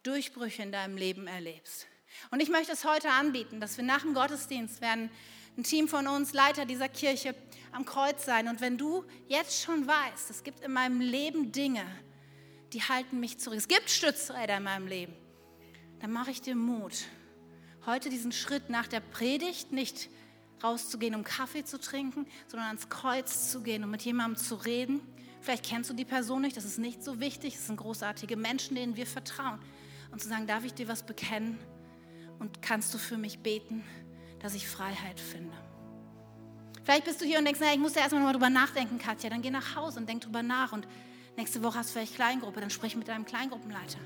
Durchbrüche 0.04 0.64
in 0.64 0.72
deinem 0.72 0.98
Leben 0.98 1.28
erlebst. 1.28 1.88
Und 2.32 2.42
ich 2.42 2.50
möchte 2.50 2.74
es 2.74 2.84
heute 2.84 3.10
anbieten, 3.10 3.62
dass 3.62 3.78
wir 3.78 3.84
nach 3.84 4.02
dem 4.02 4.14
Gottesdienst 4.14 4.82
werden 4.82 5.10
ein 5.58 5.64
Team 5.64 5.88
von 5.88 6.08
uns, 6.08 6.34
Leiter 6.34 6.66
dieser 6.66 6.90
Kirche, 6.90 7.36
am 7.72 7.86
Kreuz 7.86 8.26
sein. 8.26 8.48
Und 8.48 8.62
wenn 8.62 8.78
du 8.78 9.04
jetzt 9.28 9.62
schon 9.62 9.88
weißt, 9.88 10.30
es 10.30 10.44
gibt 10.44 10.62
in 10.62 10.72
meinem 10.72 11.02
Leben 11.02 11.52
Dinge, 11.52 11.86
die 12.74 12.82
halten 12.82 13.20
mich 13.20 13.40
zurück, 13.40 13.58
es 13.58 13.68
gibt 13.68 13.90
Stützräder 13.90 14.58
in 14.58 14.64
meinem 14.64 14.88
Leben, 14.88 15.14
dann 16.00 16.12
mache 16.12 16.32
ich 16.32 16.42
dir 16.42 16.56
Mut, 16.56 16.94
heute 17.86 18.10
diesen 18.10 18.32
Schritt 18.32 18.70
nach 18.70 18.88
der 18.88 19.00
Predigt 19.00 19.72
nicht 19.72 20.10
rauszugehen, 20.64 21.16
um 21.16 21.24
Kaffee 21.24 21.64
zu 21.64 21.80
trinken, 21.80 22.28
sondern 22.48 22.68
ans 22.68 22.90
Kreuz 22.90 23.52
zu 23.52 23.62
gehen, 23.62 23.84
um 23.84 23.92
mit 23.92 24.04
jemandem 24.04 24.42
zu 24.42 24.56
reden 24.56 25.02
Vielleicht 25.48 25.66
kennst 25.66 25.90
du 25.90 25.94
die 25.94 26.04
Person 26.04 26.42
nicht, 26.42 26.58
das 26.58 26.66
ist 26.66 26.78
nicht 26.78 27.02
so 27.02 27.22
wichtig. 27.22 27.56
Es 27.56 27.68
sind 27.68 27.78
großartige 27.78 28.36
Menschen, 28.36 28.76
denen 28.76 28.98
wir 28.98 29.06
vertrauen. 29.06 29.60
Und 30.12 30.22
zu 30.22 30.28
sagen, 30.28 30.46
darf 30.46 30.66
ich 30.66 30.74
dir 30.74 30.90
was 30.90 31.04
bekennen? 31.04 31.58
Und 32.40 32.62
kannst 32.62 32.94
du 32.94 32.98
für 32.98 33.18
mich 33.18 33.40
beten, 33.40 33.82
dass 34.40 34.54
ich 34.54 34.68
Freiheit 34.68 35.20
finde? 35.20 35.54
Vielleicht 36.84 37.04
bist 37.04 37.20
du 37.20 37.26
hier 37.26 37.40
und 37.40 37.46
denkst, 37.46 37.60
naja, 37.60 37.74
ich 37.74 37.80
muss 37.80 37.96
ja 37.96 38.02
erstmal 38.02 38.22
nochmal 38.22 38.34
drüber 38.34 38.50
nachdenken, 38.50 38.98
Katja. 38.98 39.30
Dann 39.30 39.42
geh 39.42 39.50
nach 39.50 39.76
Hause 39.76 40.00
und 40.00 40.08
denk 40.08 40.22
drüber 40.22 40.42
nach. 40.42 40.72
Und 40.72 40.88
nächste 41.36 41.62
Woche 41.62 41.80
hast 41.80 41.90
du 41.90 41.94
vielleicht 41.94 42.16
Kleingruppe, 42.16 42.62
dann 42.62 42.70
sprich 42.70 42.96
mit 42.96 43.10
deinem 43.10 43.26
Kleingruppenleiter, 43.26 44.00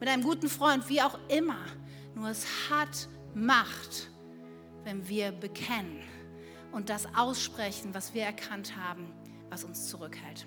mit 0.00 0.08
einem 0.08 0.24
guten 0.24 0.48
Freund, 0.48 0.88
wie 0.88 1.00
auch 1.00 1.18
immer. 1.28 1.58
Nur 2.16 2.28
es 2.28 2.44
hat 2.68 3.08
Macht, 3.34 4.10
wenn 4.82 5.08
wir 5.08 5.30
bekennen 5.30 6.02
und 6.72 6.88
das 6.90 7.06
aussprechen, 7.14 7.94
was 7.94 8.14
wir 8.14 8.24
erkannt 8.24 8.74
haben, 8.76 9.12
was 9.48 9.62
uns 9.62 9.86
zurückhält. 9.86 10.46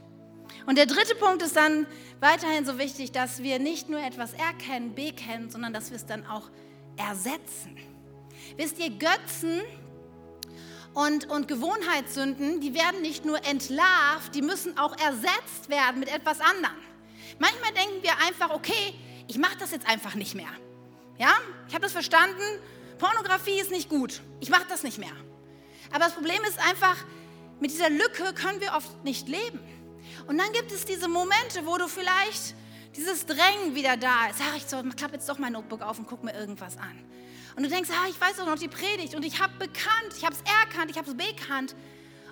Und 0.66 0.78
der 0.78 0.86
dritte 0.86 1.16
Punkt 1.16 1.42
ist 1.42 1.56
dann 1.56 1.88
weiterhin 2.20 2.66
so 2.66 2.78
wichtig, 2.78 3.12
dass 3.12 3.42
wir 3.42 3.60
nicht 3.60 3.90
nur 3.90 4.02
etwas 4.02 4.34
erkennen, 4.34 4.94
bekennen, 4.94 5.50
sondern 5.50 5.74
dass 5.74 5.90
wir 5.90 5.96
es 5.96 6.06
dann 6.06 6.26
auch 6.26 6.50
ersetzen. 6.98 7.78
Wisst 8.58 8.80
ihr, 8.80 8.90
Götzen 8.90 9.62
und, 10.94 11.30
und 11.30 11.48
Gewohnheitssünden, 11.48 12.60
die 12.62 12.74
werden 12.74 13.02
nicht 13.02 13.26
nur 13.26 13.46
entlarvt, 13.46 14.36
die 14.36 14.42
müssen 14.42 14.78
auch 14.78 14.96
ersetzt 14.98 15.70
werden 15.70 16.00
mit 16.00 16.14
etwas 16.14 16.40
anderem. 16.42 16.76
Manchmal 17.40 17.72
denken 17.74 18.04
wir 18.04 18.12
einfach, 18.28 18.50
okay, 18.54 18.94
ich 19.28 19.38
mache 19.38 19.58
das 19.58 19.72
jetzt 19.72 19.88
einfach 19.88 20.16
nicht 20.16 20.36
mehr. 20.36 20.52
Ja, 21.18 21.34
ich 21.68 21.74
habe 21.74 21.84
das 21.84 21.94
verstanden, 21.94 22.42
Pornografie 22.98 23.60
ist 23.60 23.72
nicht 23.72 23.90
gut, 23.90 24.22
ich 24.40 24.50
mache 24.50 24.66
das 24.70 24.84
nicht 24.84 24.98
mehr. 24.98 25.16
Aber 25.92 26.06
das 26.06 26.14
Problem 26.14 26.42
ist 26.48 26.60
einfach, 26.60 26.98
mit 27.60 27.72
dieser 27.72 27.90
Lücke 27.90 28.34
können 28.34 28.60
wir 28.60 28.74
oft 28.74 29.04
nicht 29.04 29.28
leben. 29.28 29.60
Und 30.28 30.38
dann 30.38 30.52
gibt 30.52 30.72
es 30.72 30.86
diese 30.86 31.08
Momente, 31.08 31.66
wo 31.66 31.78
du 31.78 31.88
vielleicht 31.88 32.56
dieses 32.96 33.26
Drängen 33.26 33.76
wieder 33.76 33.98
da 33.98 34.28
ist. 34.28 34.40
Ach, 34.42 34.56
ich 34.56 34.66
so, 34.66 34.82
klappe 34.96 35.16
jetzt 35.16 35.30
doch 35.30 35.38
mein 35.38 35.54
Notebook 35.54 35.82
auf 35.82 36.00
und 36.00 36.08
guck 36.08 36.24
mir 36.24 36.34
irgendwas 36.34 36.78
an. 36.78 37.04
Und 37.56 37.64
du 37.64 37.70
denkst, 37.70 37.90
ah, 37.92 38.08
ich 38.10 38.20
weiß 38.20 38.38
doch 38.38 38.46
noch 38.46 38.58
die 38.58 38.68
Predigt 38.68 39.16
und 39.16 39.26
ich 39.26 39.42
habe 39.42 39.54
bekannt, 39.58 40.14
ich 40.18 40.26
habe 40.26 40.36
es 40.36 40.42
erkannt, 40.42 40.92
ich 40.92 40.98
habe 40.98 41.10
es 41.10 41.18
bekannt. 41.18 41.76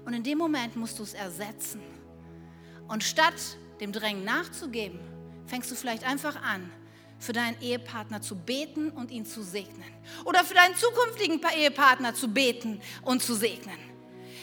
Und 0.06 0.14
in 0.14 0.24
dem 0.24 0.38
Moment 0.38 0.76
musst 0.76 0.98
du 1.00 1.04
es 1.04 1.14
ersetzen. 1.14 1.82
Und 2.88 3.04
statt 3.04 3.36
dem 3.80 3.92
Drängen 3.92 4.24
nachzugeben, 4.24 5.00
fängst 5.46 5.70
du 5.72 5.76
vielleicht 5.76 6.04
einfach 6.04 6.42
an, 6.42 6.72
für 7.20 7.34
deinen 7.34 7.60
Ehepartner 7.62 8.22
zu 8.22 8.36
beten 8.36 8.92
und 8.92 9.12
ihn 9.12 9.26
zu 9.26 9.44
segnen. 9.44 9.84
Oder 10.26 10.44
für 10.44 10.54
deinen 10.54 10.76
zukünftigen 10.76 11.42
Ehepartner 11.56 12.14
zu 12.14 12.30
beten 12.30 12.82
und 13.04 13.22
zu 13.22 13.36
segnen. 13.36 13.78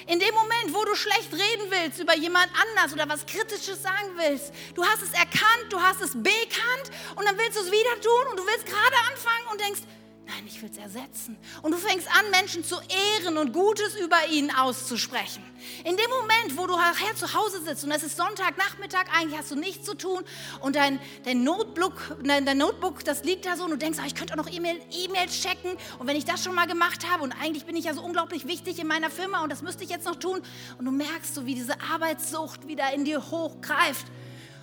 In 0.07 0.21
dem 0.21 0.33
Moment, 0.35 0.73
wo 0.73 0.85
du 0.85 0.95
schlecht 0.95 1.33
reden 1.33 1.69
willst 1.69 1.99
über 1.99 2.17
jemand 2.17 2.49
anders 2.55 2.93
oder 2.93 3.09
was 3.09 3.27
Kritisches 3.27 3.83
sagen 3.83 4.11
willst, 4.17 4.53
du 4.75 4.85
hast 4.85 5.03
es 5.03 5.13
erkannt, 5.13 5.67
du 5.71 5.81
hast 5.81 6.01
es 6.01 6.13
bekannt 6.13 6.91
und 7.17 7.25
dann 7.25 7.37
willst 7.37 7.57
du 7.57 7.63
es 7.63 7.73
wieder 7.73 8.01
tun 8.01 8.31
und 8.31 8.39
du 8.39 8.47
willst 8.47 8.67
gerade 8.67 8.97
anfangen 9.11 9.49
und 9.51 9.61
denkst, 9.61 9.81
Nein, 10.29 10.45
ich 10.49 10.61
will 10.61 10.69
es 10.69 10.77
ersetzen. 10.77 11.37
Und 11.63 11.71
du 11.71 11.79
fängst 11.79 12.09
an, 12.09 12.31
Menschen 12.33 12.65
zu 12.65 12.75
ehren 12.75 13.39
und 13.39 13.53
Gutes 13.53 13.95
über 13.95 14.17
ihnen 14.29 14.51
auszusprechen. 14.51 15.41
In 15.85 15.97
dem 15.97 16.11
Moment, 16.11 16.59
wo 16.59 16.67
du 16.67 16.75
nachher 16.75 17.15
zu 17.15 17.33
Hause 17.33 17.63
sitzt 17.63 17.85
und 17.85 17.93
es 17.93 18.03
ist 18.03 18.17
Sonntagnachmittag, 18.17 19.05
eigentlich 19.17 19.39
hast 19.39 19.53
du 19.53 19.55
nichts 19.55 19.87
zu 19.87 19.95
tun 19.95 20.25
und 20.61 20.75
dein, 20.75 20.99
dein, 21.25 21.45
Notebook, 21.45 22.17
dein, 22.25 22.45
dein 22.45 22.59
Notebook, 22.59 23.05
das 23.05 23.23
liegt 23.23 23.47
da 23.47 23.57
so 23.57 23.65
und 23.65 23.71
du 23.71 23.79
denkst, 23.79 23.99
ah, 24.03 24.07
ich 24.07 24.17
könnte 24.17 24.33
auch 24.33 24.39
noch 24.39 24.51
E-Mails 24.51 24.83
e 24.91 25.27
checken 25.29 25.77
und 26.01 26.09
wenn 26.09 26.17
ich 26.17 26.25
das 26.25 26.43
schon 26.43 26.57
mal 26.57 26.67
gemacht 26.67 27.09
habe 27.09 27.23
und 27.23 27.33
eigentlich 27.33 27.65
bin 27.65 27.77
ich 27.77 27.85
ja 27.85 27.95
so 27.95 28.03
unglaublich 28.03 28.49
wichtig 28.49 28.81
in 28.81 28.89
meiner 28.89 29.11
Firma 29.11 29.45
und 29.45 29.53
das 29.53 29.63
müsste 29.63 29.85
ich 29.85 29.91
jetzt 29.91 30.07
noch 30.07 30.17
tun 30.17 30.43
und 30.79 30.85
du 30.85 30.91
merkst 30.91 31.37
so, 31.37 31.47
wie 31.47 31.55
diese 31.55 31.81
Arbeitssucht 31.81 32.67
wieder 32.67 32.93
in 32.93 33.05
dir 33.05 33.31
hochgreift 33.31 34.07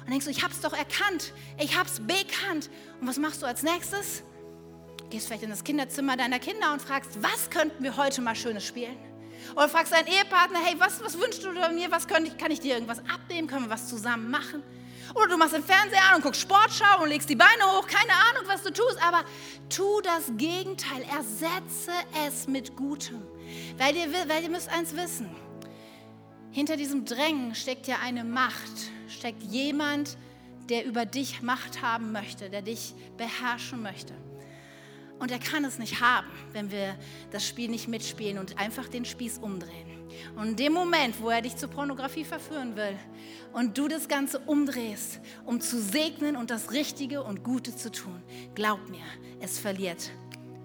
und 0.03 0.11
denkst 0.11 0.25
du, 0.25 0.31
ich 0.31 0.43
habe 0.43 0.53
es 0.53 0.59
doch 0.59 0.73
erkannt, 0.73 1.33
ich 1.57 1.77
habe 1.77 1.87
es 1.87 2.01
bekannt 2.01 2.69
und 2.99 3.07
was 3.07 3.17
machst 3.17 3.41
du 3.41 3.45
als 3.45 3.63
nächstes? 3.63 4.23
Gehst 5.13 5.27
vielleicht 5.27 5.43
in 5.43 5.51
das 5.51 5.63
Kinderzimmer 5.63 6.17
deiner 6.17 6.39
Kinder 6.39 6.73
und 6.73 6.81
fragst, 6.81 7.21
was 7.21 7.51
könnten 7.51 7.83
wir 7.83 7.97
heute 7.97 8.19
mal 8.19 8.35
Schönes 8.35 8.65
spielen? 8.65 8.97
Oder 9.55 9.69
fragst 9.69 9.93
deinen 9.93 10.07
Ehepartner, 10.07 10.57
hey, 10.65 10.73
was, 10.79 11.03
was 11.03 11.19
wünschst 11.19 11.43
du 11.43 11.51
mir? 11.51 11.91
Was 11.91 12.07
kann 12.07 12.25
ich, 12.25 12.35
kann 12.35 12.49
ich 12.49 12.59
dir 12.61 12.73
irgendwas 12.73 12.97
abnehmen? 12.97 13.47
Können 13.47 13.65
wir 13.65 13.69
was 13.69 13.87
zusammen 13.87 14.31
machen? 14.31 14.63
Oder 15.13 15.27
du 15.27 15.37
machst 15.37 15.53
den 15.53 15.63
Fernseher 15.63 16.01
an 16.09 16.15
und 16.15 16.23
guckst 16.23 16.41
Sportschau 16.41 17.03
und 17.03 17.09
legst 17.09 17.29
die 17.29 17.35
Beine 17.35 17.63
hoch. 17.63 17.85
Keine 17.85 18.11
Ahnung, 18.31 18.45
was 18.47 18.63
du 18.63 18.73
tust, 18.73 18.97
aber 19.05 19.23
tu 19.69 20.01
das 20.01 20.31
Gegenteil. 20.35 21.03
Ersetze 21.15 21.91
es 22.25 22.47
mit 22.47 22.75
Gutem. 22.75 23.21
Weil 23.77 23.95
ihr, 23.95 24.07
weil 24.27 24.41
ihr 24.41 24.49
müsst 24.49 24.69
eins 24.69 24.97
wissen. 24.97 25.29
Hinter 26.49 26.75
diesem 26.75 27.05
Drängen 27.05 27.53
steckt 27.53 27.85
ja 27.85 27.97
eine 28.01 28.23
Macht. 28.23 28.89
Steckt 29.07 29.43
jemand, 29.43 30.17
der 30.69 30.85
über 30.85 31.05
dich 31.05 31.43
Macht 31.43 31.83
haben 31.83 32.11
möchte, 32.11 32.49
der 32.49 32.63
dich 32.63 32.95
beherrschen 33.15 33.83
möchte. 33.83 34.15
Und 35.19 35.31
er 35.31 35.39
kann 35.39 35.63
es 35.63 35.79
nicht 35.79 36.01
haben, 36.01 36.27
wenn 36.51 36.71
wir 36.71 36.95
das 37.31 37.47
Spiel 37.47 37.69
nicht 37.69 37.87
mitspielen 37.87 38.37
und 38.37 38.57
einfach 38.57 38.87
den 38.87 39.05
Spieß 39.05 39.37
umdrehen. 39.39 39.93
Und 40.35 40.49
in 40.49 40.55
dem 40.55 40.73
Moment, 40.73 41.19
wo 41.21 41.29
er 41.29 41.41
dich 41.41 41.55
zur 41.55 41.69
Pornografie 41.69 42.25
verführen 42.25 42.75
will 42.75 42.97
und 43.53 43.77
du 43.77 43.87
das 43.87 44.07
Ganze 44.07 44.39
umdrehst, 44.39 45.19
um 45.45 45.61
zu 45.61 45.81
segnen 45.81 46.35
und 46.35 46.49
das 46.49 46.71
Richtige 46.71 47.23
und 47.23 47.43
Gute 47.43 47.75
zu 47.75 47.91
tun, 47.91 48.21
glaub 48.55 48.89
mir, 48.89 49.05
es 49.39 49.59
verliert 49.59 50.11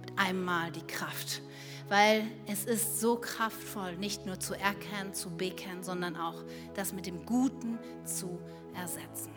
mit 0.01 0.18
einem 0.18 0.44
Mal 0.44 0.72
die 0.72 0.86
Kraft. 0.86 1.42
Weil 1.88 2.26
es 2.46 2.64
ist 2.64 3.01
so 3.01 3.16
kraftvoll, 3.16 3.96
nicht 3.96 4.26
nur 4.26 4.38
zu 4.38 4.55
erkennen, 4.55 5.14
zu 5.14 5.30
bekennen, 5.30 5.82
sondern 5.82 6.16
auch 6.16 6.44
das 6.74 6.92
mit 6.92 7.07
dem 7.07 7.24
Guten 7.24 7.78
zu 8.05 8.38
ersetzen. 8.74 9.32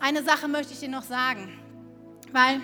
Eine 0.00 0.22
Sache 0.22 0.48
möchte 0.48 0.72
ich 0.72 0.80
dir 0.80 0.88
noch 0.88 1.02
sagen, 1.02 1.58
weil 2.32 2.60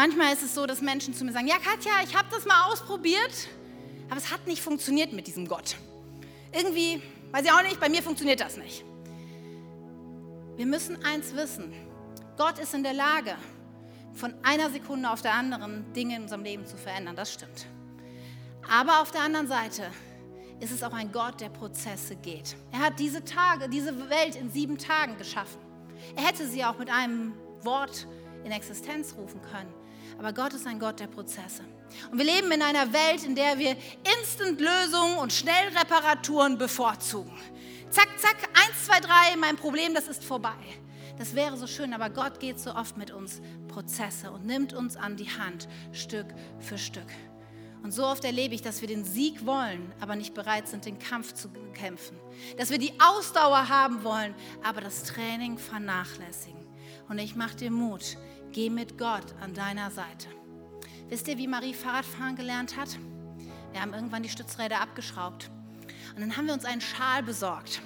Manchmal 0.00 0.32
ist 0.32 0.42
es 0.42 0.54
so, 0.54 0.64
dass 0.64 0.80
Menschen 0.80 1.12
zu 1.12 1.24
mir 1.24 1.32
sagen, 1.32 1.46
ja 1.46 1.58
Katja, 1.58 1.92
ich 2.02 2.16
habe 2.16 2.28
das 2.30 2.46
mal 2.46 2.70
ausprobiert, 2.70 3.48
aber 4.08 4.16
es 4.16 4.30
hat 4.30 4.46
nicht 4.46 4.62
funktioniert 4.62 5.12
mit 5.12 5.26
diesem 5.26 5.46
Gott. 5.46 5.76
Irgendwie 6.52 7.02
Weiß 7.32 7.44
ich 7.44 7.52
auch 7.52 7.62
nicht, 7.62 7.78
bei 7.78 7.88
mir 7.88 8.02
funktioniert 8.02 8.40
das 8.40 8.56
nicht. 8.56 8.84
Wir 10.56 10.66
müssen 10.66 11.04
eins 11.04 11.34
wissen. 11.36 11.72
Gott 12.36 12.58
ist 12.58 12.74
in 12.74 12.82
der 12.82 12.92
Lage, 12.92 13.36
von 14.14 14.34
einer 14.42 14.70
Sekunde 14.70 15.08
auf 15.08 15.22
der 15.22 15.34
anderen 15.34 15.92
Dinge 15.92 16.16
in 16.16 16.22
unserem 16.22 16.42
Leben 16.42 16.66
zu 16.66 16.76
verändern. 16.76 17.14
Das 17.14 17.32
stimmt. 17.32 17.66
Aber 18.68 19.00
auf 19.00 19.12
der 19.12 19.22
anderen 19.22 19.46
Seite 19.46 19.90
ist 20.58 20.72
es 20.72 20.82
auch 20.82 20.92
ein 20.92 21.12
Gott, 21.12 21.40
der 21.40 21.50
Prozesse 21.50 22.16
geht. 22.16 22.56
Er 22.72 22.80
hat 22.80 22.98
diese 22.98 23.24
Tage, 23.24 23.68
diese 23.68 24.10
Welt 24.10 24.34
in 24.34 24.50
sieben 24.50 24.76
Tagen 24.76 25.16
geschaffen. 25.16 25.60
Er 26.16 26.24
hätte 26.26 26.46
sie 26.48 26.64
auch 26.64 26.78
mit 26.78 26.90
einem 26.90 27.34
Wort 27.62 28.08
in 28.44 28.50
Existenz 28.50 29.14
rufen 29.16 29.40
können. 29.42 29.72
Aber 30.18 30.32
Gott 30.32 30.52
ist 30.54 30.66
ein 30.66 30.78
Gott 30.78 31.00
der 31.00 31.06
Prozesse. 31.06 31.62
Und 32.10 32.18
wir 32.18 32.24
leben 32.24 32.50
in 32.52 32.62
einer 32.62 32.92
Welt, 32.92 33.24
in 33.24 33.34
der 33.34 33.58
wir 33.58 33.76
Instant-Lösungen 34.20 35.18
und 35.18 35.32
Schnellreparaturen 35.32 36.58
bevorzugen. 36.58 37.36
Zack, 37.90 38.08
zack, 38.18 38.36
eins, 38.54 38.86
zwei, 38.86 39.00
drei, 39.00 39.36
mein 39.36 39.56
Problem, 39.56 39.94
das 39.94 40.08
ist 40.08 40.24
vorbei. 40.24 40.54
Das 41.18 41.34
wäre 41.34 41.56
so 41.56 41.66
schön, 41.66 41.92
aber 41.92 42.08
Gott 42.08 42.40
geht 42.40 42.58
so 42.58 42.74
oft 42.74 42.96
mit 42.96 43.10
uns 43.10 43.42
Prozesse 43.68 44.30
und 44.30 44.46
nimmt 44.46 44.72
uns 44.72 44.96
an 44.96 45.16
die 45.16 45.28
Hand, 45.28 45.68
Stück 45.92 46.26
für 46.60 46.78
Stück. 46.78 47.08
Und 47.82 47.92
so 47.92 48.04
oft 48.04 48.24
erlebe 48.24 48.54
ich, 48.54 48.62
dass 48.62 48.80
wir 48.80 48.88
den 48.88 49.04
Sieg 49.04 49.46
wollen, 49.46 49.92
aber 50.00 50.16
nicht 50.16 50.34
bereit 50.34 50.68
sind, 50.68 50.84
den 50.84 50.98
Kampf 50.98 51.32
zu 51.32 51.48
kämpfen. 51.74 52.18
Dass 52.58 52.70
wir 52.70 52.78
die 52.78 52.92
Ausdauer 53.00 53.68
haben 53.68 54.04
wollen, 54.04 54.34
aber 54.62 54.80
das 54.80 55.02
Training 55.04 55.56
vernachlässigen. 55.58 56.60
Und 57.08 57.18
ich 57.18 57.36
mache 57.36 57.56
dir 57.56 57.70
Mut, 57.70 58.16
geh 58.52 58.70
mit 58.70 58.98
Gott 58.98 59.24
an 59.40 59.54
deiner 59.54 59.90
Seite. 59.90 60.28
Wisst 61.08 61.28
ihr, 61.28 61.38
wie 61.38 61.46
Marie 61.46 61.74
Fahrradfahren 61.74 62.36
gelernt 62.36 62.76
hat? 62.76 62.88
Wir 63.72 63.80
haben 63.80 63.94
irgendwann 63.94 64.22
die 64.22 64.28
Stützräder 64.28 64.80
abgeschraubt. 64.80 65.50
Und 66.14 66.20
dann 66.20 66.36
haben 66.36 66.46
wir 66.46 66.54
uns 66.54 66.64
einen 66.64 66.80
Schal 66.80 67.22
besorgt. 67.22 67.82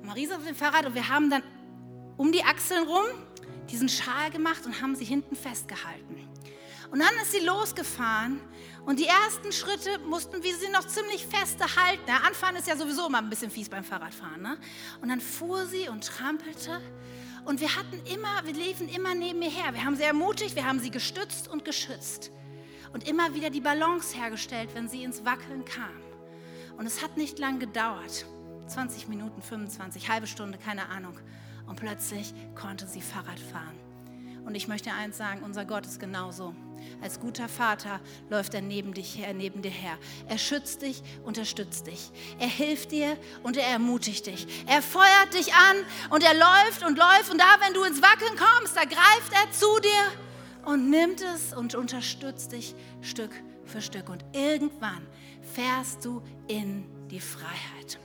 Und 0.00 0.06
Marie 0.06 0.24
ist 0.24 0.32
auf 0.32 0.44
dem 0.44 0.56
Fahrrad 0.56 0.86
und 0.86 0.94
wir 0.94 1.08
haben 1.08 1.30
dann 1.30 1.42
um 2.16 2.32
die 2.32 2.44
Achseln 2.44 2.86
rum 2.86 3.04
diesen 3.70 3.88
Schal 3.88 4.30
gemacht 4.30 4.66
und 4.66 4.82
haben 4.82 4.94
sie 4.96 5.04
hinten 5.04 5.36
festgehalten. 5.36 6.28
Und 6.90 6.98
dann 6.98 7.14
ist 7.22 7.32
sie 7.32 7.44
losgefahren 7.44 8.38
und 8.84 8.98
die 8.98 9.06
ersten 9.06 9.52
Schritte 9.52 9.98
mussten 10.00 10.42
wir 10.42 10.56
sie 10.56 10.68
noch 10.68 10.86
ziemlich 10.86 11.26
feste 11.26 11.64
halten. 11.76 12.02
Der 12.06 12.26
Anfahren 12.26 12.56
ist 12.56 12.68
ja 12.68 12.76
sowieso 12.76 13.06
immer 13.06 13.18
ein 13.18 13.30
bisschen 13.30 13.50
fies 13.50 13.68
beim 13.68 13.84
Fahrradfahren. 13.84 14.42
Ne? 14.42 14.58
Und 15.00 15.08
dann 15.08 15.20
fuhr 15.20 15.64
sie 15.66 15.88
und 15.88 16.04
trampelte. 16.04 16.80
Und 17.44 17.60
wir 17.60 17.74
hatten 17.74 18.00
immer, 18.06 18.44
wir 18.44 18.52
liefen 18.52 18.88
immer 18.88 19.14
neben 19.14 19.42
ihr 19.42 19.50
her. 19.50 19.74
Wir 19.74 19.84
haben 19.84 19.96
sie 19.96 20.04
ermutigt, 20.04 20.54
wir 20.54 20.66
haben 20.66 20.78
sie 20.78 20.90
gestützt 20.90 21.48
und 21.48 21.64
geschützt. 21.64 22.30
Und 22.92 23.08
immer 23.08 23.34
wieder 23.34 23.50
die 23.50 23.60
Balance 23.60 24.16
hergestellt, 24.16 24.70
wenn 24.74 24.88
sie 24.88 25.02
ins 25.02 25.24
Wackeln 25.24 25.64
kam. 25.64 25.90
Und 26.76 26.86
es 26.86 27.02
hat 27.02 27.16
nicht 27.16 27.38
lang 27.38 27.58
gedauert. 27.58 28.26
20 28.66 29.08
Minuten, 29.08 29.42
25, 29.42 30.08
halbe 30.08 30.26
Stunde, 30.26 30.58
keine 30.58 30.88
Ahnung. 30.88 31.18
Und 31.66 31.76
plötzlich 31.76 32.32
konnte 32.54 32.86
sie 32.86 33.00
Fahrrad 33.00 33.40
fahren. 33.40 33.78
Und 34.44 34.54
ich 34.54 34.68
möchte 34.68 34.92
eins 34.92 35.16
sagen, 35.16 35.42
unser 35.42 35.64
Gott 35.64 35.86
ist 35.86 36.00
genauso. 36.00 36.54
Als 37.00 37.20
guter 37.20 37.48
Vater 37.48 38.00
läuft 38.30 38.54
er 38.54 38.62
neben 38.62 38.94
dich 38.94 39.16
her, 39.18 39.34
neben 39.34 39.62
dir 39.62 39.70
her. 39.70 39.98
Er 40.28 40.38
schützt 40.38 40.82
dich, 40.82 41.02
unterstützt 41.24 41.86
dich. 41.86 42.10
Er 42.38 42.48
hilft 42.48 42.92
dir 42.92 43.16
und 43.42 43.56
er 43.56 43.66
ermutigt 43.66 44.26
dich. 44.26 44.46
Er 44.66 44.82
feuert 44.82 45.34
dich 45.34 45.52
an 45.54 45.76
und 46.10 46.22
er 46.22 46.34
läuft 46.34 46.84
und 46.86 46.98
läuft. 46.98 47.30
Und 47.30 47.38
da, 47.38 47.56
wenn 47.60 47.74
du 47.74 47.82
ins 47.84 48.02
Wackeln 48.02 48.36
kommst, 48.36 48.76
da 48.76 48.84
greift 48.84 49.32
er 49.32 49.50
zu 49.52 49.80
dir 49.80 50.70
und 50.70 50.90
nimmt 50.90 51.20
es 51.20 51.52
und 51.52 51.74
unterstützt 51.74 52.52
dich 52.52 52.74
Stück 53.00 53.32
für 53.64 53.80
Stück. 53.80 54.08
Und 54.08 54.24
irgendwann 54.32 55.06
fährst 55.54 56.04
du 56.04 56.22
in 56.48 56.84
die 57.10 57.20
Freiheit. 57.20 57.98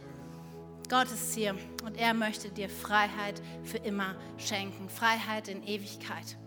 Gott 0.90 1.12
ist 1.12 1.36
hier 1.36 1.56
und 1.84 1.98
er 1.98 2.14
möchte 2.14 2.50
dir 2.50 2.70
Freiheit 2.70 3.42
für 3.64 3.78
immer 3.78 4.16
schenken. 4.38 4.90
Freiheit 4.90 5.50
in 5.50 5.64
Ewigkeit. 5.64 6.38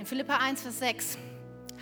In 0.00 0.06
Philippa 0.06 0.38
1, 0.38 0.62
Vers 0.62 0.78
6 0.78 1.18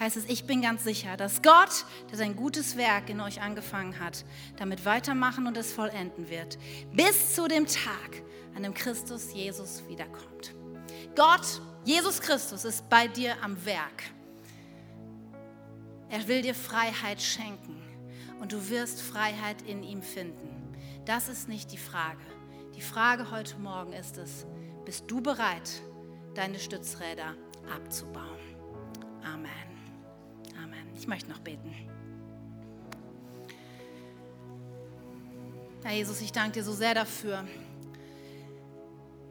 heißt 0.01 0.16
es, 0.16 0.25
ich 0.25 0.45
bin 0.45 0.61
ganz 0.61 0.83
sicher, 0.83 1.16
dass 1.16 1.41
Gott, 1.41 1.85
der 2.11 2.19
sein 2.19 2.35
gutes 2.35 2.77
Werk 2.77 3.11
in 3.11 3.21
euch 3.21 3.41
angefangen 3.41 4.01
hat, 4.01 4.25
damit 4.57 4.85
weitermachen 4.85 5.47
und 5.47 5.57
es 5.57 5.73
vollenden 5.73 6.29
wird, 6.29 6.59
bis 6.93 7.37
zu 7.37 7.47
dem 7.47 7.66
Tag, 7.66 8.25
an 8.57 8.64
dem 8.64 8.75
Christus 8.75 9.33
Jesus 9.33 9.85
wiederkommt. 9.87 10.53
Gott, 11.14 11.61
Jesus 11.85 12.21
Christus, 12.21 12.64
ist 12.64 12.89
bei 12.89 13.07
dir 13.07 13.37
am 13.41 13.64
Werk. 13.64 14.03
Er 16.09 16.27
will 16.27 16.43
dir 16.43 16.57
Freiheit 16.57 17.23
schenken 17.23 17.81
und 18.41 18.51
du 18.51 18.69
wirst 18.69 19.01
Freiheit 19.01 19.62
in 19.62 19.85
ihm 19.85 20.03
finden. 20.03 20.75
Das 21.05 21.29
ist 21.29 21.49
nicht 21.49 21.71
die 21.71 21.79
Frage. 21.79 22.25
Die 22.75 22.83
Frage 22.83 23.31
heute 23.31 23.57
Morgen 23.59 23.93
ist 23.93 24.19
es, 24.19 24.45
bist 24.85 25.05
du 25.07 25.21
bereit, 25.21 25.71
deine 26.35 26.59
Stützräder 26.59 27.37
abzubauen? 27.75 28.39
Amen. 29.23 29.51
Amen. 30.62 30.87
Ich 30.97 31.07
möchte 31.07 31.31
noch 31.31 31.41
beten. 31.41 31.75
Herr 35.83 35.95
Jesus, 35.95 36.21
ich 36.21 36.33
danke 36.33 36.53
dir 36.53 36.64
so 36.64 36.73
sehr 36.73 36.95
dafür, 36.95 37.45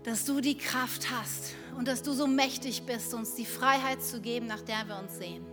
dass 0.03 0.25
du 0.25 0.39
die 0.41 0.57
Kraft 0.57 1.11
hast 1.11 1.53
und 1.77 1.87
dass 1.87 2.01
du 2.01 2.13
so 2.13 2.25
mächtig 2.25 2.83
bist, 2.83 3.13
uns 3.13 3.35
die 3.35 3.45
Freiheit 3.45 4.01
zu 4.01 4.21
geben, 4.21 4.47
nach 4.47 4.61
der 4.61 4.87
wir 4.87 4.97
uns 4.97 5.17
sehen. 5.17 5.45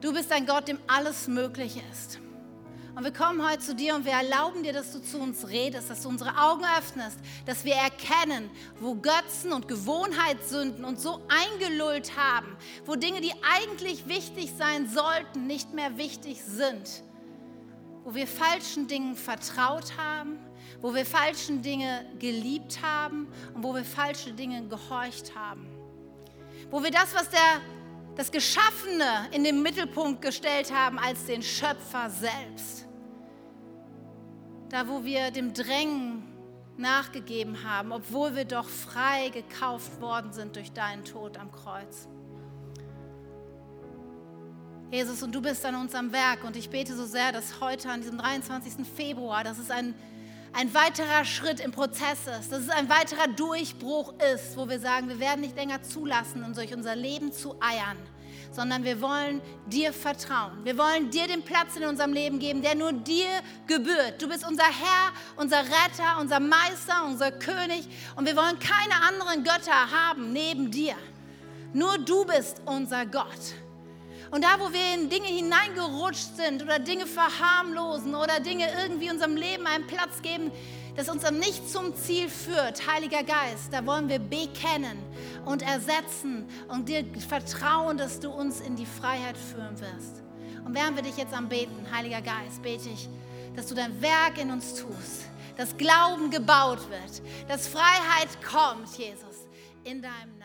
Du 0.00 0.12
bist 0.12 0.32
ein 0.32 0.46
Gott, 0.46 0.68
dem 0.68 0.78
alles 0.86 1.28
möglich 1.28 1.80
ist. 1.90 2.18
Und 3.00 3.06
wir 3.06 3.14
kommen 3.14 3.42
heute 3.42 3.60
zu 3.60 3.74
dir 3.74 3.94
und 3.94 4.04
wir 4.04 4.12
erlauben 4.12 4.62
dir, 4.62 4.74
dass 4.74 4.92
du 4.92 5.00
zu 5.00 5.18
uns 5.18 5.48
redest, 5.48 5.88
dass 5.88 6.02
du 6.02 6.10
unsere 6.10 6.36
Augen 6.36 6.66
öffnest, 6.76 7.16
dass 7.46 7.64
wir 7.64 7.72
erkennen, 7.72 8.50
wo 8.78 8.94
Götzen 8.94 9.54
und 9.54 9.68
Gewohnheitssünden 9.68 10.84
uns 10.84 11.02
so 11.02 11.22
eingelullt 11.28 12.14
haben, 12.18 12.58
wo 12.84 12.96
Dinge, 12.96 13.22
die 13.22 13.32
eigentlich 13.56 14.06
wichtig 14.06 14.52
sein 14.54 14.86
sollten, 14.86 15.46
nicht 15.46 15.72
mehr 15.72 15.96
wichtig 15.96 16.42
sind, 16.42 17.02
wo 18.04 18.14
wir 18.14 18.26
falschen 18.26 18.86
Dingen 18.86 19.16
vertraut 19.16 19.96
haben, 19.96 20.38
wo 20.82 20.94
wir 20.94 21.06
falschen 21.06 21.62
Dinge 21.62 22.04
geliebt 22.18 22.80
haben 22.82 23.28
und 23.54 23.62
wo 23.64 23.74
wir 23.74 23.86
falsche 23.86 24.34
Dinge 24.34 24.68
gehorcht 24.68 25.34
haben. 25.34 25.66
Wo 26.70 26.82
wir 26.82 26.90
das, 26.90 27.14
was 27.14 27.30
der 27.30 27.62
das 28.14 28.30
Geschaffene 28.30 29.30
in 29.30 29.42
den 29.42 29.62
Mittelpunkt 29.62 30.20
gestellt 30.20 30.70
haben 30.70 30.98
als 30.98 31.24
den 31.24 31.42
Schöpfer 31.42 32.10
selbst. 32.10 32.89
Da, 34.70 34.88
wo 34.88 35.04
wir 35.04 35.30
dem 35.30 35.52
Drängen 35.52 36.22
nachgegeben 36.76 37.64
haben, 37.64 37.92
obwohl 37.92 38.34
wir 38.34 38.44
doch 38.44 38.68
frei 38.68 39.28
gekauft 39.28 40.00
worden 40.00 40.32
sind 40.32 40.56
durch 40.56 40.72
deinen 40.72 41.04
Tod 41.04 41.36
am 41.38 41.52
Kreuz. 41.52 42.08
Jesus, 44.90 45.22
und 45.22 45.34
du 45.34 45.42
bist 45.42 45.64
an 45.66 45.74
uns 45.74 45.94
am 45.94 46.12
Werk 46.12 46.44
und 46.44 46.56
ich 46.56 46.70
bete 46.70 46.96
so 46.96 47.04
sehr, 47.04 47.32
dass 47.32 47.60
heute 47.60 47.90
an 47.90 48.00
diesem 48.00 48.18
23. 48.18 48.86
Februar, 48.86 49.44
dass 49.44 49.58
es 49.58 49.70
ein 49.70 49.94
ein 50.52 50.74
weiterer 50.74 51.24
Schritt 51.24 51.60
im 51.60 51.70
Prozess 51.70 52.26
ist, 52.40 52.50
dass 52.50 52.62
es 52.62 52.70
ein 52.70 52.88
weiterer 52.88 53.28
Durchbruch 53.28 54.14
ist, 54.34 54.56
wo 54.56 54.68
wir 54.68 54.80
sagen, 54.80 55.08
wir 55.08 55.20
werden 55.20 55.42
nicht 55.42 55.56
länger 55.56 55.82
zulassen, 55.82 56.42
um 56.42 56.54
durch 56.54 56.74
unser 56.74 56.96
Leben 56.96 57.32
zu 57.32 57.54
eiern, 57.60 57.96
sondern 58.50 58.84
wir 58.84 59.00
wollen 59.00 59.40
dir 59.66 59.92
vertrauen. 59.92 60.64
Wir 60.64 60.76
wollen 60.76 61.10
dir 61.10 61.26
den 61.26 61.42
Platz 61.42 61.76
in 61.76 61.84
unserem 61.84 62.12
Leben 62.12 62.38
geben, 62.38 62.62
der 62.62 62.74
nur 62.74 62.92
dir 62.92 63.28
gebührt. 63.66 64.20
Du 64.20 64.28
bist 64.28 64.46
unser 64.46 64.64
Herr, 64.64 65.12
unser 65.36 65.58
Retter, 65.58 66.18
unser 66.20 66.40
Meister, 66.40 67.04
unser 67.06 67.32
König 67.32 67.88
und 68.16 68.26
wir 68.26 68.36
wollen 68.36 68.58
keine 68.58 69.02
anderen 69.08 69.44
Götter 69.44 69.90
haben 69.90 70.32
neben 70.32 70.70
dir. 70.70 70.94
Nur 71.72 71.98
du 71.98 72.24
bist 72.24 72.62
unser 72.66 73.06
Gott. 73.06 73.54
Und 74.30 74.44
da, 74.44 74.60
wo 74.60 74.72
wir 74.72 74.94
in 74.94 75.08
Dinge 75.08 75.26
hineingerutscht 75.26 76.36
sind 76.36 76.62
oder 76.62 76.78
Dinge 76.78 77.06
verharmlosen 77.06 78.14
oder 78.14 78.38
Dinge 78.38 78.66
irgendwie 78.82 79.10
unserem 79.10 79.36
Leben 79.36 79.66
einen 79.66 79.86
Platz 79.86 80.22
geben, 80.22 80.52
das 80.96 81.08
uns 81.08 81.22
dann 81.22 81.38
nicht 81.38 81.68
zum 81.70 81.94
Ziel 81.94 82.28
führt, 82.28 82.86
Heiliger 82.86 83.22
Geist, 83.22 83.72
da 83.72 83.84
wollen 83.86 84.08
wir 84.08 84.18
bekennen 84.18 84.98
und 85.44 85.62
ersetzen 85.62 86.46
und 86.68 86.88
dir 86.88 87.04
vertrauen, 87.28 87.96
dass 87.96 88.20
du 88.20 88.30
uns 88.30 88.60
in 88.60 88.76
die 88.76 88.86
Freiheit 88.86 89.36
führen 89.36 89.78
wirst. 89.80 90.22
Und 90.64 90.74
während 90.74 90.96
wir 90.96 91.02
dich 91.02 91.16
jetzt 91.16 91.34
am 91.34 91.48
Beten, 91.48 91.86
Heiliger 91.90 92.20
Geist, 92.20 92.62
bete 92.62 92.88
ich, 92.88 93.08
dass 93.56 93.66
du 93.66 93.74
dein 93.74 94.00
Werk 94.00 94.38
in 94.40 94.50
uns 94.50 94.74
tust, 94.74 95.26
dass 95.56 95.76
Glauben 95.76 96.30
gebaut 96.30 96.80
wird, 96.90 97.22
dass 97.48 97.68
Freiheit 97.68 98.28
kommt, 98.42 98.96
Jesus, 98.96 99.48
in 99.84 100.02
deinem 100.02 100.39